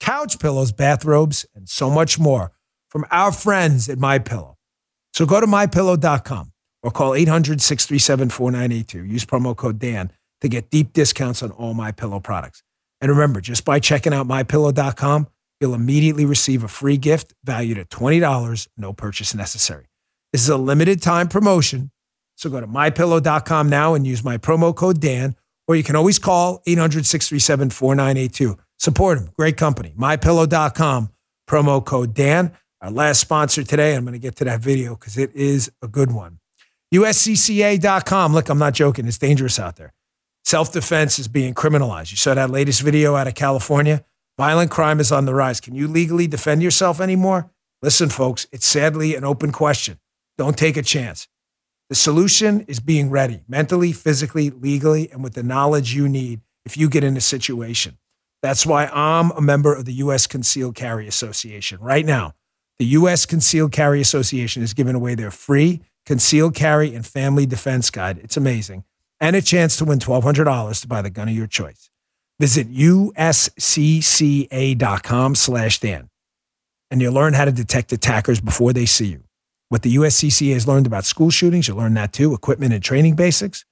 couch 0.00 0.38
pillows, 0.38 0.72
bathrobes, 0.72 1.44
and 1.54 1.68
so 1.68 1.90
much 1.90 2.18
more 2.18 2.52
from 2.88 3.04
our 3.10 3.32
friends 3.32 3.88
at 3.88 3.98
My 3.98 4.18
Pillow. 4.18 4.56
So 5.12 5.26
go 5.26 5.40
to 5.40 5.46
mypillow.com 5.46 6.52
or 6.82 6.90
call 6.90 7.12
800-637-4982. 7.12 8.94
Use 8.94 9.24
promo 9.24 9.56
code 9.56 9.78
Dan 9.78 10.12
to 10.40 10.48
get 10.48 10.70
deep 10.70 10.92
discounts 10.92 11.42
on 11.42 11.50
all 11.50 11.74
My 11.74 11.92
Pillow 11.92 12.20
products. 12.20 12.62
And 13.00 13.10
remember, 13.10 13.40
just 13.40 13.64
by 13.64 13.80
checking 13.80 14.12
out 14.12 14.26
mypillow.com, 14.26 15.28
you'll 15.60 15.74
immediately 15.74 16.24
receive 16.24 16.62
a 16.62 16.68
free 16.68 16.96
gift 16.96 17.34
valued 17.44 17.78
at 17.78 17.88
$20, 17.90 18.68
no 18.76 18.92
purchase 18.92 19.34
necessary. 19.34 19.86
This 20.32 20.42
is 20.42 20.48
a 20.48 20.56
limited 20.56 21.02
time 21.02 21.28
promotion. 21.28 21.90
So 22.36 22.50
go 22.50 22.60
to 22.60 22.66
mypillow.com 22.66 23.68
now 23.68 23.94
and 23.94 24.06
use 24.06 24.22
my 24.22 24.38
promo 24.38 24.74
code 24.74 25.00
Dan, 25.00 25.34
or 25.66 25.74
you 25.74 25.82
can 25.82 25.96
always 25.96 26.18
call 26.18 26.62
800 26.66 27.06
637 27.06 27.70
4982. 27.70 28.58
Support 28.78 29.18
them. 29.18 29.30
Great 29.36 29.56
company. 29.56 29.92
MyPillow.com, 29.98 31.10
promo 31.48 31.84
code 31.84 32.14
Dan. 32.14 32.52
Our 32.80 32.90
last 32.90 33.20
sponsor 33.20 33.64
today, 33.64 33.94
I'm 33.94 34.04
going 34.04 34.12
to 34.12 34.18
get 34.18 34.36
to 34.36 34.44
that 34.44 34.60
video 34.60 34.94
because 34.94 35.18
it 35.18 35.34
is 35.34 35.70
a 35.82 35.88
good 35.88 36.12
one. 36.12 36.38
USCCA.com. 36.94 38.32
Look, 38.32 38.48
I'm 38.48 38.58
not 38.58 38.74
joking. 38.74 39.06
It's 39.06 39.18
dangerous 39.18 39.58
out 39.58 39.76
there. 39.76 39.92
Self 40.44 40.72
defense 40.72 41.18
is 41.18 41.28
being 41.28 41.54
criminalized. 41.54 42.10
You 42.10 42.16
saw 42.16 42.34
that 42.34 42.50
latest 42.50 42.80
video 42.82 43.16
out 43.16 43.26
of 43.26 43.34
California. 43.34 44.04
Violent 44.38 44.70
crime 44.70 45.00
is 45.00 45.10
on 45.10 45.24
the 45.24 45.34
rise. 45.34 45.60
Can 45.60 45.74
you 45.74 45.88
legally 45.88 46.28
defend 46.28 46.62
yourself 46.62 47.00
anymore? 47.00 47.50
Listen, 47.82 48.08
folks, 48.08 48.46
it's 48.52 48.66
sadly 48.66 49.16
an 49.16 49.24
open 49.24 49.50
question. 49.52 49.98
Don't 50.38 50.56
take 50.56 50.76
a 50.76 50.82
chance. 50.82 51.26
The 51.88 51.96
solution 51.96 52.60
is 52.62 52.80
being 52.80 53.10
ready 53.10 53.42
mentally, 53.48 53.92
physically, 53.92 54.50
legally, 54.50 55.10
and 55.10 55.24
with 55.24 55.34
the 55.34 55.42
knowledge 55.42 55.94
you 55.94 56.08
need 56.08 56.40
if 56.64 56.76
you 56.76 56.88
get 56.88 57.02
in 57.02 57.16
a 57.16 57.20
situation. 57.20 57.98
That's 58.42 58.64
why 58.64 58.86
I'm 58.86 59.32
a 59.32 59.40
member 59.40 59.74
of 59.74 59.84
the 59.84 59.94
U.S. 59.94 60.26
Concealed 60.26 60.76
Carry 60.76 61.08
Association. 61.08 61.80
Right 61.80 62.06
now, 62.06 62.34
the 62.78 62.86
U.S. 62.86 63.26
Concealed 63.26 63.72
Carry 63.72 64.00
Association 64.00 64.62
is 64.62 64.72
giving 64.74 64.94
away 64.94 65.14
their 65.14 65.30
free 65.30 65.82
concealed 66.06 66.54
carry 66.54 66.94
and 66.94 67.04
family 67.04 67.44
defense 67.44 67.90
guide. 67.90 68.18
It's 68.22 68.36
amazing. 68.36 68.84
And 69.20 69.36
a 69.36 69.42
chance 69.42 69.76
to 69.76 69.84
win 69.84 69.98
$1,200 69.98 70.80
to 70.80 70.88
buy 70.88 71.02
the 71.02 71.10
gun 71.10 71.28
of 71.28 71.34
your 71.34 71.46
choice. 71.46 71.90
Visit 72.38 72.72
uscca.com 72.72 73.14
slash 75.34 75.80
Dan, 75.80 76.08
and 76.90 77.02
you'll 77.02 77.12
learn 77.12 77.34
how 77.34 77.44
to 77.44 77.52
detect 77.52 77.92
attackers 77.92 78.40
before 78.40 78.72
they 78.72 78.86
see 78.86 79.06
you. 79.06 79.24
What 79.70 79.82
the 79.82 79.96
USCCA 79.96 80.54
has 80.54 80.68
learned 80.68 80.86
about 80.86 81.04
school 81.04 81.30
shootings, 81.30 81.66
you'll 81.66 81.76
learn 81.78 81.94
that 81.94 82.12
too, 82.12 82.32
equipment 82.32 82.72
and 82.72 82.82
training 82.82 83.16
basics, 83.16 83.64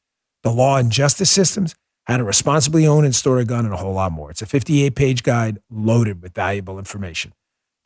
the 0.42 0.51
law 0.51 0.79
and 0.79 0.90
justice 0.90 1.31
systems, 1.31 1.77
how 2.05 2.16
to 2.16 2.25
responsibly 2.25 2.87
own 2.87 3.05
and 3.05 3.14
store 3.14 3.38
a 3.38 3.45
gun, 3.45 3.64
and 3.64 3.73
a 3.73 3.79
whole 3.79 3.95
lot 3.95 4.11
more. 4.12 4.31
It's 4.33 4.42
a 4.42 4.47
58 4.47 4.97
page 4.97 5.23
guide 5.23 5.59
loaded 5.71 6.21
with 6.21 6.35
valuable 6.35 6.79
information. 6.79 7.33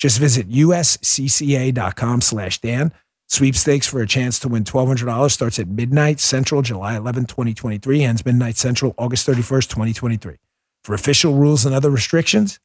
Just 0.01 0.19
visit 0.19 0.49
uscca.com 0.49 2.21
slash 2.23 2.61
Dan. 2.61 2.93
Sweepstakes 3.29 3.87
for 3.87 4.01
a 4.01 4.09
chance 4.09 4.41
to 4.41 4.49
win 4.49 4.65
$1,200 4.65 5.31
starts 5.31 5.61
at 5.61 5.69
midnight 5.69 6.19
Central, 6.19 6.63
July 6.63 6.97
11, 6.97 7.27
2023, 7.27 8.03
ends 8.03 8.27
midnight 8.27 8.57
Central, 8.57 8.93
August 8.99 9.29
31st, 9.29 9.69
2023. 9.69 10.37
For 10.83 10.95
official 10.95 11.35
rules 11.35 11.65
and 11.65 11.73
other 11.75 11.91
restrictions, 11.91 12.59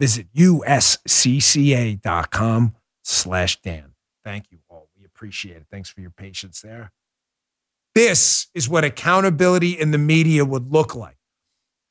visit 0.00 0.26
uscca.com 0.34 0.74
slash 3.04 3.60
Dan. 3.60 3.92
Thank 4.24 4.50
you 4.50 4.58
all. 4.68 4.88
We 4.98 5.04
appreciate 5.04 5.58
it. 5.58 5.66
Thanks 5.70 5.88
for 5.90 6.00
your 6.00 6.10
patience 6.10 6.62
there. 6.62 6.90
This 7.94 8.48
is 8.54 8.68
what 8.68 8.84
accountability 8.84 9.78
in 9.78 9.92
the 9.92 9.98
media 9.98 10.44
would 10.44 10.72
look 10.72 10.96
like. 10.96 11.18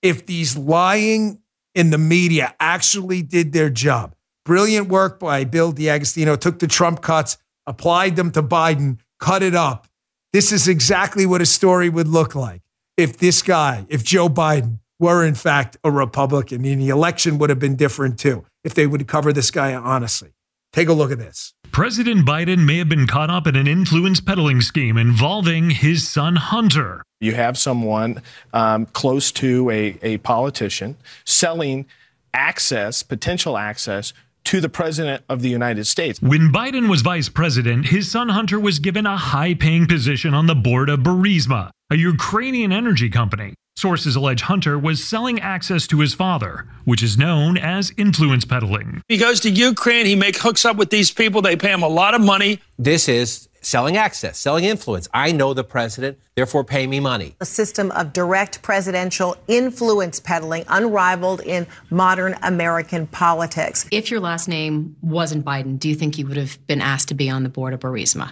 If 0.02 0.26
these 0.26 0.58
lying 0.58 1.40
in 1.76 1.92
the 1.92 1.98
media 1.98 2.56
actually 2.60 3.22
did 3.22 3.54
their 3.54 3.70
job. 3.70 4.17
Brilliant 4.48 4.88
work 4.88 5.20
by 5.20 5.44
Bill 5.44 5.74
D'Agostino, 5.74 6.38
took 6.38 6.60
the 6.60 6.68
Trump 6.68 7.02
cuts, 7.02 7.38
applied 7.66 8.16
them 8.16 8.32
to 8.32 8.42
Biden, 8.42 8.98
cut 9.20 9.44
it 9.44 9.54
up. 9.54 9.90
This 10.32 10.54
is 10.54 10.70
exactly 10.70 11.26
what 11.26 11.42
a 11.42 11.46
story 11.46 11.90
would 11.90 12.08
look 12.08 12.34
like 12.34 12.62
if 12.96 13.18
this 13.18 13.42
guy, 13.42 13.86
if 13.90 14.06
Joe 14.06 14.30
Biden 14.30 14.80
were 15.02 15.26
in 15.26 15.36
fact 15.36 15.76
a 15.84 15.92
Republican, 15.92 16.64
and 16.64 16.82
the 16.82 16.88
election 16.88 17.40
would 17.40 17.50
have 17.50 17.60
been 17.60 17.76
different 17.76 18.18
too 18.18 18.46
if 18.64 18.74
they 18.74 18.88
would 18.88 19.06
cover 19.06 19.34
this 19.34 19.52
guy 19.52 19.76
honestly. 19.76 20.32
Take 20.72 20.88
a 20.88 20.94
look 20.94 21.12
at 21.12 21.18
this. 21.18 21.54
President 21.74 22.26
Biden 22.26 22.66
may 22.66 22.78
have 22.78 22.88
been 22.88 23.06
caught 23.06 23.30
up 23.30 23.48
in 23.48 23.58
an 23.58 23.68
influence 23.68 24.22
peddling 24.22 24.62
scheme 24.62 24.96
involving 24.96 25.72
his 25.72 26.08
son 26.08 26.38
Hunter. 26.38 27.04
You 27.20 27.34
have 27.34 27.58
someone 27.58 28.22
um, 28.54 28.86
close 28.86 29.30
to 29.34 29.70
a, 29.72 29.98
a 30.02 30.20
politician 30.20 30.96
selling 31.26 31.86
access, 32.34 33.04
potential 33.04 33.58
access 33.58 34.14
to 34.48 34.62
the 34.62 34.70
president 34.70 35.24
of 35.28 35.42
the 35.42 35.50
United 35.50 35.86
States. 35.86 36.22
When 36.22 36.54
Biden 36.54 36.90
was 36.90 37.02
vice 37.02 37.28
president, 37.28 37.88
his 37.88 38.10
son 38.10 38.30
Hunter 38.30 38.58
was 38.58 38.80
given 38.80 39.06
a 39.06 39.18
high 39.18 39.54
paying 39.54 39.88
position 39.88 40.34
on 40.34 40.46
the 40.46 40.56
board 40.56 40.90
of 40.90 41.02
Burisma, 41.02 41.72
a 41.92 41.98
Ukrainian 41.98 42.72
energy 42.72 43.10
company. 43.10 43.56
Sources 43.76 44.16
allege 44.16 44.44
Hunter 44.44 44.80
was 44.80 45.06
selling 45.06 45.42
access 45.42 45.86
to 45.88 46.00
his 46.00 46.14
father, 46.14 46.66
which 46.86 47.04
is 47.04 47.18
known 47.18 47.58
as 47.58 47.92
influence 47.98 48.46
peddling. 48.46 49.02
He 49.10 49.18
goes 49.18 49.42
to 49.42 49.50
Ukraine, 49.50 50.06
he 50.06 50.16
makes 50.16 50.42
hooks 50.42 50.64
up 50.64 50.78
with 50.78 50.92
these 50.92 51.12
people, 51.12 51.42
they 51.42 51.58
pay 51.58 51.74
him 51.74 51.84
a 51.84 51.90
lot 51.90 52.14
of 52.14 52.22
money. 52.22 52.62
This 52.80 53.10
is 53.10 53.50
selling 53.68 53.98
access, 53.98 54.40
selling 54.40 54.64
influence. 54.64 55.08
I 55.14 55.32
know 55.32 55.54
the 55.54 55.64
president, 55.64 56.18
therefore 56.36 56.64
pay 56.64 56.88
me 56.88 57.00
money. 57.00 57.36
A 57.42 57.46
system 57.46 57.92
of 57.92 58.14
direct 58.14 58.62
presidential 58.62 59.36
influence 59.48 60.20
peddling 60.20 60.64
unrivaled 60.70 61.42
in 61.42 61.68
modern 61.90 62.36
American 62.42 63.08
politics. 63.08 63.86
If 63.92 64.10
your 64.10 64.22
last 64.22 64.48
name 64.48 64.96
wasn't 65.02 65.44
Biden, 65.44 65.78
do 65.78 65.90
you 65.90 65.96
think 65.96 66.18
you 66.18 66.26
would 66.28 66.38
have 66.38 66.66
been 66.68 66.82
asked 66.82 67.10
to 67.10 67.14
be 67.14 67.30
on 67.30 67.44
the 67.44 67.50
board 67.50 67.74
of 67.74 67.82
Burisma? 67.82 68.32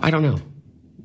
I 0.00 0.10
don't 0.10 0.22
know. 0.22 0.40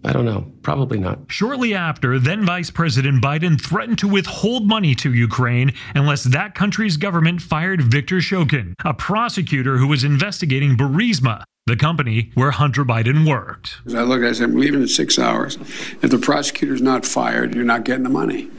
I 0.05 0.11
don't 0.11 0.25
know. 0.25 0.51
Probably 0.63 0.99
not. 0.99 1.19
Shortly 1.29 1.73
after, 1.73 2.19
then 2.19 2.45
Vice 2.45 2.69
President 2.69 3.23
Biden 3.23 3.59
threatened 3.59 3.99
to 3.99 4.07
withhold 4.07 4.67
money 4.67 4.95
to 4.95 5.13
Ukraine 5.13 5.73
unless 5.95 6.23
that 6.25 6.55
country's 6.55 6.97
government 6.97 7.41
fired 7.41 7.81
Viktor 7.81 8.17
Shokin, 8.17 8.73
a 8.83 8.93
prosecutor 8.93 9.77
who 9.77 9.87
was 9.87 10.03
investigating 10.03 10.75
Burisma, 10.75 11.43
the 11.67 11.77
company 11.77 12.31
where 12.33 12.51
Hunter 12.51 12.83
Biden 12.83 13.27
worked. 13.27 13.77
As 13.85 13.95
I 13.95 14.01
looked, 14.01 14.25
I 14.25 14.33
said, 14.33 14.49
I'm 14.49 14.55
leaving 14.55 14.81
in 14.81 14.87
six 14.89 15.17
hours. 15.17 15.55
If 16.01 16.11
the 16.11 16.19
prosecutor's 16.19 16.81
not 16.81 17.05
fired, 17.05 17.55
you're 17.55 17.63
not 17.63 17.85
getting 17.85 18.03
the 18.03 18.09
money. 18.09 18.49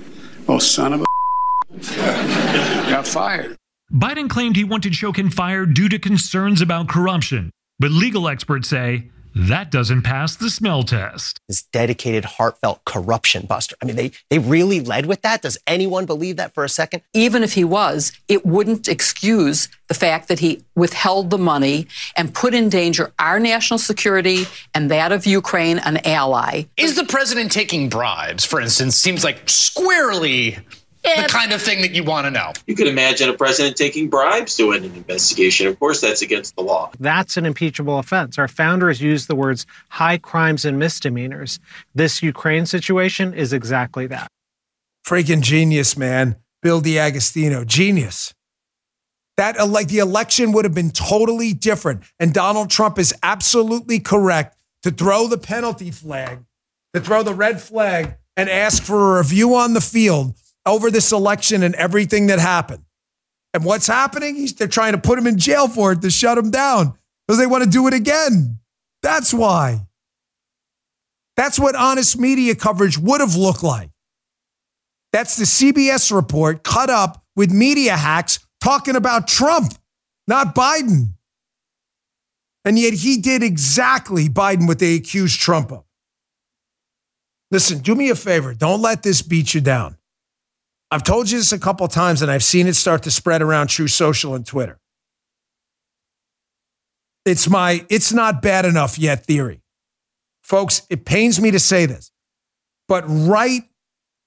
Oh, 0.48 0.58
son 0.58 0.94
of 0.94 1.02
a 1.02 1.04
got 2.90 3.06
fired. 3.06 3.56
Biden 3.92 4.30
claimed 4.30 4.56
he 4.56 4.64
wanted 4.64 4.94
Shokin 4.94 5.32
fired 5.32 5.74
due 5.74 5.90
to 5.90 5.98
concerns 5.98 6.62
about 6.62 6.88
corruption, 6.88 7.50
but 7.78 7.90
legal 7.90 8.28
experts 8.28 8.68
say 8.68 9.10
That 9.34 9.70
doesn't 9.70 10.02
pass 10.02 10.36
the 10.36 10.48
smell 10.48 10.84
test. 10.84 11.40
This 11.48 11.62
dedicated, 11.62 12.24
heartfelt 12.24 12.84
corruption 12.84 13.46
buster. 13.46 13.74
I 13.82 13.84
mean, 13.84 13.96
they, 13.96 14.12
they 14.30 14.38
really 14.38 14.80
led 14.80 15.06
with 15.06 15.22
that. 15.22 15.42
Does 15.42 15.58
anyone 15.66 16.06
believe 16.06 16.36
that 16.36 16.54
for 16.54 16.62
a 16.62 16.68
second? 16.68 17.02
Even 17.12 17.42
if 17.42 17.54
he 17.54 17.64
was, 17.64 18.12
it 18.28 18.46
wouldn't 18.46 18.86
excuse 18.86 19.68
the 19.88 19.94
fact 19.94 20.28
that 20.28 20.38
he 20.38 20.62
withheld 20.76 21.30
the 21.30 21.38
money 21.38 21.88
and 22.16 22.32
put 22.32 22.54
in 22.54 22.68
danger 22.68 23.12
our 23.18 23.40
national 23.40 23.78
security 23.78 24.44
and 24.72 24.90
that 24.90 25.10
of 25.10 25.26
Ukraine, 25.26 25.78
an 25.78 25.98
ally. 26.06 26.64
Is 26.76 26.94
the 26.94 27.04
president 27.04 27.50
taking 27.50 27.88
bribes, 27.88 28.44
for 28.44 28.60
instance, 28.60 28.94
seems 28.96 29.24
like 29.24 29.48
squarely 29.48 30.58
the 31.04 31.28
kind 31.28 31.52
of 31.52 31.60
thing 31.60 31.82
that 31.82 31.92
you 31.92 32.02
want 32.02 32.26
to 32.26 32.30
know. 32.30 32.52
You 32.66 32.74
could 32.74 32.86
imagine 32.86 33.28
a 33.28 33.34
president 33.34 33.76
taking 33.76 34.08
bribes 34.08 34.56
to 34.56 34.72
end 34.72 34.84
an 34.84 34.94
investigation. 34.94 35.66
Of 35.66 35.78
course, 35.78 36.00
that's 36.00 36.22
against 36.22 36.56
the 36.56 36.62
law. 36.62 36.90
That's 36.98 37.36
an 37.36 37.46
impeachable 37.46 37.98
offense. 37.98 38.38
Our 38.38 38.48
founders 38.48 39.00
used 39.00 39.28
the 39.28 39.34
words 39.34 39.66
high 39.90 40.18
crimes 40.18 40.64
and 40.64 40.78
misdemeanors. 40.78 41.60
This 41.94 42.22
Ukraine 42.22 42.66
situation 42.66 43.34
is 43.34 43.52
exactly 43.52 44.06
that. 44.08 44.28
Freaking 45.06 45.42
genius, 45.42 45.96
man. 45.96 46.36
Bill 46.62 46.80
D'Agostino, 46.80 47.64
genius. 47.64 48.34
That 49.36 49.58
uh, 49.58 49.66
like 49.66 49.88
the 49.88 49.98
election 49.98 50.52
would 50.52 50.64
have 50.64 50.74
been 50.74 50.90
totally 50.90 51.52
different. 51.52 52.04
And 52.18 52.32
Donald 52.32 52.70
Trump 52.70 52.98
is 52.98 53.12
absolutely 53.22 54.00
correct 54.00 54.56
to 54.82 54.90
throw 54.90 55.26
the 55.26 55.36
penalty 55.38 55.90
flag, 55.90 56.44
to 56.94 57.00
throw 57.00 57.22
the 57.22 57.34
red 57.34 57.60
flag 57.60 58.16
and 58.36 58.48
ask 58.48 58.82
for 58.82 59.16
a 59.16 59.18
review 59.18 59.54
on 59.54 59.74
the 59.74 59.80
field 59.80 60.34
over 60.66 60.90
this 60.90 61.12
election 61.12 61.62
and 61.62 61.74
everything 61.74 62.28
that 62.28 62.38
happened. 62.38 62.84
And 63.52 63.64
what's 63.64 63.86
happening? 63.86 64.34
He's, 64.34 64.54
they're 64.54 64.66
trying 64.66 64.92
to 64.92 64.98
put 64.98 65.18
him 65.18 65.26
in 65.26 65.38
jail 65.38 65.68
for 65.68 65.92
it 65.92 66.02
to 66.02 66.10
shut 66.10 66.36
him 66.36 66.50
down 66.50 66.98
because 67.26 67.38
they 67.38 67.46
want 67.46 67.64
to 67.64 67.70
do 67.70 67.86
it 67.86 67.94
again. 67.94 68.58
That's 69.02 69.32
why. 69.32 69.86
That's 71.36 71.58
what 71.58 71.74
honest 71.74 72.18
media 72.18 72.54
coverage 72.54 72.98
would 72.98 73.20
have 73.20 73.36
looked 73.36 73.62
like. 73.62 73.90
That's 75.12 75.36
the 75.36 75.44
CBS 75.44 76.14
report 76.14 76.64
cut 76.64 76.90
up 76.90 77.24
with 77.36 77.52
media 77.52 77.96
hacks 77.96 78.44
talking 78.60 78.96
about 78.96 79.28
Trump, 79.28 79.72
not 80.26 80.54
Biden. 80.54 81.14
And 82.64 82.78
yet 82.78 82.94
he 82.94 83.18
did 83.18 83.42
exactly 83.42 84.28
Biden 84.28 84.66
what 84.66 84.78
they 84.78 84.94
accused 84.94 85.38
Trump 85.38 85.70
of. 85.70 85.84
Listen, 87.50 87.78
do 87.78 87.94
me 87.94 88.10
a 88.10 88.14
favor. 88.14 88.54
Don't 88.54 88.80
let 88.80 89.02
this 89.02 89.22
beat 89.22 89.54
you 89.54 89.60
down. 89.60 89.96
I've 90.90 91.02
told 91.02 91.30
you 91.30 91.38
this 91.38 91.52
a 91.52 91.58
couple 91.58 91.86
times 91.88 92.22
and 92.22 92.30
I've 92.30 92.44
seen 92.44 92.66
it 92.66 92.74
start 92.74 93.02
to 93.04 93.10
spread 93.10 93.42
around 93.42 93.68
Truth 93.68 93.90
Social 93.90 94.34
and 94.34 94.46
Twitter. 94.46 94.78
It's 97.24 97.48
my 97.48 97.84
it's 97.88 98.12
not 98.12 98.42
bad 98.42 98.64
enough 98.64 98.98
yet 98.98 99.24
theory. 99.24 99.62
Folks, 100.42 100.82
it 100.90 101.04
pains 101.04 101.40
me 101.40 101.50
to 101.50 101.58
say 101.58 101.86
this, 101.86 102.12
but 102.86 103.04
right 103.06 103.62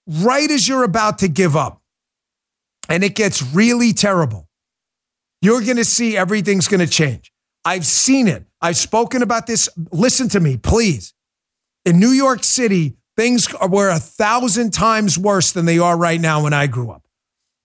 right 0.08 0.50
as 0.50 0.68
you're 0.68 0.84
about 0.84 1.20
to 1.20 1.28
give 1.28 1.56
up 1.56 1.82
and 2.90 3.04
it 3.04 3.16
gets 3.16 3.42
really 3.42 3.94
terrible, 3.94 4.48
you're 5.42 5.62
going 5.62 5.78
to 5.78 5.86
see 5.86 6.18
everything's 6.18 6.68
going 6.68 6.80
to 6.80 6.88
change. 6.88 7.32
I've 7.64 7.86
seen 7.86 8.28
it. 8.28 8.46
I've 8.62 8.78
spoken 8.78 9.22
about 9.22 9.46
this. 9.46 9.70
Listen 9.92 10.30
to 10.30 10.40
me, 10.40 10.58
please. 10.58 11.14
In 11.86 12.00
New 12.00 12.10
York 12.10 12.44
City, 12.44 12.97
things 13.18 13.48
were 13.68 13.90
a 13.90 14.00
thousand 14.00 14.72
times 14.72 15.18
worse 15.18 15.52
than 15.52 15.66
they 15.66 15.80
are 15.80 15.98
right 15.98 16.22
now 16.22 16.44
when 16.44 16.54
I 16.54 16.68
grew 16.68 16.92
up. 16.92 17.04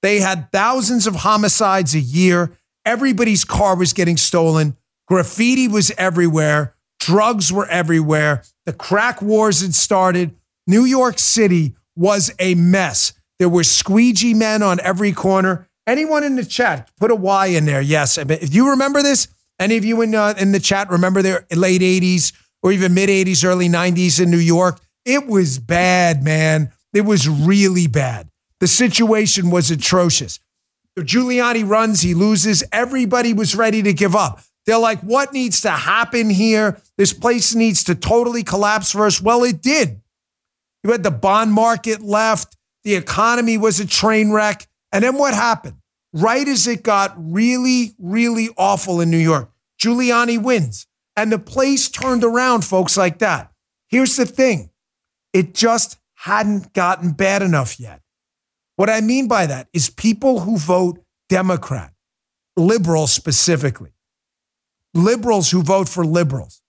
They 0.00 0.18
had 0.18 0.50
thousands 0.50 1.07
of 1.07 1.14
homicides 1.14 1.94
a 1.94 2.00
year. 2.00 2.57
Everybody's 2.84 3.44
car 3.44 3.76
was 3.76 3.92
getting 3.92 4.16
stolen. 4.16 4.76
Graffiti 5.07 5.68
was 5.68 5.92
everywhere. 5.92 6.74
Drugs 6.98 7.53
were 7.53 7.66
everywhere. 7.66 8.42
The 8.66 8.72
crack 8.72 9.22
wars 9.22 9.61
had 9.61 9.74
started. 9.74 10.34
New 10.66 10.84
York 10.84 11.18
City 11.18 11.76
was 11.94 12.32
a 12.38 12.55
mess. 12.55 13.12
There 13.38 13.48
were 13.48 13.64
squeegee 13.64 14.34
men 14.34 14.62
on 14.62 14.80
every 14.80 15.12
corner. 15.12 15.68
Anyone 15.86 16.24
in 16.24 16.36
the 16.36 16.44
chat, 16.44 16.90
put 16.98 17.11
a 17.11 17.14
Y 17.14 17.46
in 17.46 17.64
there. 17.64 17.80
Yes. 17.80 18.18
If 18.18 18.55
you 18.55 18.70
remember 18.70 19.03
this, 19.03 19.28
any 19.59 19.76
of 19.76 19.84
you 19.84 20.00
in, 20.03 20.14
uh, 20.14 20.34
in 20.38 20.53
the 20.53 20.61
chat 20.61 20.90
remember 20.90 21.22
the 21.22 21.44
late 21.55 21.82
80s 21.82 22.32
or 22.62 22.72
even 22.72 22.94
mid 22.94 23.09
80s, 23.09 23.44
early 23.44 23.68
90s 23.68 24.20
in 24.20 24.30
New 24.30 24.38
York? 24.38 24.80
It 25.05 25.26
was 25.26 25.59
bad, 25.59 26.22
man. 26.22 26.72
It 26.92 27.03
was 27.03 27.28
really 27.28 27.86
bad. 27.86 28.28
The 28.61 28.66
situation 28.66 29.50
was 29.50 29.70
atrocious. 29.70 30.38
Giuliani 30.98 31.68
runs, 31.68 32.03
he 32.03 32.14
loses. 32.14 32.62
Everybody 32.70 33.32
was 33.32 33.57
ready 33.57 33.82
to 33.82 33.92
give 33.92 34.14
up. 34.14 34.40
They're 34.66 34.78
like, 34.78 35.00
what 35.00 35.32
needs 35.32 35.62
to 35.62 35.70
happen 35.70 36.30
here? 36.30 36.80
This 36.96 37.12
place 37.12 37.55
needs 37.55 37.84
to 37.84 37.94
totally 37.94 38.44
collapse 38.44 38.92
for 38.92 39.07
us. 39.07 39.20
Well, 39.20 39.42
it 39.42 39.61
did. 39.62 40.00
You 40.84 40.92
had 40.92 41.03
the 41.03 41.11
bond 41.11 41.53
market 41.53 42.03
left, 42.03 42.57
the 42.84 42.94
economy 42.94 43.57
was 43.57 43.80
a 43.80 43.86
train 43.86 44.32
wreck. 44.32 44.66
And 44.92 45.03
then 45.05 45.16
what 45.16 45.34
happened? 45.34 45.76
Right 46.12 46.46
as 46.46 46.66
it 46.66 46.82
got 46.82 47.14
really, 47.16 47.94
really 47.98 48.50
awful 48.57 49.00
in 49.00 49.11
New 49.11 49.18
York, 49.18 49.50
Giuliani 49.80 50.42
wins. 50.42 50.86
And 51.16 51.32
the 51.32 51.38
place 51.38 51.88
turned 51.88 52.24
around, 52.24 52.64
folks, 52.64 52.96
like 52.96 53.18
that. 53.18 53.53
Here's 53.88 54.16
the 54.16 54.26
thing 54.26 54.70
it 55.33 55.55
just 55.55 55.99
hadn't 56.14 56.72
gotten 56.72 57.12
bad 57.12 57.43
enough 57.43 57.80
yet. 57.80 58.01
What 58.76 58.91
I 58.91 59.01
mean 59.01 59.28
by 59.28 59.47
that 59.47 59.68
is 59.72 59.91
people 59.91 60.41
who 60.41 60.57
vote 60.57 60.99
Democrat, 61.28 61.93
liberal 62.57 63.07
specifically, 63.07 63.93
liberals 64.95 65.51
who 65.51 65.62
vote 65.62 65.89
for 65.89 66.05
liberals, 66.05 66.62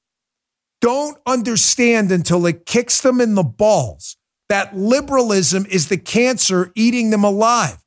don't 0.82 1.18
understand 1.26 2.12
until 2.12 2.46
it 2.46 2.66
kicks 2.66 3.02
them 3.02 3.22
in 3.22 3.36
the 3.36 3.44
balls 3.44 4.18
that 4.50 4.76
liberalism 4.76 5.66
is 5.70 5.88
the 5.88 5.98
cancer 5.98 6.72
eating 6.76 7.10
them 7.10 7.24
alive. 7.24 7.78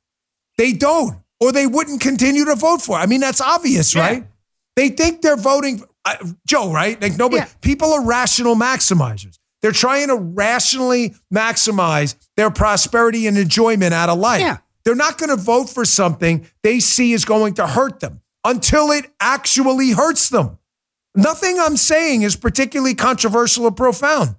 They 0.57 0.73
don't, 0.73 1.19
or 1.39 1.51
they 1.51 1.67
wouldn't 1.67 2.01
continue 2.01 2.45
to 2.45 2.55
vote 2.55 2.81
for 2.81 2.97
it. 2.97 3.01
I 3.01 3.05
mean, 3.05 3.21
that's 3.21 3.39
obvious, 3.39 3.93
yeah. 3.93 4.01
right? 4.01 4.27
They 4.75 4.89
think 4.89 5.21
they're 5.21 5.37
voting, 5.37 5.83
uh, 6.05 6.17
Joe, 6.47 6.71
right? 6.73 6.99
Like 7.01 7.17
nobody, 7.17 7.43
yeah. 7.43 7.49
people 7.61 7.93
are 7.93 8.03
rational 8.03 8.55
maximizers. 8.55 9.37
They're 9.61 9.71
trying 9.71 10.07
to 10.07 10.15
rationally 10.15 11.15
maximize 11.33 12.15
their 12.35 12.51
prosperity 12.51 13.27
and 13.27 13.37
enjoyment 13.37 13.93
out 13.93 14.09
of 14.09 14.19
life. 14.19 14.41
Yeah. 14.41 14.57
They're 14.85 14.95
not 14.95 15.17
going 15.17 15.29
to 15.29 15.35
vote 15.35 15.69
for 15.69 15.83
something 15.83 16.47
they 16.63 16.79
see 16.79 17.13
is 17.13 17.25
going 17.25 17.55
to 17.55 17.67
hurt 17.67 17.99
them 17.99 18.21
until 18.45 18.91
it 18.91 19.05
actually 19.19 19.91
hurts 19.91 20.29
them. 20.29 20.59
Nothing 21.15 21.59
I'm 21.59 21.75
saying 21.75 22.21
is 22.21 22.35
particularly 22.35 22.95
controversial 22.95 23.65
or 23.65 23.71
profound. 23.71 24.35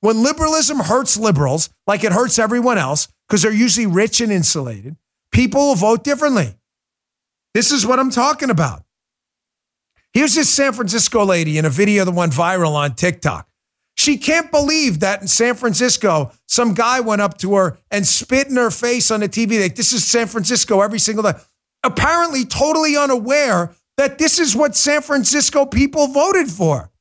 When 0.00 0.22
liberalism 0.22 0.78
hurts 0.78 1.16
liberals, 1.16 1.70
like 1.86 2.04
it 2.04 2.12
hurts 2.12 2.38
everyone 2.38 2.78
else, 2.78 3.08
because 3.26 3.42
they're 3.42 3.52
usually 3.52 3.86
rich 3.86 4.20
and 4.20 4.30
insulated, 4.30 4.96
people 5.32 5.60
will 5.68 5.74
vote 5.74 6.04
differently. 6.04 6.54
This 7.54 7.72
is 7.72 7.84
what 7.84 7.98
I'm 7.98 8.10
talking 8.10 8.50
about. 8.50 8.84
Here's 10.12 10.34
this 10.34 10.48
San 10.48 10.72
Francisco 10.74 11.24
lady 11.24 11.58
in 11.58 11.64
a 11.64 11.70
video 11.70 12.04
that 12.04 12.12
went 12.12 12.32
viral 12.32 12.74
on 12.74 12.94
TikTok. 12.94 13.47
She 13.98 14.16
can't 14.16 14.52
believe 14.52 15.00
that 15.00 15.22
in 15.22 15.26
San 15.26 15.56
Francisco, 15.56 16.30
some 16.46 16.72
guy 16.72 17.00
went 17.00 17.20
up 17.20 17.36
to 17.38 17.56
her 17.56 17.78
and 17.90 18.06
spit 18.06 18.46
in 18.46 18.54
her 18.54 18.70
face 18.70 19.10
on 19.10 19.18
the 19.18 19.28
TV. 19.28 19.60
Like, 19.60 19.74
this 19.74 19.92
is 19.92 20.06
San 20.06 20.28
Francisco 20.28 20.80
every 20.82 21.00
single 21.00 21.24
day. 21.24 21.32
Apparently, 21.82 22.44
totally 22.44 22.96
unaware 22.96 23.74
that 23.96 24.18
this 24.18 24.38
is 24.38 24.54
what 24.54 24.76
San 24.76 25.02
Francisco 25.02 25.66
people 25.66 26.06
voted 26.06 26.48
for. 26.48 26.92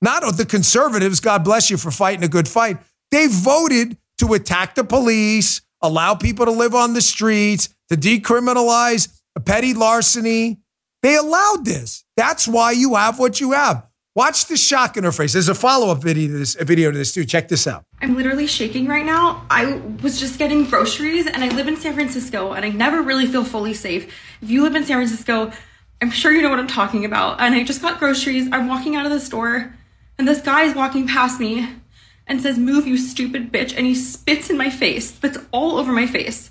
Not 0.00 0.22
the 0.38 0.46
conservatives, 0.46 1.20
God 1.20 1.44
bless 1.44 1.70
you 1.70 1.76
for 1.76 1.90
fighting 1.90 2.24
a 2.24 2.28
good 2.28 2.48
fight. 2.48 2.78
They 3.10 3.26
voted 3.26 3.98
to 4.18 4.32
attack 4.32 4.74
the 4.74 4.84
police, 4.84 5.60
allow 5.82 6.14
people 6.14 6.46
to 6.46 6.50
live 6.50 6.74
on 6.74 6.94
the 6.94 7.02
streets, 7.02 7.68
to 7.90 7.96
decriminalize 7.96 9.20
petty 9.44 9.74
larceny. 9.74 10.60
They 11.02 11.16
allowed 11.16 11.66
this. 11.66 12.04
That's 12.16 12.48
why 12.48 12.72
you 12.72 12.94
have 12.94 13.18
what 13.18 13.38
you 13.38 13.52
have. 13.52 13.85
Watch 14.16 14.46
the 14.46 14.56
shock 14.56 14.96
in 14.96 15.04
her 15.04 15.12
face. 15.12 15.34
There's 15.34 15.50
a 15.50 15.54
follow-up 15.54 15.98
video 15.98 16.28
to 16.28 16.38
this 16.38 16.54
video 16.54 16.90
to 16.90 16.96
this 16.96 17.12
too. 17.12 17.26
Check 17.26 17.48
this 17.48 17.66
out. 17.66 17.84
I'm 18.00 18.16
literally 18.16 18.46
shaking 18.46 18.86
right 18.86 19.04
now. 19.04 19.44
I 19.50 19.74
was 20.02 20.18
just 20.18 20.38
getting 20.38 20.64
groceries 20.64 21.26
and 21.26 21.44
I 21.44 21.48
live 21.48 21.68
in 21.68 21.76
San 21.76 21.92
Francisco 21.92 22.54
and 22.54 22.64
I 22.64 22.70
never 22.70 23.02
really 23.02 23.26
feel 23.26 23.44
fully 23.44 23.74
safe. 23.74 24.10
If 24.40 24.48
you 24.48 24.62
live 24.62 24.74
in 24.74 24.84
San 24.84 24.96
Francisco, 24.96 25.52
I'm 26.00 26.10
sure 26.10 26.32
you 26.32 26.40
know 26.40 26.48
what 26.48 26.58
I'm 26.58 26.66
talking 26.66 27.04
about. 27.04 27.40
And 27.40 27.54
I 27.54 27.62
just 27.62 27.82
got 27.82 27.98
groceries. 27.98 28.48
I'm 28.52 28.68
walking 28.68 28.96
out 28.96 29.04
of 29.04 29.12
the 29.12 29.20
store 29.20 29.74
and 30.16 30.26
this 30.26 30.40
guy 30.40 30.62
is 30.62 30.74
walking 30.74 31.06
past 31.06 31.38
me 31.38 31.68
and 32.26 32.40
says, 32.40 32.56
Move, 32.56 32.86
you 32.86 32.96
stupid 32.96 33.52
bitch. 33.52 33.76
And 33.76 33.84
he 33.84 33.94
spits 33.94 34.48
in 34.48 34.56
my 34.56 34.70
face, 34.70 35.10
spits 35.10 35.36
all 35.52 35.76
over 35.76 35.92
my 35.92 36.06
face. 36.06 36.50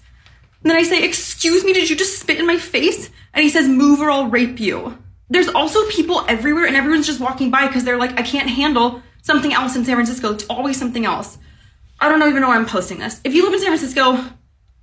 And 0.61 0.69
then 0.69 0.77
I 0.77 0.83
say, 0.83 1.03
Excuse 1.03 1.65
me, 1.65 1.73
did 1.73 1.89
you 1.89 1.95
just 1.95 2.19
spit 2.19 2.37
in 2.37 2.45
my 2.45 2.59
face? 2.59 3.09
And 3.33 3.41
he 3.41 3.49
says, 3.49 3.67
Move 3.67 4.01
or 4.01 4.11
I'll 4.11 4.27
rape 4.27 4.59
you 4.59 4.99
there's 5.29 5.47
also 5.49 5.87
people 5.89 6.23
everywhere 6.27 6.65
and 6.65 6.75
everyone's 6.75 7.07
just 7.07 7.19
walking 7.19 7.49
by 7.51 7.67
because 7.67 7.83
they're 7.83 7.97
like, 7.97 8.19
I 8.19 8.23
can't 8.23 8.49
handle 8.49 9.01
something 9.21 9.53
else 9.53 9.75
in 9.75 9.85
San 9.85 9.95
Francisco. 9.95 10.33
It's 10.33 10.45
always 10.45 10.77
something 10.77 11.05
else. 11.05 11.37
I 11.99 12.09
don't 12.09 12.21
even 12.27 12.41
know 12.41 12.49
why 12.49 12.57
I'm 12.57 12.65
posting 12.65 12.99
this. 12.99 13.21
If 13.23 13.33
you 13.33 13.43
live 13.43 13.53
in 13.53 13.59
San 13.59 13.69
Francisco, 13.69 14.23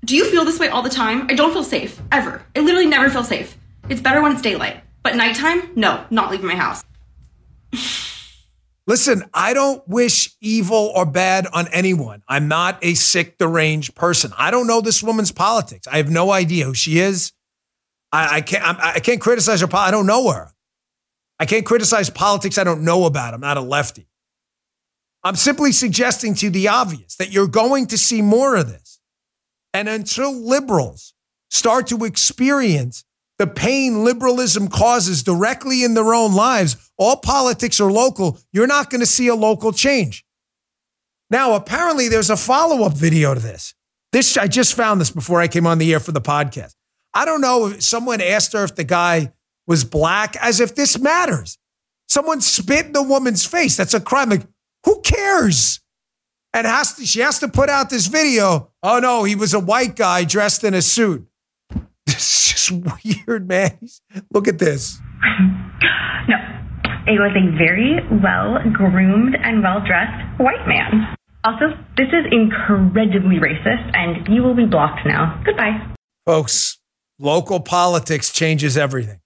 do 0.04 0.16
you 0.16 0.28
feel 0.30 0.44
this 0.44 0.58
way 0.58 0.68
all 0.68 0.82
the 0.82 0.90
time? 0.90 1.26
I 1.30 1.34
don't 1.34 1.52
feel 1.52 1.62
safe, 1.62 2.00
ever. 2.10 2.42
I 2.56 2.60
literally 2.60 2.86
never 2.86 3.08
feel 3.08 3.22
safe. 3.22 3.56
It's 3.88 4.00
better 4.00 4.22
when 4.22 4.32
it's 4.32 4.42
daylight. 4.42 4.82
But 5.02 5.16
nighttime, 5.16 5.70
no, 5.76 6.04
not 6.10 6.30
leaving 6.30 6.46
my 6.46 6.56
house. 6.56 6.82
Listen, 8.86 9.24
I 9.32 9.54
don't 9.54 9.86
wish 9.86 10.34
evil 10.40 10.92
or 10.94 11.06
bad 11.06 11.46
on 11.52 11.68
anyone. 11.68 12.22
I'm 12.26 12.48
not 12.48 12.78
a 12.82 12.94
sick, 12.94 13.38
deranged 13.38 13.94
person. 13.94 14.32
I 14.36 14.50
don't 14.50 14.66
know 14.66 14.80
this 14.80 15.02
woman's 15.02 15.30
politics. 15.30 15.86
I 15.86 15.98
have 15.98 16.10
no 16.10 16.32
idea 16.32 16.64
who 16.64 16.74
she 16.74 16.98
is. 16.98 17.32
I, 18.12 18.36
I 18.36 18.40
can't. 18.42 18.64
I, 18.64 18.94
I 18.94 19.00
can't 19.00 19.20
criticize 19.20 19.60
her. 19.60 19.68
I 19.72 19.90
don't 19.90 20.06
know 20.06 20.30
her. 20.30 20.52
I 21.38 21.46
can't 21.46 21.66
criticize 21.66 22.10
politics 22.10 22.58
I 22.58 22.64
don't 22.64 22.84
know 22.84 23.04
about. 23.06 23.34
I'm 23.34 23.40
not 23.40 23.56
a 23.56 23.60
lefty. 23.60 24.06
I'm 25.24 25.36
simply 25.36 25.72
suggesting 25.72 26.34
to 26.34 26.50
the 26.50 26.68
obvious 26.68 27.16
that 27.16 27.32
you're 27.32 27.46
going 27.46 27.86
to 27.88 27.98
see 27.98 28.22
more 28.22 28.56
of 28.56 28.68
this. 28.68 29.00
And 29.72 29.88
until 29.88 30.32
liberals 30.32 31.14
start 31.50 31.86
to 31.88 32.04
experience 32.04 33.04
the 33.38 33.46
pain 33.46 34.04
liberalism 34.04 34.68
causes 34.68 35.22
directly 35.22 35.84
in 35.84 35.94
their 35.94 36.14
own 36.14 36.34
lives, 36.34 36.92
all 36.96 37.16
politics 37.16 37.80
are 37.80 37.90
local, 37.90 38.38
you're 38.52 38.66
not 38.66 38.90
going 38.90 39.00
to 39.00 39.06
see 39.06 39.28
a 39.28 39.34
local 39.34 39.72
change. 39.72 40.24
Now, 41.30 41.54
apparently, 41.54 42.08
there's 42.08 42.30
a 42.30 42.36
follow 42.36 42.84
up 42.84 42.92
video 42.92 43.34
to 43.34 43.40
this. 43.40 43.74
This 44.12 44.36
I 44.36 44.46
just 44.46 44.74
found 44.74 45.00
this 45.00 45.10
before 45.10 45.40
I 45.40 45.48
came 45.48 45.66
on 45.66 45.78
the 45.78 45.92
air 45.92 46.00
for 46.00 46.12
the 46.12 46.20
podcast. 46.20 46.74
I 47.14 47.24
don't 47.24 47.40
know 47.40 47.66
if 47.66 47.82
someone 47.82 48.20
asked 48.20 48.52
her 48.52 48.64
if 48.64 48.74
the 48.74 48.84
guy 48.84 49.32
was 49.66 49.84
black, 49.84 50.36
as 50.36 50.60
if 50.60 50.74
this 50.74 50.98
matters. 50.98 51.58
Someone 52.08 52.40
spit 52.40 52.86
in 52.86 52.92
the 52.92 53.02
woman's 53.02 53.44
face. 53.44 53.76
That's 53.76 53.94
a 53.94 54.00
crime. 54.00 54.30
Like, 54.30 54.46
who 54.84 55.00
cares? 55.00 55.80
And 56.54 56.66
has 56.66 56.94
to, 56.96 57.06
she 57.06 57.20
has 57.20 57.38
to 57.38 57.48
put 57.48 57.70
out 57.70 57.88
this 57.88 58.06
video. 58.06 58.70
Oh 58.82 58.98
no, 58.98 59.24
he 59.24 59.34
was 59.34 59.54
a 59.54 59.60
white 59.60 59.96
guy 59.96 60.24
dressed 60.24 60.64
in 60.64 60.74
a 60.74 60.82
suit. 60.82 61.26
It's 62.06 62.50
just 62.50 62.70
weird, 63.26 63.48
man. 63.48 63.78
Look 64.34 64.48
at 64.48 64.58
this. 64.58 64.98
No, 66.28 66.36
it 67.06 67.18
was 67.18 67.32
a 67.34 67.56
very 67.56 67.96
well 68.22 68.58
groomed 68.72 69.36
and 69.42 69.62
well 69.62 69.80
dressed 69.86 70.38
white 70.38 70.66
man. 70.66 71.16
Also, 71.44 71.70
this 71.96 72.08
is 72.08 72.26
incredibly 72.30 73.36
racist, 73.36 73.90
and 73.94 74.28
you 74.28 74.42
will 74.42 74.54
be 74.54 74.66
blocked 74.66 75.06
now. 75.06 75.40
Goodbye. 75.44 75.80
Folks, 76.26 76.78
local 77.22 77.60
politics 77.60 78.32
changes 78.32 78.76
everything. 78.76 79.20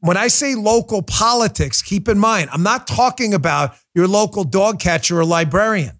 When 0.00 0.16
I 0.16 0.28
say 0.28 0.54
local 0.54 1.02
politics, 1.02 1.82
keep 1.82 2.08
in 2.08 2.18
mind, 2.18 2.50
I'm 2.52 2.62
not 2.62 2.86
talking 2.86 3.34
about 3.34 3.74
your 3.94 4.06
local 4.06 4.44
dog 4.44 4.78
catcher 4.78 5.18
or 5.18 5.24
librarian. 5.24 5.98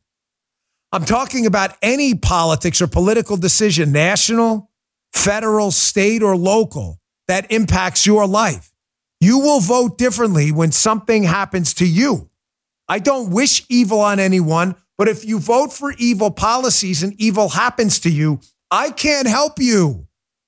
I'm 0.93 1.05
talking 1.05 1.47
about 1.47 1.77
any 1.83 2.15
politics 2.15 2.81
or 2.81 2.87
political 2.87 3.37
decision, 3.37 3.91
national, 3.91 4.71
federal, 5.13 5.71
state, 5.71 6.23
or 6.23 6.37
local, 6.37 7.01
that 7.27 7.51
impacts 7.51 8.07
your 8.07 8.27
life. 8.27 8.71
You 9.21 9.39
will 9.39 9.61
vote 9.61 9.99
differently 9.99 10.53
when 10.53 10.71
something 10.71 11.25
happens 11.25 11.75
to 11.75 11.87
you. 11.87 12.31
I 12.89 12.99
don't 12.99 13.31
wish 13.31 13.65
evil 13.69 14.01
on 14.01 14.21
anyone, 14.21 14.77
but 14.99 15.09
if 15.09 15.25
you 15.25 15.41
vote 15.41 15.73
for 15.73 15.95
evil 15.99 16.31
policies 16.31 17.03
and 17.03 17.15
evil 17.19 17.49
happens 17.49 17.99
to 18.01 18.11
you, 18.11 18.41
I 18.71 18.91
can't 18.91 19.27
help 19.27 19.59
you. 19.59 20.07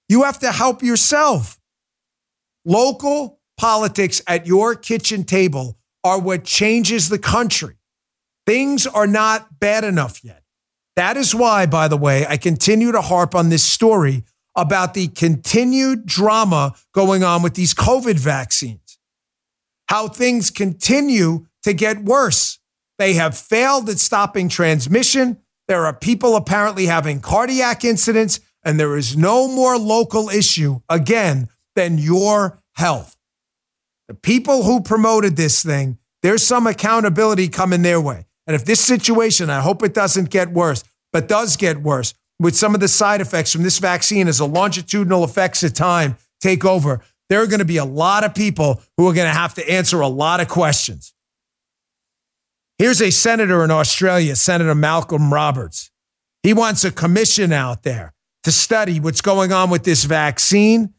You 0.09 0.23
have 0.23 0.39
to 0.41 0.53
help 0.53 0.83
yourself. 0.83 1.59
Local 2.65 3.41
politics 3.57 4.23
at 4.27 4.47
your 4.47 4.75
kitchen 4.75 5.25
table 5.25 5.79
are 6.05 6.21
what 6.21 6.45
changes 6.45 7.09
the 7.09 7.19
country. 7.19 7.77
Things 8.47 8.87
are 8.87 9.07
not 9.07 9.59
bad 9.59 9.83
enough 9.83 10.23
yet. 10.23 10.43
That 10.95 11.17
is 11.17 11.35
why, 11.35 11.67
by 11.67 11.89
the 11.89 11.97
way, 11.97 12.27
I 12.27 12.37
continue 12.37 12.93
to 12.93 13.01
harp 13.01 13.35
on 13.35 13.49
this 13.49 13.63
story 13.63 14.25
about 14.57 14.95
the 14.95 15.09
continued 15.09 16.07
drama 16.07 16.75
going 16.95 17.23
on 17.23 17.43
with 17.43 17.55
these 17.55 17.75
COVID 17.75 18.19
vaccines, 18.19 18.99
how 19.89 20.09
things 20.09 20.51
continue 20.51 21.47
to 21.65 21.75
get 21.75 22.05
worse. 22.05 22.59
They 22.99 23.15
have 23.15 23.37
failed 23.37 23.91
at 23.91 23.99
stopping 23.99 24.49
transmission. 24.49 25.39
There 25.69 25.85
are 25.85 25.93
people 25.93 26.37
apparently 26.37 26.87
having 26.87 27.21
cardiac 27.21 27.85
incidents, 27.85 28.41
and 28.67 28.81
there 28.81 28.97
is 28.97 29.17
no 29.17 29.47
more 29.47 29.79
local 29.79 30.29
issue, 30.29 30.81
again, 30.89 31.49
than 31.77 31.99
your 31.99 32.61
health. 32.75 33.17
The 34.09 34.15
people 34.15 34.65
who 34.65 34.81
promoted 34.83 35.37
this 35.37 35.63
thing, 35.63 35.99
there's 36.23 36.43
some 36.43 36.67
accountability 36.67 37.47
coming 37.47 37.83
their 37.83 38.01
way. 38.01 38.27
And 38.45 38.57
if 38.57 38.65
this 38.65 38.81
situation, 38.81 39.51
I 39.51 39.61
hope 39.61 39.85
it 39.85 39.95
doesn't 39.95 40.31
get 40.31 40.51
worse, 40.51 40.83
but 41.13 41.29
does 41.29 41.57
get 41.57 41.81
worse, 41.81 42.13
with 42.41 42.57
some 42.57 42.75
of 42.75 42.81
the 42.81 42.89
side 42.89 43.21
effects 43.21 43.53
from 43.53 43.63
this 43.63 43.79
vaccine 43.79 44.27
as 44.27 44.41
a 44.41 44.45
longitudinal 44.45 45.23
effects 45.23 45.63
of 45.63 45.73
time 45.73 46.17
take 46.41 46.65
over, 46.65 47.01
there 47.29 47.41
are 47.43 47.47
going 47.47 47.61
to 47.61 47.65
be 47.65 47.77
a 47.77 47.85
lot 47.85 48.25
of 48.25 48.35
people 48.35 48.83
who 48.97 49.09
are 49.09 49.15
going 49.15 49.29
to 49.29 49.39
have 49.39 49.55
to 49.55 49.71
answer 49.71 50.01
a 50.01 50.09
lot 50.09 50.41
of 50.41 50.49
questions. 50.49 51.15
Here's 52.79 53.01
a 53.01 53.11
senator 53.11 53.63
in 53.63 53.71
Australia, 53.71 54.35
Senator 54.35 54.75
Malcolm 54.75 55.33
Roberts. 55.33 55.93
He 56.43 56.53
wants 56.53 56.85
a 56.85 56.91
commission 56.91 57.53
out 57.53 57.85
there 57.85 58.13
to 58.47 58.53
study 58.53 59.01
what's 59.01 59.23
going 59.23 59.53
on 59.53 59.71
with 59.71 59.83
this 59.83 60.05
vaccine 60.05 60.95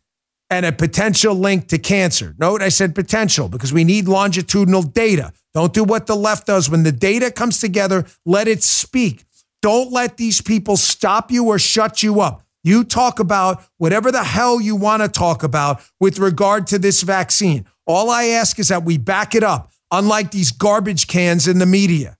and 0.49 0.65
a 0.65 0.71
potential 0.73 1.33
link 1.33 1.69
to 1.69 1.77
cancer. 1.77 2.35
Note 2.37 2.61
I 2.61 2.67
said 2.67 2.93
potential 2.93 3.47
because 3.47 3.71
we 3.71 3.85
need 3.85 4.09
longitudinal 4.09 4.81
data. 4.83 5.31
Don't 5.53 5.73
do 5.73 5.85
what 5.85 6.07
the 6.07 6.15
left 6.17 6.45
does. 6.45 6.69
When 6.69 6.83
the 6.83 6.91
data 6.91 7.31
comes 7.31 7.61
together, 7.61 8.05
let 8.25 8.49
it 8.49 8.63
speak. 8.63 9.23
Don't 9.61 9.93
let 9.93 10.17
these 10.17 10.41
people 10.41 10.75
stop 10.75 11.31
you 11.31 11.45
or 11.47 11.57
shut 11.57 12.03
you 12.03 12.19
up. 12.19 12.43
You 12.65 12.83
talk 12.83 13.21
about 13.21 13.63
whatever 13.77 14.11
the 14.11 14.25
hell 14.25 14.59
you 14.59 14.75
want 14.75 15.01
to 15.03 15.07
talk 15.07 15.41
about 15.41 15.81
with 16.01 16.19
regard 16.19 16.67
to 16.67 16.77
this 16.77 17.01
vaccine. 17.01 17.65
All 17.85 18.09
I 18.09 18.25
ask 18.25 18.59
is 18.59 18.67
that 18.67 18.83
we 18.83 18.97
back 18.97 19.35
it 19.35 19.43
up, 19.43 19.71
unlike 19.89 20.31
these 20.31 20.51
garbage 20.51 21.07
cans 21.07 21.47
in 21.47 21.59
the 21.59 21.65
media. 21.65 22.17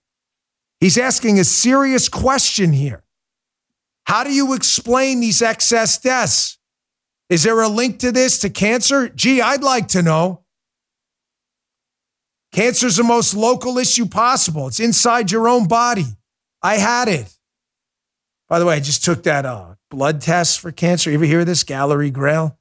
He's 0.80 0.96
asking 0.96 1.38
a 1.38 1.44
serious 1.44 2.08
question 2.08 2.72
here. 2.72 3.04
How 4.08 4.24
do 4.24 4.32
you 4.32 4.54
explain 4.54 5.20
these 5.20 5.42
excess 5.42 5.98
deaths? 5.98 6.56
Is 7.28 7.42
there 7.42 7.60
a 7.60 7.68
link 7.68 7.98
to 7.98 8.10
this 8.10 8.38
to 8.38 8.48
cancer? 8.48 9.10
Gee, 9.10 9.42
I'd 9.42 9.62
like 9.62 9.88
to 9.88 10.00
know. 10.00 10.44
Cancer 12.50 12.86
is 12.86 12.96
the 12.96 13.04
most 13.04 13.34
local 13.34 13.76
issue 13.76 14.06
possible. 14.06 14.66
It's 14.66 14.80
inside 14.80 15.30
your 15.30 15.46
own 15.46 15.68
body. 15.68 16.06
I 16.62 16.78
had 16.78 17.08
it. 17.08 17.30
By 18.48 18.58
the 18.58 18.64
way, 18.64 18.76
I 18.76 18.80
just 18.80 19.04
took 19.04 19.24
that 19.24 19.44
uh, 19.44 19.74
blood 19.90 20.22
test 20.22 20.60
for 20.60 20.72
cancer. 20.72 21.10
You 21.10 21.18
ever 21.18 21.26
hear 21.26 21.44
this? 21.44 21.62
Galleri 21.62 22.10
Grail? 22.10 22.58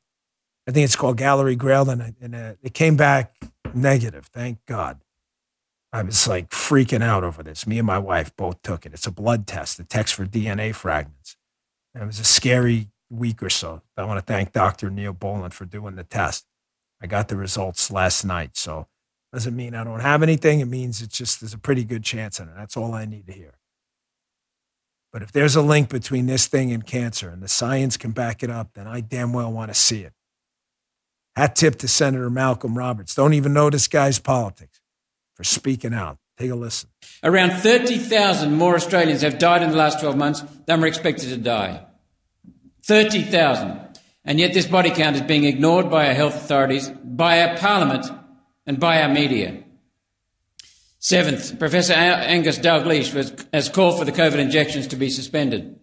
I 0.68 0.72
think 0.72 0.84
it's 0.84 0.98
called 0.98 1.18
Galleri 1.18 1.58
Grail. 1.58 1.89
And, 1.89 2.14
and 2.20 2.36
uh, 2.36 2.54
it 2.62 2.74
came 2.74 2.98
back 2.98 3.34
negative. 3.74 4.26
Thank 4.34 4.66
God. 4.66 5.00
I 5.98 6.04
was 6.04 6.28
like 6.28 6.52
freaking 6.52 7.02
out 7.02 7.24
over 7.24 7.41
this. 7.41 7.66
Me 7.66 7.80
and 7.80 7.88
my 7.88 7.98
wife 7.98 8.36
both 8.36 8.62
took 8.62 8.86
it. 8.86 8.93
It's 8.93 9.08
a 9.08 9.12
blood 9.12 9.48
test, 9.48 9.80
it 9.80 9.89
tests 9.89 10.12
for 10.12 10.28
DNA 10.28 10.74
fragments. 10.76 11.36
And 11.95 12.04
it 12.04 12.06
was 12.06 12.20
a 12.20 12.24
scary 12.24 12.89
week 13.10 13.41
or 13.41 13.50
so. 13.50 13.82
I 13.98 14.04
want 14.04 14.20
to 14.20 14.22
thank 14.22 14.52
Dr. 14.52 14.91
Neil 14.91 15.14
Boland 15.14 15.56
for 15.56 15.66
doing 15.66 15.95
the 15.95 16.04
test. 16.04 16.45
I 17.02 17.08
got 17.08 17.30
the 17.30 17.36
results 17.36 17.89
last 17.89 18.24
night. 18.24 18.58
So 18.58 18.86
doesn't 19.34 19.56
mean 19.56 19.74
I 19.74 19.84
don't 19.84 20.02
have 20.02 20.22
anything. 20.22 20.60
It 20.60 20.68
means 20.68 21.02
it's 21.02 21.18
just 21.18 21.41
there's 21.41 21.56
a 21.56 21.58
pretty 21.58 21.84
good 21.84 22.04
chance 22.04 22.39
in 22.39 22.48
it. 22.48 22.54
That's 22.56 22.78
all 22.78 22.93
I 22.93 23.06
need 23.06 23.26
to 23.26 23.34
hear. 23.34 23.56
But 25.12 25.24
if 25.24 25.32
there's 25.32 25.56
a 25.56 25.64
link 25.64 25.89
between 25.89 26.28
this 26.28 26.45
thing 26.45 26.72
and 26.72 26.86
cancer 26.86 27.30
and 27.30 27.41
the 27.41 27.48
science 27.48 27.98
can 27.98 28.12
back 28.12 28.43
it 28.43 28.52
up, 28.52 28.74
then 28.76 28.86
I 28.86 29.02
damn 29.02 29.34
well 29.34 29.52
want 29.52 29.72
to 29.72 29.76
see 29.76 30.04
it. 30.04 30.14
Hat 31.36 31.56
tip 31.56 31.78
to 31.78 31.88
Senator 31.88 32.30
Malcolm 32.30 32.78
Roberts. 32.78 33.16
Don't 33.16 33.34
even 33.34 33.52
know 33.52 33.72
this 33.72 33.88
guy's 33.88 34.20
politics 34.20 34.76
for 35.38 35.44
speaking 35.44 35.94
out. 35.94 36.18
Take 36.38 36.50
a 36.50 36.56
listen. 36.56 36.90
Around 37.24 37.52
30,000 37.52 38.54
more 38.54 38.76
Australians 38.76 39.22
have 39.22 39.38
died 39.38 39.62
in 39.62 39.70
the 39.70 39.78
last 39.78 40.00
12 40.00 40.18
months 40.18 40.44
than 40.66 40.82
were 40.82 40.88
expected 40.88 41.30
to 41.30 41.38
die. 41.38 41.86
30,000. 42.86 43.80
And 44.26 44.40
yet 44.40 44.54
this 44.54 44.66
body 44.66 44.90
count 44.90 45.16
is 45.16 45.22
being 45.22 45.46
ignored 45.46 45.90
by 45.92 46.08
our 46.08 46.14
health 46.14 46.36
authorities, 46.36 46.90
by 47.04 47.42
our 47.42 47.56
parliament, 47.58 48.06
and 48.66 48.80
by 48.80 49.02
our 49.02 49.10
media. 49.10 49.64
Seventh, 51.00 51.60
Professor 51.60 51.94
Angus 51.94 52.58
Dalgleish 52.58 53.48
has 53.54 53.70
called 53.70 54.00
for 54.00 54.06
the 54.06 54.12
COVID 54.12 54.40
injections 54.40 54.88
to 54.88 54.96
be 54.96 55.10
suspended. 55.10 55.80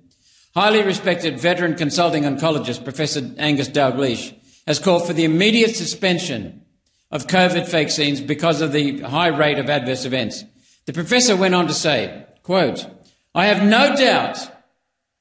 Highly 0.55 0.83
respected 0.83 1.39
veteran 1.39 1.77
consulting 1.77 2.25
oncologist 2.25 2.85
Professor 2.85 3.33
Angus 3.39 3.69
Dalgleish 3.69 4.37
has 4.67 4.81
called 4.81 5.07
for 5.07 5.13
the 5.13 5.25
immediate 5.25 5.77
suspension 5.77 6.64
of 7.11 7.27
COVID 7.27 7.69
vaccines 7.69 8.21
because 8.21 8.61
of 8.61 8.73
the 8.73 9.01
high 9.01 9.29
rate 9.29 9.59
of 9.59 9.71
adverse 9.71 10.05
events. 10.05 10.45
The 10.87 10.93
professor 10.93 11.37
went 11.37 11.55
on 11.55 11.67
to 11.67 11.75
say, 11.75 12.27
quote, 12.43 12.87
I 13.35 13.47
have 13.47 13.65
no 13.65 13.97
doubt 13.97 14.51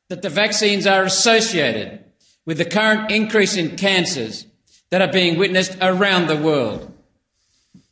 that 0.10 0.22
the 0.22 0.30
vaccines 0.30 0.86
are 0.86 1.04
associated 1.04 2.04
with 2.46 2.58
the 2.58 2.66
current 2.66 3.12
increase 3.12 3.56
in 3.56 3.78
cancers 3.78 4.46
that 4.90 5.02
are 5.02 5.12
being 5.12 5.38
witnessed 5.38 5.78
around 5.82 6.28
the 6.28 6.38
world. 6.38 6.94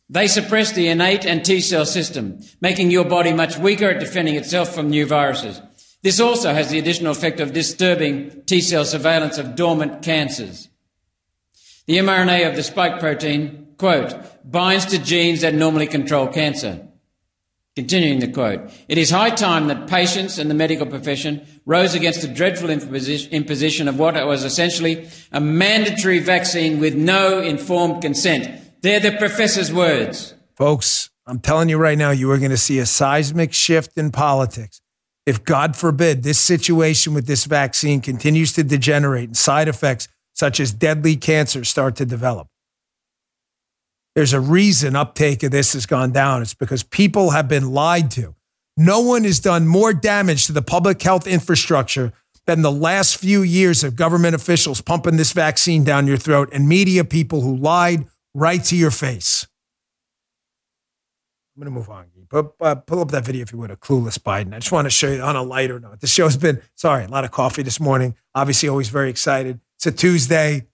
They 0.10 0.28
suppress 0.28 0.74
the 0.74 0.90
innate 0.90 1.26
and 1.26 1.44
T 1.44 1.62
cell 1.62 1.86
system, 1.86 2.42
making 2.60 2.92
your 2.92 3.06
body 3.06 3.32
much 3.32 3.58
weaker 3.58 3.90
at 3.92 4.00
defending 4.00 4.36
itself 4.36 4.76
from 4.76 4.90
new 4.90 5.06
viruses. 5.06 5.62
This 6.04 6.20
also 6.20 6.54
has 6.54 6.70
the 6.70 6.80
additional 6.80 7.14
effect 7.14 7.40
of 7.40 7.54
disturbing 7.54 8.44
T 8.46 8.60
cell 8.60 8.84
surveillance 8.84 9.38
of 9.38 9.56
dormant 9.56 10.02
cancers. 10.04 10.68
The 11.88 11.98
mRNA 11.98 12.50
of 12.50 12.56
the 12.56 12.64
spike 12.64 13.00
protein, 13.00 13.61
quote, 13.82 14.14
binds 14.50 14.86
to 14.86 15.00
genes 15.00 15.42
that 15.42 15.56
normally 15.56 15.88
control 15.88 16.28
cancer. 16.28 16.88
Continuing 17.76 18.20
the 18.20 18.28
quote, 18.28 18.70
it 18.88 19.00
is 19.00 19.10
high 19.10 19.32
time 19.32 19.70
that 19.70 19.88
patients 19.88 20.38
and 20.38 20.52
the 20.52 20.54
medical 20.54 20.86
profession 20.86 21.44
rose 21.66 21.96
against 21.96 22.22
the 22.22 22.28
dreadful 22.28 22.70
imposition 22.70 23.88
of 23.88 23.98
what 23.98 24.14
was 24.28 24.44
essentially 24.44 25.10
a 25.32 25.42
mandatory 25.42 26.20
vaccine 26.20 26.80
with 26.80 26.94
no 26.94 27.40
informed 27.40 28.04
consent. 28.04 28.62
They're 28.84 29.00
the 29.00 29.14
professor's 29.14 29.74
words. 29.74 30.36
Folks, 30.56 31.10
I'm 31.26 31.40
telling 31.40 31.68
you 31.68 31.80
right 31.80 31.98
now, 31.98 32.12
you 32.12 32.30
are 32.30 32.38
going 32.38 32.52
to 32.52 32.58
see 32.58 32.78
a 32.78 32.86
seismic 32.86 33.52
shift 33.52 33.98
in 33.98 34.12
politics. 34.12 34.80
If, 35.26 35.44
God 35.44 35.76
forbid, 35.76 36.22
this 36.22 36.38
situation 36.38 37.16
with 37.16 37.26
this 37.26 37.46
vaccine 37.46 38.00
continues 38.02 38.54
to 38.54 38.64
degenerate 38.64 39.30
and 39.30 39.38
side 39.38 39.68
effects 39.68 40.08
such 40.34 40.60
as 40.60 40.72
deadly 40.72 41.16
cancer 41.16 41.64
start 41.64 41.96
to 41.96 42.06
develop. 42.06 42.51
There's 44.16 44.34
a 44.34 44.40
reason 44.40 44.96
uptake 44.96 45.44
of 45.44 45.52
this 45.52 45.74
has 45.74 45.86
gone 45.86 46.12
down. 46.12 46.42
It's 46.42 46.54
because 46.54 46.84
people 46.84 47.32
have 47.32 47.48
been 47.48 47.72
lied 47.72 48.12
to. 48.12 48.36
No 48.78 49.02
one 49.02 49.24
has 49.24 49.40
done 49.40 49.68
more 49.68 49.94
damage 49.94 50.48
to 50.48 50.54
the 50.54 50.62
public 50.62 51.02
health 51.02 51.28
infrastructure 51.28 52.14
than 52.46 52.62
the 52.62 52.72
last 52.72 53.18
few 53.18 53.42
years 53.42 53.84
of 53.84 53.96
government 53.96 54.36
officials 54.36 54.82
pumping 54.82 55.18
this 55.18 55.32
vaccine 55.32 55.84
down 55.84 56.08
your 56.08 56.18
throat 56.18 56.50
and 56.52 56.68
media 56.68 57.04
people 57.04 57.42
who 57.42 57.56
lied 57.56 58.06
right 58.34 58.64
to 58.66 58.76
your 58.76 58.92
face. 58.92 59.48
I'm 61.56 61.64
going 61.64 61.74
to 61.74 61.80
move 61.80 61.90
on. 61.90 62.06
But 62.30 62.54
uh, 62.62 62.76
pull 62.76 63.02
up 63.02 63.12
that 63.12 63.26
video 63.26 63.42
if 63.42 63.52
you 63.52 63.60
would, 63.60 63.72
a 63.72 63.76
clueless 63.76 64.18
Biden. 64.18 64.54
I 64.54 64.60
just 64.60 64.72
want 64.72 64.86
to 64.86 64.90
show 64.90 65.12
you 65.12 65.22
on 65.22 65.36
a 65.36 65.44
lighter 65.44 65.80
note. 65.80 66.00
The 66.00 66.08
show's 66.08 66.38
been, 66.38 66.62
sorry, 66.76 67.04
a 67.04 67.10
lot 67.10 67.26
of 67.26 67.32
coffee 67.32 67.62
this 67.62 67.80
morning. 67.80 68.16
Obviously, 68.34 68.70
always 68.70 68.88
very 68.88 69.10
excited. 69.10 69.60
It's 69.78 69.86
a 69.86 69.92
Tuesday. 69.92 70.68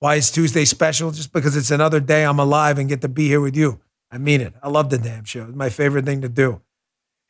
Why 0.00 0.16
is 0.16 0.30
Tuesday 0.30 0.64
special? 0.64 1.10
Just 1.10 1.32
because 1.32 1.56
it's 1.56 1.70
another 1.70 2.00
day 2.00 2.24
I'm 2.24 2.38
alive 2.38 2.78
and 2.78 2.88
get 2.88 3.00
to 3.00 3.08
be 3.08 3.28
here 3.28 3.40
with 3.40 3.56
you. 3.56 3.80
I 4.10 4.18
mean 4.18 4.40
it. 4.40 4.54
I 4.62 4.68
love 4.68 4.90
the 4.90 4.98
damn 4.98 5.24
show. 5.24 5.44
It's 5.44 5.56
my 5.56 5.70
favorite 5.70 6.04
thing 6.04 6.22
to 6.22 6.28
do. 6.28 6.60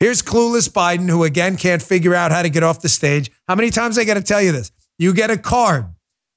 Here's 0.01 0.21
clueless 0.21 0.69
Biden, 0.69 1.09
who 1.09 1.25
again 1.25 1.57
can't 1.57 1.83
figure 1.83 2.15
out 2.15 2.33
how 2.33 2.43
to 2.43 2.51
get 2.51 2.63
off 2.63 2.83
the 2.83 2.89
stage. 2.89 3.31
How 3.49 3.55
many 3.55 3.71
times 3.71 3.99
I 3.99 4.05
got 4.05 4.15
to 4.15 4.23
tell 4.23 4.43
you 4.43 4.53
this? 4.53 4.73
You 4.99 5.15
get 5.15 5.31
a 5.31 5.39
card. 5.39 5.87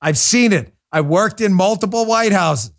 I've 0.01 0.17
seen 0.17 0.53
it. 0.53 0.73
I 0.91 1.01
worked 1.01 1.41
in 1.41 1.53
multiple 1.53 2.05
White 2.05 2.31
Houses 2.31 2.71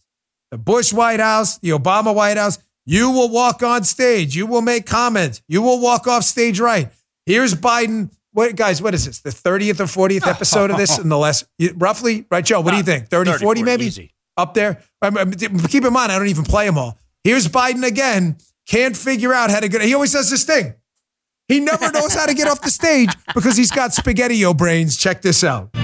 the 0.51 0.59
Bush 0.59 0.93
White 0.93 1.21
House, 1.21 1.59
the 1.59 1.71
Obama 1.71 2.15
White 2.15 2.37
House. 2.37 2.59
You 2.85 3.11
will 3.11 3.29
walk 3.29 3.63
on 3.63 3.85
stage. 3.85 4.35
You 4.35 4.47
will 4.47 4.63
make 4.63 4.85
comments. 4.85 5.43
You 5.47 5.63
will 5.63 5.81
walk 5.81 6.09
off 6.09 6.25
stage 6.25 6.59
right. 6.59 6.91
Here's 7.25 7.55
Biden. 7.55 8.11
What 8.33 8.55
guys, 8.55 8.81
what 8.81 8.95
is 8.95 9.07
this? 9.07 9.21
The 9.21 9.31
30th 9.31 9.81
or 9.81 10.09
40th 10.09 10.27
episode 10.27 10.71
of 10.71 10.77
this 10.77 10.99
in 10.99 11.09
the 11.09 11.19
last 11.27 11.45
roughly, 11.75 12.27
right, 12.31 12.45
Joe? 12.45 12.61
What 12.61 12.71
do 12.71 12.77
you 12.77 12.83
think? 12.83 13.09
30, 13.09 13.33
30, 13.33 13.45
40 13.45 13.63
maybe? 13.63 13.87
easy. 13.87 14.15
Up 14.37 14.55
there? 14.55 14.83
Um, 15.03 15.17
um, 15.17 15.33
Keep 15.33 15.85
in 15.85 15.93
mind, 15.93 16.13
I 16.13 16.19
don't 16.19 16.29
even 16.29 16.45
play 16.45 16.67
them 16.67 16.79
all. 16.79 16.97
Here's 17.25 17.49
Biden 17.49 17.87
again. 17.87 18.37
Can't 18.67 18.97
figure 18.97 19.35
out 19.35 19.51
how 19.51 19.61
to 19.61 19.69
get. 19.69 19.83
He 19.83 19.95
always 19.95 20.13
does 20.13 20.31
this 20.31 20.45
thing. 20.45 20.75
He 21.49 21.59
never 21.59 21.91
knows 21.91 22.15
how 22.15 22.27
to 22.27 22.35
get 22.35 22.47
off 22.47 22.63
the 22.63 22.71
stage 22.71 23.11
because 23.35 23.57
he's 23.57 23.73
got 23.73 23.93
spaghetti 23.93 24.45
o 24.45 24.55
brains. 24.55 24.97
Check 24.97 25.21
this 25.21 25.43
out. 25.43 25.75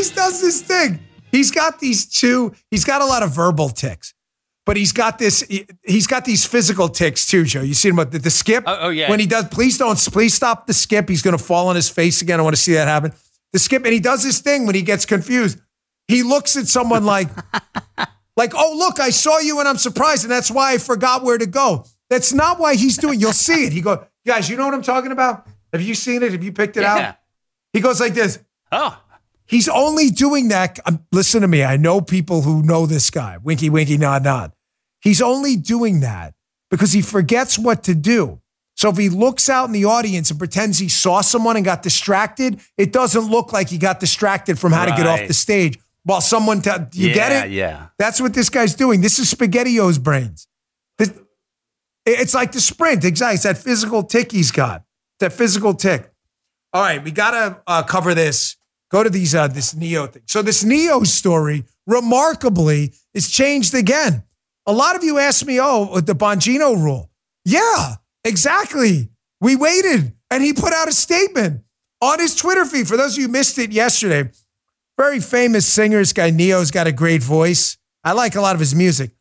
Always 0.00 0.10
does 0.10 0.40
this 0.40 0.62
thing. 0.62 0.98
He's 1.30 1.50
got 1.50 1.78
these 1.78 2.06
two. 2.06 2.52
He's 2.70 2.84
got 2.84 3.02
a 3.02 3.04
lot 3.04 3.22
of 3.22 3.32
verbal 3.34 3.68
ticks, 3.68 4.14
but 4.66 4.76
he's 4.76 4.92
got 4.92 5.18
this. 5.18 5.42
he- 5.42 5.66
He's 5.84 6.06
got 6.06 6.24
these 6.24 6.44
physical 6.44 6.88
ticks 6.88 7.26
too, 7.26 7.44
Joe. 7.44 7.60
You 7.62 7.74
see 7.74 7.90
him 7.90 7.96
with 7.96 8.10
the, 8.12 8.18
the 8.18 8.30
skip. 8.30 8.64
Oh, 8.66 8.78
oh, 8.82 8.88
yeah. 8.88 9.10
When 9.10 9.20
he 9.20 9.26
does, 9.26 9.46
please 9.48 9.76
don't. 9.78 9.96
Please 9.98 10.34
stop 10.34 10.66
the 10.66 10.72
skip. 10.72 11.08
He's 11.08 11.22
going 11.22 11.36
to 11.36 11.42
fall 11.42 11.68
on 11.68 11.76
his 11.76 11.88
face 11.88 12.22
again. 12.22 12.40
I 12.40 12.42
want 12.42 12.56
to 12.56 12.60
see 12.62 12.72
that 12.74 12.88
happen. 12.88 13.12
The 13.52 13.58
skip, 13.58 13.84
and 13.84 13.92
he 13.92 14.00
does 14.00 14.22
this 14.22 14.40
thing 14.40 14.66
when 14.66 14.74
he 14.74 14.82
gets 14.82 15.04
confused. 15.06 15.60
He 16.08 16.22
looks 16.22 16.56
at 16.56 16.66
someone 16.66 17.04
like, 17.04 17.28
like, 18.36 18.52
oh 18.54 18.74
look, 18.76 18.98
I 19.00 19.10
saw 19.10 19.38
you 19.38 19.58
and 19.60 19.68
I'm 19.68 19.76
surprised, 19.76 20.24
and 20.24 20.30
that's 20.30 20.50
why 20.50 20.72
I 20.72 20.78
forgot 20.78 21.22
where 21.22 21.38
to 21.38 21.46
go. 21.46 21.84
That's 22.08 22.32
not 22.32 22.58
why 22.58 22.74
he's 22.74 22.96
doing. 22.96 23.20
You'll 23.20 23.32
see 23.32 23.66
it. 23.66 23.72
He 23.72 23.80
go, 23.80 24.04
guys, 24.26 24.48
you 24.48 24.56
know 24.56 24.64
what 24.64 24.74
I'm 24.74 24.82
talking 24.82 25.12
about? 25.12 25.46
Have 25.72 25.82
you 25.82 25.94
seen 25.94 26.22
it? 26.24 26.32
Have 26.32 26.42
you 26.42 26.52
picked 26.52 26.76
it 26.76 26.80
Yeah. 26.82 26.94
out? 27.10 27.16
He 27.72 27.80
goes 27.80 28.00
like 28.00 28.14
this. 28.14 28.40
Oh. 28.72 29.00
He's 29.50 29.68
only 29.68 30.10
doing 30.10 30.48
that. 30.48 30.78
um, 30.86 31.04
listen 31.12 31.42
to 31.42 31.48
me. 31.48 31.64
I 31.64 31.76
know 31.76 32.00
people 32.00 32.42
who 32.42 32.62
know 32.62 32.86
this 32.86 33.10
guy. 33.10 33.36
Winky, 33.38 33.68
winky, 33.68 33.98
nod, 33.98 34.22
nod. 34.24 34.52
He's 35.00 35.20
only 35.20 35.56
doing 35.56 36.00
that 36.00 36.34
because 36.70 36.92
he 36.92 37.02
forgets 37.02 37.58
what 37.58 37.82
to 37.84 37.94
do. 37.96 38.40
So 38.76 38.90
if 38.90 38.96
he 38.96 39.08
looks 39.08 39.48
out 39.48 39.64
in 39.66 39.72
the 39.72 39.84
audience 39.86 40.30
and 40.30 40.38
pretends 40.38 40.78
he 40.78 40.88
saw 40.88 41.20
someone 41.20 41.56
and 41.56 41.64
got 41.64 41.82
distracted, 41.82 42.60
it 42.78 42.92
doesn't 42.92 43.28
look 43.28 43.52
like 43.52 43.68
he 43.68 43.76
got 43.76 43.98
distracted 43.98 44.58
from 44.58 44.72
how 44.72 44.84
to 44.86 44.92
get 44.92 45.06
off 45.06 45.26
the 45.26 45.34
stage. 45.34 45.78
While 46.04 46.20
someone, 46.22 46.62
te- 46.62 46.70
you 46.92 47.12
get 47.12 47.46
it? 47.46 47.50
yeah. 47.50 47.88
That's 47.98 48.20
what 48.20 48.32
this 48.32 48.48
guy's 48.48 48.74
doing. 48.74 49.00
This 49.02 49.18
is 49.18 49.34
SpaghettiO's 49.34 49.98
brains. 49.98 50.46
This- 50.96 51.12
it's 52.06 52.32
like 52.34 52.52
the 52.52 52.60
sprint. 52.60 53.04
Exactly. 53.04 53.34
It's 53.34 53.42
that 53.42 53.58
physical 53.58 54.02
tick 54.04 54.32
he's 54.32 54.50
got. 54.50 54.84
That 55.18 55.32
physical 55.34 55.74
tick. 55.74 56.10
All 56.72 56.80
right, 56.82 57.02
we 57.04 57.10
gotta 57.10 57.60
uh, 57.66 57.82
cover 57.82 58.14
this. 58.14 58.56
Go 58.90 59.02
to 59.04 59.10
these 59.10 59.34
uh, 59.34 59.48
this 59.48 59.74
Ne-Yo 59.74 60.06
thing. 60.06 60.22
So 60.26 60.42
this 60.42 60.64
Ne-Yo 60.64 61.04
story, 61.04 61.64
remarkably, 61.86 62.92
is 63.14 63.30
changed 63.30 63.74
again. 63.74 64.24
A 64.66 64.72
lot 64.72 64.96
of 64.96 65.04
you 65.04 65.18
asked 65.18 65.46
me, 65.46 65.60
"Oh, 65.60 66.00
the 66.00 66.14
Bongino 66.14 66.76
rule." 66.76 67.10
Yeah, 67.44 67.96
exactly. 68.24 69.10
We 69.40 69.56
waited, 69.56 70.12
and 70.30 70.42
he 70.42 70.52
put 70.52 70.72
out 70.72 70.88
a 70.88 70.92
statement 70.92 71.62
on 72.00 72.18
his 72.18 72.34
Twitter 72.34 72.64
feed. 72.64 72.88
For 72.88 72.96
those 72.96 73.14
of 73.14 73.20
you 73.20 73.26
who 73.26 73.32
missed 73.32 73.58
it 73.58 73.72
yesterday, 73.72 74.30
very 74.98 75.20
famous 75.20 75.66
singer. 75.66 75.98
This 75.98 76.12
guy 76.12 76.30
Ne-Yo's 76.30 76.70
got 76.70 76.86
a 76.86 76.92
great 76.92 77.22
voice. 77.22 77.78
I 78.04 78.12
like 78.12 78.34
a 78.34 78.40
lot 78.40 78.54
of 78.54 78.60
his 78.60 78.74
music. 78.74 79.12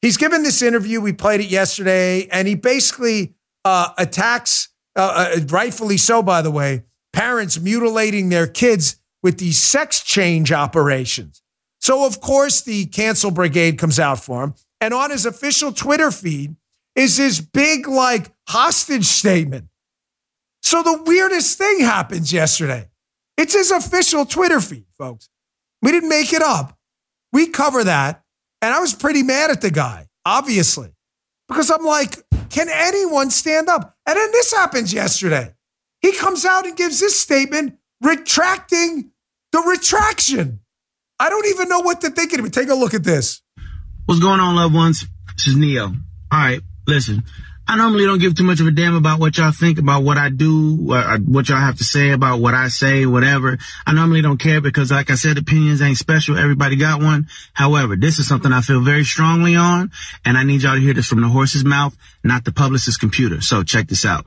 He's 0.00 0.16
given 0.16 0.42
this 0.42 0.62
interview. 0.62 1.00
We 1.00 1.12
played 1.12 1.40
it 1.40 1.48
yesterday, 1.48 2.26
and 2.26 2.48
he 2.48 2.56
basically 2.56 3.34
uh, 3.64 3.90
attacks, 3.96 4.68
uh, 4.96 5.32
uh, 5.36 5.40
rightfully 5.46 5.96
so, 5.96 6.22
by 6.22 6.42
the 6.42 6.50
way, 6.50 6.82
parents 7.12 7.60
mutilating 7.60 8.28
their 8.28 8.48
kids 8.48 8.96
with 9.22 9.38
these 9.38 9.58
sex 9.58 10.02
change 10.02 10.52
operations. 10.52 11.42
So, 11.80 12.06
of 12.06 12.20
course, 12.20 12.62
the 12.62 12.86
cancel 12.86 13.30
brigade 13.30 13.78
comes 13.78 13.98
out 13.98 14.20
for 14.20 14.44
him. 14.44 14.54
And 14.80 14.92
on 14.92 15.10
his 15.10 15.26
official 15.26 15.72
Twitter 15.72 16.10
feed 16.10 16.56
is 16.94 17.16
this 17.16 17.40
big, 17.40 17.88
like, 17.88 18.30
hostage 18.48 19.04
statement. 19.04 19.66
So, 20.62 20.82
the 20.82 21.02
weirdest 21.04 21.58
thing 21.58 21.80
happens 21.80 22.32
yesterday. 22.32 22.88
It's 23.36 23.54
his 23.54 23.70
official 23.70 24.26
Twitter 24.26 24.60
feed, 24.60 24.86
folks. 24.96 25.28
We 25.80 25.90
didn't 25.90 26.08
make 26.08 26.32
it 26.32 26.42
up. 26.42 26.78
We 27.32 27.48
cover 27.48 27.82
that. 27.84 28.22
And 28.60 28.72
I 28.72 28.78
was 28.78 28.94
pretty 28.94 29.22
mad 29.22 29.50
at 29.50 29.60
the 29.60 29.70
guy, 29.70 30.06
obviously, 30.24 30.94
because 31.48 31.70
I'm 31.70 31.84
like, 31.84 32.16
can 32.50 32.68
anyone 32.70 33.30
stand 33.30 33.68
up? 33.68 33.96
And 34.06 34.16
then 34.16 34.30
this 34.30 34.52
happens 34.52 34.92
yesterday. 34.92 35.54
He 36.00 36.12
comes 36.12 36.44
out 36.44 36.66
and 36.66 36.76
gives 36.76 37.00
this 37.00 37.18
statement 37.18 37.78
retracting 38.00 39.11
the 39.52 39.60
retraction. 39.60 40.60
I 41.18 41.30
don't 41.30 41.46
even 41.46 41.68
know 41.68 41.80
what 41.80 42.00
to 42.00 42.10
think 42.10 42.32
of 42.36 42.44
it. 42.44 42.52
Take 42.52 42.68
a 42.68 42.74
look 42.74 42.94
at 42.94 43.04
this. 43.04 43.42
What's 44.06 44.20
going 44.20 44.40
on, 44.40 44.56
loved 44.56 44.74
ones? 44.74 45.06
This 45.36 45.46
is 45.46 45.56
Ne-Yo. 45.56 45.84
All 45.84 45.94
right, 46.32 46.60
listen. 46.86 47.22
I 47.68 47.76
normally 47.76 48.04
don't 48.04 48.18
give 48.18 48.34
too 48.34 48.42
much 48.42 48.58
of 48.58 48.66
a 48.66 48.72
damn 48.72 48.96
about 48.96 49.20
what 49.20 49.38
y'all 49.38 49.52
think 49.52 49.78
about 49.78 50.02
what 50.02 50.18
I 50.18 50.30
do, 50.30 50.74
what 50.74 51.48
y'all 51.48 51.60
have 51.60 51.78
to 51.78 51.84
say 51.84 52.10
about 52.10 52.40
what 52.40 52.54
I 52.54 52.66
say, 52.66 53.06
whatever. 53.06 53.56
I 53.86 53.92
normally 53.92 54.20
don't 54.20 54.38
care 54.38 54.60
because, 54.60 54.90
like 54.90 55.10
I 55.10 55.14
said, 55.14 55.38
opinions 55.38 55.80
ain't 55.80 55.96
special. 55.96 56.36
Everybody 56.36 56.74
got 56.74 57.00
one. 57.00 57.28
However, 57.52 57.94
this 57.94 58.18
is 58.18 58.26
something 58.26 58.52
I 58.52 58.62
feel 58.62 58.82
very 58.82 59.04
strongly 59.04 59.54
on, 59.54 59.92
and 60.24 60.36
I 60.36 60.42
need 60.42 60.62
y'all 60.62 60.74
to 60.74 60.80
hear 60.80 60.92
this 60.92 61.06
from 61.06 61.20
the 61.20 61.28
horse's 61.28 61.64
mouth, 61.64 61.96
not 62.24 62.44
the 62.44 62.52
publicist's 62.52 62.98
computer. 62.98 63.40
So 63.40 63.62
check 63.62 63.86
this 63.86 64.04
out. 64.04 64.26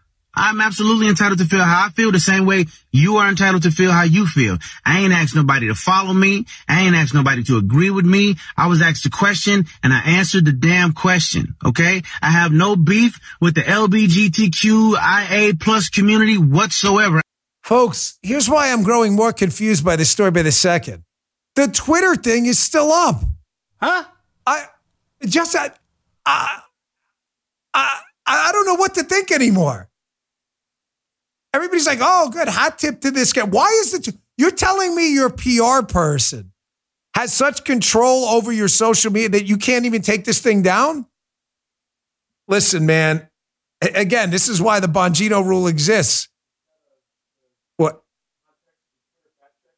I'm 0.33 0.61
absolutely 0.61 1.09
entitled 1.09 1.39
to 1.39 1.45
feel 1.45 1.63
how 1.63 1.87
I 1.87 1.89
feel 1.89 2.11
the 2.11 2.19
same 2.19 2.45
way 2.45 2.65
you 2.91 3.17
are 3.17 3.27
entitled 3.27 3.63
to 3.63 3.71
feel 3.71 3.91
how 3.91 4.03
you 4.03 4.25
feel. 4.25 4.57
I 4.85 5.01
ain't 5.01 5.13
asked 5.13 5.35
nobody 5.35 5.67
to 5.67 5.75
follow 5.75 6.13
me. 6.13 6.45
I 6.67 6.81
ain't 6.81 6.95
asked 6.95 7.13
nobody 7.13 7.43
to 7.43 7.57
agree 7.57 7.89
with 7.89 8.05
me. 8.05 8.35
I 8.55 8.67
was 8.67 8.81
asked 8.81 9.05
a 9.05 9.09
question 9.09 9.65
and 9.83 9.93
I 9.93 9.99
answered 9.99 10.45
the 10.45 10.53
damn 10.53 10.93
question. 10.93 11.55
Okay. 11.65 12.01
I 12.21 12.31
have 12.31 12.51
no 12.51 12.75
beef 12.75 13.19
with 13.41 13.55
the 13.55 13.61
LBGTQIA 13.61 15.59
plus 15.59 15.89
community 15.89 16.37
whatsoever. 16.37 17.21
Folks, 17.61 18.17
here's 18.21 18.49
why 18.49 18.71
I'm 18.71 18.83
growing 18.83 19.15
more 19.15 19.33
confused 19.33 19.83
by 19.85 19.95
this 19.95 20.09
story 20.09 20.31
by 20.31 20.41
the 20.41 20.51
second. 20.51 21.03
The 21.55 21.67
Twitter 21.67 22.15
thing 22.15 22.45
is 22.45 22.57
still 22.57 22.91
up. 22.91 23.21
Huh? 23.81 24.05
I 24.47 24.65
just 25.25 25.55
I, 25.55 25.71
I, 26.25 26.61
I, 27.73 28.01
I 28.25 28.51
don't 28.51 28.65
know 28.65 28.75
what 28.75 28.95
to 28.95 29.03
think 29.03 29.31
anymore. 29.31 29.90
Everybody's 31.53 31.87
like, 31.87 31.99
oh, 32.01 32.29
good, 32.29 32.47
hot 32.47 32.79
tip 32.79 33.01
to 33.01 33.11
this 33.11 33.33
guy. 33.33 33.43
Why 33.43 33.67
is 33.81 33.93
it? 33.93 34.15
You're 34.37 34.51
telling 34.51 34.95
me 34.95 35.13
your 35.13 35.29
PR 35.29 35.85
person 35.85 36.51
has 37.15 37.33
such 37.33 37.65
control 37.65 38.25
over 38.25 38.51
your 38.51 38.67
social 38.67 39.11
media 39.11 39.29
that 39.29 39.45
you 39.45 39.57
can't 39.57 39.85
even 39.85 40.01
take 40.01 40.23
this 40.25 40.39
thing 40.39 40.61
down? 40.61 41.05
Listen, 42.47 42.85
man. 42.85 43.27
Again, 43.81 44.29
this 44.29 44.47
is 44.47 44.61
why 44.61 44.79
the 44.79 44.87
Bongino 44.87 45.45
rule 45.45 45.67
exists. 45.67 46.29
What? 47.77 48.03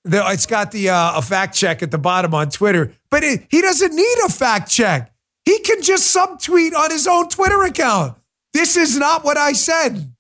It's 0.06 0.46
got 0.46 0.72
the 0.72 0.90
uh, 0.90 1.18
a 1.18 1.22
fact 1.22 1.56
check 1.56 1.82
at 1.82 1.92
the 1.92 1.98
bottom 1.98 2.34
on 2.34 2.50
Twitter, 2.50 2.94
but 3.10 3.24
it, 3.24 3.48
he 3.50 3.62
doesn't 3.62 3.96
need 3.96 4.18
a 4.26 4.30
fact 4.30 4.70
check. 4.70 5.14
He 5.46 5.60
can 5.60 5.82
just 5.82 6.16
subtweet 6.16 6.74
on 6.74 6.92
his 6.92 7.08
own 7.08 7.30
Twitter 7.30 7.64
account. 7.64 8.18
This 8.54 8.78
is 8.78 8.98
not 8.98 9.24
what 9.24 9.38
I 9.38 9.54
said. 9.54 10.13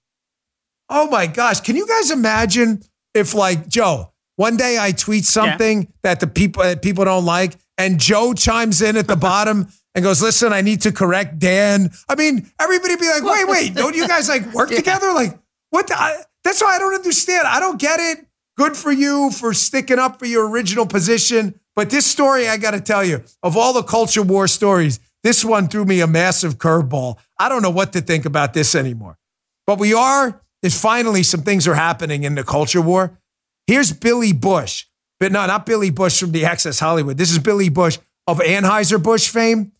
Oh 0.93 1.07
my 1.09 1.25
gosh. 1.25 1.59
Can 1.61 1.75
you 1.75 1.87
guys 1.87 2.11
imagine 2.11 2.83
if 3.15 3.33
like 3.33 3.67
Joe, 3.67 4.13
one 4.35 4.57
day 4.57 4.77
I 4.79 4.91
tweet 4.91 5.25
something 5.25 5.91
that 6.03 6.19
the 6.19 6.27
people 6.27 6.61
that 6.61 6.77
uh, 6.77 6.79
people 6.81 7.03
don't 7.05 7.25
like 7.25 7.55
and 7.79 7.99
Joe 7.99 8.33
chimes 8.33 8.81
in 8.81 8.95
at 8.95 9.07
the 9.07 9.15
bottom 9.31 9.67
and 9.95 10.03
goes, 10.03 10.21
"Listen, 10.21 10.53
I 10.53 10.61
need 10.61 10.81
to 10.81 10.91
correct 10.91 11.39
Dan." 11.39 11.91
I 12.07 12.15
mean, 12.15 12.47
everybody 12.59 12.95
be 12.95 13.09
like, 13.09 13.23
"Wait, 13.23 13.47
wait, 13.47 13.73
don't 13.73 13.95
you 13.95 14.07
guys 14.07 14.29
like 14.29 14.53
work 14.53 14.69
together?" 14.81 15.11
Like, 15.13 15.37
what 15.71 15.87
the, 15.87 15.99
I, 15.99 16.21
that's 16.43 16.61
why 16.61 16.75
I 16.75 16.79
don't 16.79 16.93
understand. 16.93 17.47
I 17.47 17.59
don't 17.59 17.79
get 17.79 17.99
it. 17.99 18.25
Good 18.55 18.77
for 18.77 18.91
you 18.91 19.31
for 19.31 19.53
sticking 19.53 19.97
up 19.97 20.19
for 20.19 20.25
your 20.25 20.47
original 20.47 20.85
position, 20.85 21.59
but 21.75 21.89
this 21.89 22.05
story 22.05 22.47
I 22.47 22.57
got 22.57 22.71
to 22.71 22.81
tell 22.81 23.03
you, 23.03 23.23
of 23.41 23.57
all 23.57 23.73
the 23.73 23.81
culture 23.81 24.21
war 24.21 24.47
stories, 24.47 24.99
this 25.23 25.43
one 25.43 25.67
threw 25.67 25.85
me 25.85 26.01
a 26.01 26.07
massive 26.07 26.59
curveball. 26.59 27.17
I 27.39 27.49
don't 27.49 27.63
know 27.63 27.71
what 27.71 27.93
to 27.93 28.01
think 28.01 28.25
about 28.25 28.53
this 28.53 28.75
anymore. 28.75 29.17
But 29.65 29.79
we 29.79 29.93
are, 29.93 30.41
there's 30.63 30.79
finally 30.79 31.21
some 31.21 31.41
things 31.41 31.67
are 31.67 31.75
happening 31.75 32.23
in 32.23 32.33
the 32.33 32.43
culture 32.43 32.81
war. 32.81 33.19
Here's 33.67 33.93
Billy 33.93 34.33
Busch, 34.33 34.85
but 35.19 35.31
no, 35.31 35.45
not 35.45 35.67
Billy 35.67 35.91
Bush 35.91 36.19
from 36.19 36.31
the 36.31 36.45
Access 36.45 36.79
Hollywood. 36.79 37.17
This 37.17 37.31
is 37.31 37.37
Billy 37.37 37.69
Busch 37.69 37.99
of 38.25 38.39
Anheuser-Busch 38.39 39.29
fame. 39.29 39.73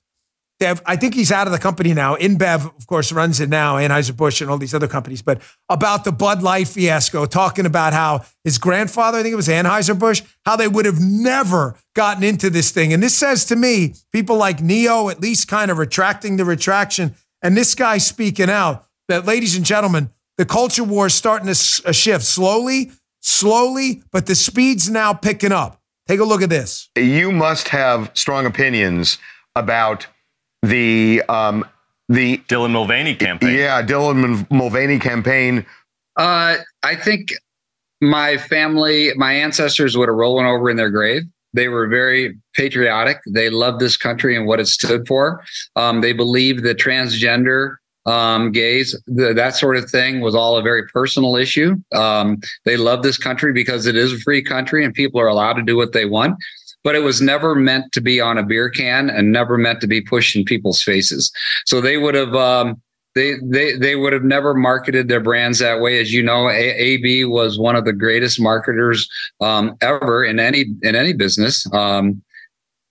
Have, 0.60 0.82
I 0.86 0.96
think 0.96 1.14
he's 1.14 1.32
out 1.32 1.48
of 1.48 1.52
the 1.52 1.60
company 1.60 1.94
now. 1.94 2.16
InBev, 2.16 2.78
of 2.78 2.88
course, 2.88 3.12
runs 3.12 3.40
it 3.40 3.50
now, 3.50 3.76
Anheuser-Busch 3.78 4.40
and 4.40 4.50
all 4.50 4.58
these 4.58 4.74
other 4.74 4.88
companies. 4.88 5.22
But 5.22 5.42
about 5.68 6.04
the 6.04 6.12
Bud 6.12 6.42
Light 6.42 6.68
fiasco, 6.68 7.26
talking 7.26 7.66
about 7.66 7.92
how 7.92 8.24
his 8.44 8.58
grandfather, 8.58 9.18
I 9.18 9.24
think 9.24 9.34
it 9.34 9.38
was 9.38 9.48
Anheuser-Busch, 9.48 10.22
how 10.46 10.56
they 10.56 10.68
would 10.68 10.86
have 10.86 11.02
never 11.02 11.76
gotten 11.96 12.24
into 12.24 12.50
this 12.50 12.72
thing. 12.72 12.94
And 12.94 13.02
this 13.02 13.16
says 13.16 13.46
to 13.46 13.56
me, 13.56 13.96
people 14.14 14.38
like 14.38 14.62
Ne-Yo 14.62 15.10
at 15.10 15.20
least 15.20 15.48
kind 15.48 15.72
of 15.72 15.78
retracting 15.78 16.38
the 16.38 16.46
retraction, 16.46 17.16
and 17.42 17.58
this 17.58 17.76
guy 17.76 17.98
speaking 17.98 18.50
out 18.50 18.86
that, 19.10 19.26
ladies 19.26 19.58
and 19.58 19.66
gentlemen, 19.66 20.10
the 20.38 20.46
culture 20.46 20.84
war 20.84 21.08
is 21.08 21.14
starting 21.14 21.46
to 21.46 21.52
s- 21.52 21.82
uh, 21.86 21.92
shift 21.92 22.24
slowly, 22.26 22.92
slowly, 23.22 24.04
but 24.12 24.26
the 24.26 24.36
speed's 24.36 24.90
now 24.90 25.14
picking 25.14 25.52
up. 25.52 25.80
Take 26.08 26.20
a 26.20 26.24
look 26.26 26.42
at 26.42 26.50
this. 26.50 26.90
you 26.98 27.32
must 27.32 27.70
have 27.70 28.12
strong 28.14 28.46
opinions 28.46 29.18
about 29.56 30.06
the 30.62 31.22
um, 31.30 31.66
the 32.10 32.38
Dylan 32.50 32.72
Mulvaney 32.72 33.16
campaign. 33.16 33.56
Yeah, 33.56 33.82
Dylan 33.82 34.50
Mulvaney 34.52 35.00
campaign. 35.00 35.66
Uh, 36.18 36.58
I 36.84 36.96
think 36.96 37.30
my 38.02 38.38
family, 38.38 39.12
my 39.16 39.34
ancestors 39.34 39.98
would 39.98 40.10
have 40.10 40.16
rolling 40.18 40.46
over 40.46 40.70
in 40.70 40.76
their 40.78 40.90
grave. 40.90 41.24
They 41.54 41.70
were 41.70 41.88
very 41.88 42.36
patriotic. 42.56 43.20
They 43.28 43.50
loved 43.50 43.80
this 43.80 43.96
country 43.96 44.36
and 44.36 44.46
what 44.46 44.60
it 44.60 44.68
stood 44.68 45.08
for. 45.08 45.44
Um, 45.76 46.02
they 46.02 46.12
believed 46.12 46.64
that 46.66 46.78
transgender, 46.78 47.76
um, 48.06 48.52
gays, 48.52 49.00
that 49.08 49.56
sort 49.56 49.78
of 49.78 49.90
thing 49.90 50.22
was 50.22 50.36
all 50.36 50.58
a 50.58 50.62
very 50.62 50.86
personal 50.88 51.36
issue. 51.36 51.76
Um, 51.94 52.40
they 52.66 52.78
love 52.78 53.04
this 53.04 53.18
country 53.18 53.54
because 53.54 53.86
it 53.86 53.96
is 53.96 54.14
a 54.14 54.20
free 54.20 54.42
country 54.42 54.84
and 54.84 54.94
people 54.94 55.20
are 55.20 55.28
allowed 55.28 55.54
to 55.54 55.64
do 55.64 55.78
what 55.78 55.94
they 55.94 56.06
want. 56.06 56.38
But 56.84 56.96
it 56.96 57.00
was 57.00 57.22
never 57.22 57.56
meant 57.56 57.94
to 57.94 58.02
be 58.02 58.20
on 58.20 58.38
a 58.38 58.44
beer 58.44 58.70
can 58.70 59.10
and 59.10 59.32
never 59.32 59.58
meant 59.58 59.80
to 59.82 59.88
be 59.88 60.02
pushed 60.02 60.36
in 60.36 60.44
people's 60.44 60.82
faces. 60.82 61.32
So 61.66 61.80
they 61.80 61.98
would 61.98 62.14
have 62.14 62.36
um, 62.36 62.82
they 63.16 63.36
they 63.42 63.78
they 63.78 63.96
would 63.96 64.12
have 64.12 64.24
never 64.24 64.54
marketed 64.54 65.08
their 65.08 65.22
brands 65.22 65.60
that 65.60 65.80
way. 65.80 66.02
As 66.02 66.14
you 66.14 66.22
know, 66.22 66.50
AB 66.50 67.26
was 67.26 67.58
one 67.58 67.78
of 67.78 67.86
the 67.86 67.94
greatest 67.94 68.42
marketers 68.42 69.08
um, 69.40 69.76
ever 69.82 70.26
in 70.26 70.40
any 70.40 70.66
in 70.82 70.96
any 70.96 71.14
business. 71.14 71.66
Um, 71.74 72.22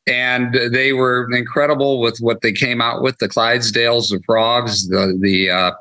and 0.06 0.54
they 0.72 0.92
were 0.92 1.30
incredible 1.32 2.00
with 2.00 2.18
what 2.18 2.40
they 2.40 2.52
came 2.52 2.80
out 2.80 3.02
with 3.02 3.18
the 3.18 3.28
Clydesdales, 3.28 4.10
the 4.10 4.20
frogs, 4.26 4.88
the 4.88 5.16
the 5.20 5.50
uh, 5.50 5.72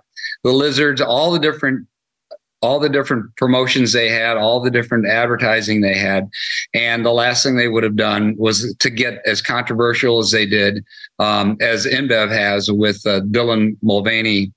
the 0.43 0.51
lizards, 0.51 1.01
all 1.01 1.31
the 1.31 1.39
different 1.39 1.87
all 2.61 2.79
the 2.79 2.89
different 2.89 3.35
promotions 3.37 3.91
they 3.91 4.09
had, 4.09 4.37
all 4.37 4.59
the 4.59 4.69
different 4.69 5.07
advertising 5.07 5.81
they 5.81 5.97
had. 5.97 6.29
And 6.73 7.03
the 7.03 7.11
last 7.11 7.43
thing 7.43 7.55
they 7.55 7.67
would 7.67 7.83
have 7.83 7.95
done 7.95 8.35
was 8.37 8.75
to 8.79 8.89
get 8.89 9.19
as 9.25 9.41
controversial 9.41 10.19
as 10.19 10.29
they 10.29 10.45
did, 10.45 10.85
um, 11.17 11.57
as 11.59 11.87
InBev 11.87 12.29
has 12.29 12.71
with 12.71 13.05
uh, 13.07 13.21
Dylan 13.21 13.77
Mulvaney 13.81 14.53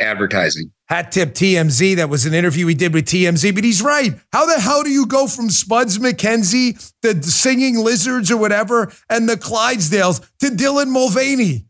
advertising. 0.00 0.72
Hat 0.88 1.12
tip 1.12 1.30
TMZ. 1.30 1.96
That 1.96 2.10
was 2.10 2.26
an 2.26 2.34
interview 2.34 2.66
he 2.66 2.74
did 2.74 2.92
with 2.92 3.06
TMZ, 3.06 3.54
but 3.54 3.64
he's 3.64 3.80
right. 3.80 4.14
How 4.32 4.46
the 4.46 4.60
hell 4.60 4.82
do 4.82 4.90
you 4.90 5.06
go 5.06 5.26
from 5.26 5.48
Spuds 5.48 5.98
MacKenzie, 5.98 6.92
the 7.02 7.22
singing 7.22 7.78
lizards 7.78 8.30
or 8.30 8.36
whatever, 8.36 8.92
and 9.08 9.28
the 9.28 9.36
Clydesdales 9.36 10.20
to 10.40 10.48
Dylan 10.48 10.88
Mulvaney? 10.88 11.66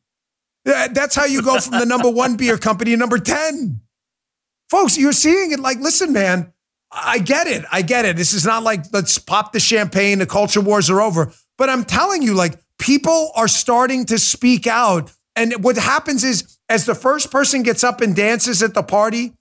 That's 0.65 1.15
how 1.15 1.27
you 1.27 1.43
go 1.43 1.61
from 1.61 1.79
the 1.79 1.87
number 1.87 2.11
one 2.11 2.37
beer 2.37 2.59
company 2.59 2.93
to 2.93 2.97
number 2.97 3.19
10. 3.19 3.81
Folks, 4.71 4.97
you're 4.99 5.13
seeing 5.13 5.53
it 5.53 5.61
like, 5.61 5.79
listen, 5.79 6.13
man, 6.13 6.53
I 6.91 7.19
get 7.19 7.47
it. 7.47 7.65
I 7.71 7.83
get 7.83 8.07
it. 8.07 8.17
This 8.17 8.33
is 8.33 8.47
not 8.47 8.63
like, 8.63 8.87
let's 8.93 9.19
pop 9.19 9.53
the 9.53 9.61
champagne, 9.61 10.19
the 10.19 10.27
culture 10.27 10.61
wars 10.61 10.89
are 10.91 11.01
over. 11.01 11.33
But 11.59 11.69
I'm 11.69 11.85
telling 11.85 12.23
you, 12.23 12.35
like, 12.35 12.59
people 12.79 13.31
are 13.37 13.47
starting 13.47 14.07
to 14.07 14.19
speak 14.19 14.67
out. 14.67 15.13
And 15.37 15.65
what 15.65 15.77
happens 15.77 16.25
is, 16.25 16.59
as 16.69 16.87
the 16.87 16.95
first 16.95 17.31
person 17.31 17.63
gets 17.63 17.83
up 17.83 18.01
and 18.01 18.15
dances 18.15 18.63
at 18.63 18.75
the 18.75 18.83
party, 18.83 19.33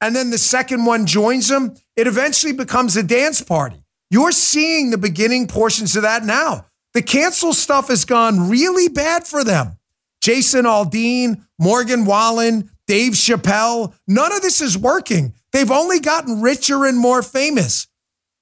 and 0.00 0.16
then 0.16 0.30
the 0.30 0.38
second 0.38 0.84
one 0.84 1.06
joins 1.06 1.48
them, 1.48 1.74
it 1.96 2.06
eventually 2.06 2.52
becomes 2.52 2.96
a 2.96 3.02
dance 3.02 3.42
party. 3.42 3.84
You're 4.10 4.32
seeing 4.32 4.90
the 4.90 4.98
beginning 4.98 5.46
portions 5.46 5.94
of 5.96 6.02
that 6.02 6.24
now. 6.24 6.66
The 6.94 7.02
cancel 7.02 7.52
stuff 7.52 7.88
has 7.88 8.04
gone 8.04 8.48
really 8.50 8.88
bad 8.88 9.26
for 9.26 9.44
them. 9.44 9.78
Jason 10.20 10.64
Aldean, 10.64 11.44
Morgan 11.58 12.04
Wallen, 12.04 12.70
Dave 12.86 13.12
Chappelle, 13.12 13.94
none 14.06 14.32
of 14.32 14.42
this 14.42 14.60
is 14.60 14.76
working. 14.76 15.34
They've 15.52 15.70
only 15.70 16.00
gotten 16.00 16.42
richer 16.42 16.84
and 16.84 16.98
more 16.98 17.22
famous. 17.22 17.86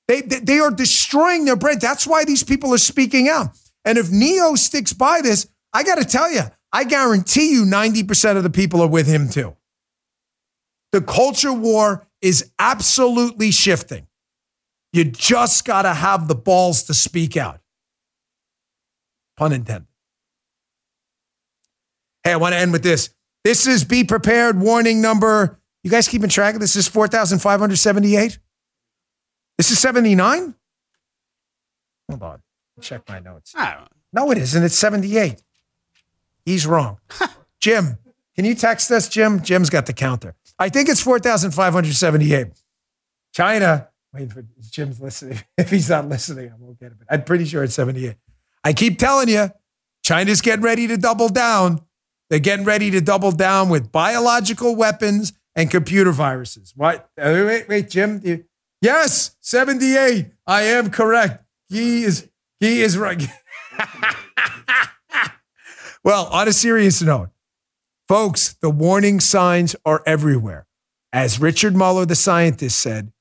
They, 0.09 0.23
they, 0.23 0.59
are 0.59 0.73
destroying 0.73 1.45
their 1.45 1.55
brand. 1.55 1.81
That's 1.81 2.07
why 2.07 2.25
these 2.25 2.43
people 2.43 2.75
are 2.75 2.79
speaking 2.79 3.29
out. 3.29 3.57
And 3.85 3.97
if 3.97 4.11
Ne-Yo 4.11 4.57
sticks 4.57 4.93
by 4.93 5.21
this, 5.21 5.47
I 5.73 5.85
got 5.85 5.99
to 5.99 6.05
tell 6.05 6.33
you, 6.33 6.43
I 6.73 6.85
guarantee 6.85 7.53
you 7.53 7.65
90% 7.65 8.37
of 8.37 8.43
the 8.43 8.51
people 8.51 8.81
are 8.81 8.89
with 8.89 9.07
him 9.07 9.29
too. 9.29 9.57
The 10.93 11.01
culture 11.01 11.53
war 11.53 12.07
is 12.21 12.51
absolutely 12.59 13.51
shifting. 13.51 14.07
You 14.93 15.05
just 15.05 15.65
got 15.65 15.83
to 15.83 15.95
have 15.95 16.29
the 16.29 16.35
balls 16.35 16.85
to 16.85 16.95
speak 16.95 17.37
out. 17.37 17.61
Pun 19.37 19.53
intended. 19.53 19.87
Hey, 22.25 22.33
I 22.33 22.37
want 22.37 22.53
to 22.53 22.59
end 22.59 22.73
with 22.73 22.83
this. 22.83 23.11
This 23.45 23.67
is 23.67 23.85
be 23.85 24.05
prepared 24.05 24.61
warning 24.61 25.01
number. 25.01 25.59
You 25.83 25.91
guys 25.91 26.09
keeping 26.09 26.29
track 26.29 26.55
of 26.55 26.61
this? 26.61 26.75
This 26.75 26.87
is 26.87 26.93
4,578? 26.93 28.39
This 29.57 29.71
is 29.71 29.79
79? 29.79 30.55
Hold 32.11 32.23
on. 32.23 32.43
Check 32.81 33.09
my 33.09 33.21
notes. 33.21 33.55
No, 34.13 34.31
it 34.31 34.39
isn't. 34.39 34.63
It's 34.63 34.75
78. 34.75 35.43
He's 36.45 36.67
wrong. 36.67 36.99
Jim, 37.61 37.99
can 38.37 38.45
you 38.45 38.55
text 38.55 38.91
us, 38.91 39.09
Jim? 39.09 39.43
Jim's 39.43 39.71
got 39.71 39.87
the 39.87 39.93
counter. 39.93 40.35
I 40.59 40.69
think 40.69 40.89
it's 40.89 41.01
4,578. 41.01 42.49
China, 43.33 43.89
wait 44.13 44.33
for 44.33 44.45
Jim's 44.71 45.01
listening. 45.01 45.39
If 45.59 45.71
he's 45.71 45.89
not 45.91 46.09
listening, 46.09 46.51
I 46.51 46.55
won't 46.59 46.79
get 46.81 46.93
it. 46.93 46.99
But 46.99 47.07
I'm 47.11 47.25
pretty 47.25 47.45
sure 47.45 47.63
it's 47.63 47.75
78. 47.75 48.17
I 48.65 48.73
keep 48.73 48.99
telling 48.99 49.29
you, 49.29 49.51
China's 50.03 50.41
getting 50.41 50.65
ready 50.65 50.87
to 50.89 50.97
double 50.97 51.29
down. 51.29 51.81
They're 52.29 52.39
getting 52.39 52.65
ready 52.65 52.91
to 52.93 53.01
double 53.01 53.33
down 53.33 53.69
with 53.69 53.91
biological 53.93 54.77
weapons 54.77 55.33
and 55.57 55.71
computer 55.71 56.13
viruses. 56.13 56.73
What? 56.77 57.09
Uh, 57.21 57.45
Wait, 57.47 57.69
wait, 57.69 57.91
Jim. 57.91 58.21
You- 58.25 58.45
yes, 58.81 59.37
78. 59.41 60.27
I 60.47 60.63
am 60.63 60.91
correct. 60.91 61.45
He 61.69 62.05
is 62.05 62.29
he 62.59 62.83
is 62.83 62.97
right. 62.99 63.23
well, 66.05 66.27
on 66.27 66.49
a 66.49 66.53
serious 66.53 67.03
note, 67.03 67.31
folks, 68.09 68.55
the 68.55 68.71
warning 68.71 69.21
signs 69.21 69.77
are 69.85 70.03
everywhere. 70.07 70.67
As 71.13 71.41
Richard 71.41 71.75
Muller, 71.75 72.07
the 72.07 72.15
scientist, 72.15 72.79
said, 72.79 73.13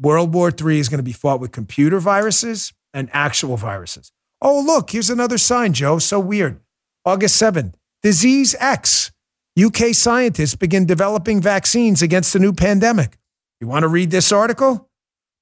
World 0.00 0.32
War 0.32 0.50
III 0.50 0.78
is 0.78 0.88
going 0.88 0.98
to 0.98 1.04
be 1.04 1.12
fought 1.12 1.40
with 1.40 1.52
computer 1.52 2.00
viruses 2.00 2.72
and 2.94 3.10
actual 3.12 3.56
viruses. 3.56 4.12
Oh, 4.40 4.60
look, 4.60 4.90
here's 4.90 5.10
another 5.10 5.38
sign, 5.38 5.72
Joe. 5.72 5.98
So 5.98 6.20
weird. 6.20 6.60
August 7.04 7.40
7th, 7.40 7.74
Disease 8.02 8.54
X. 8.60 9.10
UK 9.58 9.92
scientists 9.92 10.54
begin 10.54 10.86
developing 10.86 11.40
vaccines 11.40 12.00
against 12.00 12.32
the 12.32 12.38
new 12.38 12.52
pandemic. 12.52 13.18
You 13.60 13.66
want 13.66 13.82
to 13.82 13.88
read 13.88 14.10
this 14.10 14.30
article? 14.30 14.88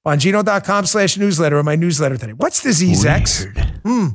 Bongino.com 0.05 0.85
slash 0.85 1.17
newsletter 1.17 1.57
or 1.57 1.63
my 1.63 1.75
newsletter 1.75 2.17
today. 2.17 2.33
What's 2.33 2.63
Disease 2.63 3.05
X? 3.05 3.45
Hmm. 3.83 4.07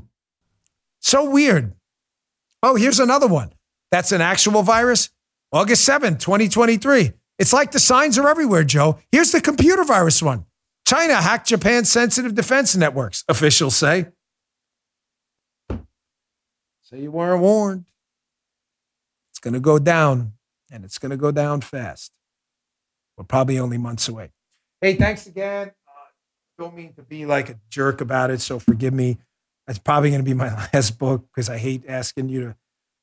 So 1.00 1.30
weird. 1.30 1.74
Oh, 2.62 2.76
here's 2.76 3.00
another 3.00 3.26
one. 3.26 3.52
That's 3.90 4.12
an 4.12 4.20
actual 4.20 4.62
virus. 4.62 5.10
August 5.52 5.86
7th, 5.88 6.20
2023. 6.20 7.12
It's 7.38 7.52
like 7.52 7.72
the 7.72 7.80
signs 7.80 8.18
are 8.18 8.28
everywhere, 8.28 8.64
Joe. 8.64 8.98
Here's 9.10 9.32
the 9.32 9.40
computer 9.40 9.84
virus 9.84 10.22
one. 10.22 10.46
China 10.86 11.14
hacked 11.14 11.48
Japan's 11.48 11.90
sensitive 11.90 12.34
defense 12.34 12.76
networks, 12.76 13.24
officials 13.28 13.76
say. 13.76 14.06
So 16.82 16.96
you 16.96 17.10
weren't 17.10 17.40
warned. 17.40 17.86
It's 19.30 19.38
going 19.38 19.54
to 19.54 19.60
go 19.60 19.78
down, 19.78 20.32
and 20.70 20.84
it's 20.84 20.98
going 20.98 21.10
to 21.10 21.16
go 21.16 21.32
down 21.32 21.62
fast. 21.62 22.12
We're 23.16 23.24
probably 23.24 23.58
only 23.58 23.78
months 23.78 24.08
away. 24.08 24.30
Hey, 24.80 24.94
thanks 24.94 25.26
again. 25.26 25.72
Uh, 25.88 26.62
don't 26.62 26.74
mean 26.74 26.92
to 26.94 27.02
be 27.02 27.24
like 27.24 27.48
a 27.50 27.56
jerk 27.70 28.00
about 28.00 28.30
it, 28.30 28.40
so 28.40 28.58
forgive 28.58 28.92
me. 28.92 29.18
It's 29.68 29.78
probably 29.78 30.10
going 30.10 30.20
to 30.20 30.28
be 30.28 30.34
my 30.34 30.54
last 30.72 30.98
book 30.98 31.26
because 31.34 31.48
I 31.48 31.58
hate 31.58 31.84
asking 31.88 32.28
you 32.28 32.40
to 32.40 32.56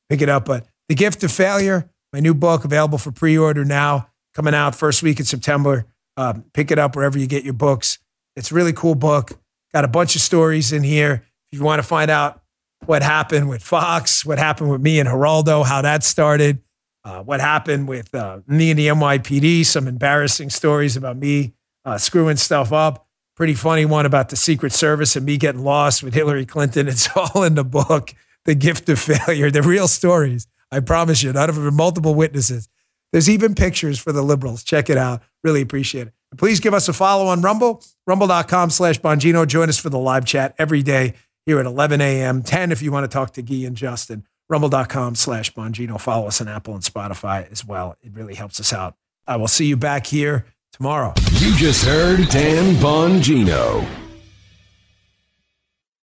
pick 0.10 0.22
it 0.22 0.30
up. 0.30 0.45
But 0.45 0.68
The 0.88 0.95
Gift 0.95 1.24
of 1.24 1.32
Failure, 1.32 1.89
my 2.14 2.20
new 2.20 2.34
book, 2.34 2.66
available 2.66 2.97
for 2.97 3.12
pre 3.12 3.38
order 3.38 3.66
now, 3.66 4.10
coming 4.34 4.53
out 4.53 4.76
first 4.76 5.03
week 5.03 5.20
in 5.20 5.26
September. 5.26 5.86
Um, 6.18 6.45
pick 6.53 6.70
it 6.72 6.80
up 6.80 6.95
wherever 6.95 7.18
you 7.18 7.28
get 7.28 7.43
your 7.43 7.53
books. 7.53 7.99
It's 8.36 8.51
a 8.51 8.55
really 8.55 8.74
cool 8.74 8.95
book. 8.95 9.32
Got 9.74 9.86
a 9.86 9.88
bunch 9.88 10.16
of 10.16 10.22
stories 10.22 10.74
in 10.74 10.84
here. 10.84 11.24
If 11.51 11.60
you 11.60 11.66
want 11.66 11.80
to 11.82 11.88
find 11.88 12.12
out 12.12 12.41
what 12.86 13.03
happened 13.03 13.49
with 13.49 13.64
Fox, 13.64 14.26
what 14.26 14.38
happened 14.38 14.70
with 14.70 14.82
me 14.82 14.99
and 14.99 15.07
Geraldo, 15.07 15.66
how 15.66 15.82
that 15.82 16.03
started, 16.03 16.62
uh, 17.03 17.24
what 17.24 17.39
happened 17.39 17.88
with 17.88 18.14
uh, 18.14 18.39
me 18.47 18.70
and 18.70 18.80
the 18.80 18.88
NYPD, 18.88 19.66
some 19.66 19.88
embarrassing 19.88 20.49
stories 20.49 20.97
about 20.97 21.18
me 21.18 21.53
uh, 21.86 21.97
screwing 21.97 22.38
stuff 22.38 22.72
up. 22.72 23.07
Pretty 23.39 23.53
funny 23.53 23.85
one 23.85 24.05
about 24.05 24.27
the 24.27 24.35
Secret 24.35 24.73
Service 24.73 25.15
and 25.15 25.25
me 25.25 25.37
getting 25.37 25.63
lost 25.63 26.03
with 26.03 26.13
Hillary 26.13 26.45
Clinton. 26.45 26.89
It's 26.89 27.07
all 27.15 27.43
in 27.43 27.55
the 27.55 27.63
book, 27.63 28.13
The 28.43 28.53
Gift 28.53 28.89
of 28.89 28.99
Failure, 28.99 29.49
the 29.49 29.61
real 29.61 29.87
stories. 29.87 30.45
I 30.73 30.81
promise 30.81 31.23
you, 31.23 31.31
none 31.31 31.49
of 31.49 31.55
them 31.55 31.73
multiple 31.73 32.13
witnesses. 32.13 32.67
There's 33.13 33.29
even 33.29 33.55
pictures 33.55 33.97
for 33.97 34.11
the 34.11 34.23
liberals. 34.23 34.61
Check 34.61 34.89
it 34.89 34.97
out. 34.97 35.23
Really 35.41 35.61
appreciate 35.61 36.07
it. 36.07 36.13
Please 36.37 36.59
give 36.59 36.73
us 36.73 36.89
a 36.89 36.93
follow 36.93 37.27
on 37.27 37.39
Rumble, 37.41 37.81
rumble.com 38.05 38.71
slash 38.71 38.99
Bongino. 38.99 39.47
Join 39.47 39.69
us 39.69 39.77
for 39.77 39.89
the 39.89 39.97
live 39.97 40.25
chat 40.25 40.53
every 40.59 40.83
day 40.83 41.13
here 41.45 41.61
at 41.61 41.65
11 41.65 42.01
a.m., 42.01 42.41
10 42.43 42.73
if 42.73 42.81
you 42.81 42.91
want 42.91 43.05
to 43.05 43.07
talk 43.07 43.31
to 43.35 43.41
Guy 43.41 43.65
and 43.65 43.77
Justin. 43.77 44.25
Rumble.com 44.49 45.15
slash 45.15 45.53
Bongino. 45.53 45.97
Follow 45.97 46.27
us 46.27 46.41
on 46.41 46.49
Apple 46.49 46.73
and 46.73 46.83
Spotify 46.83 47.49
as 47.49 47.63
well. 47.63 47.95
It 48.01 48.11
really 48.11 48.35
helps 48.35 48.59
us 48.59 48.73
out. 48.73 48.95
I 49.25 49.37
will 49.37 49.47
see 49.47 49.65
you 49.65 49.77
back 49.77 50.07
here 50.07 50.45
tomorrow. 50.82 51.13
You 51.34 51.53
just 51.57 51.84
heard 51.84 52.30
Dan 52.30 52.75
Bongino. 52.75 54.09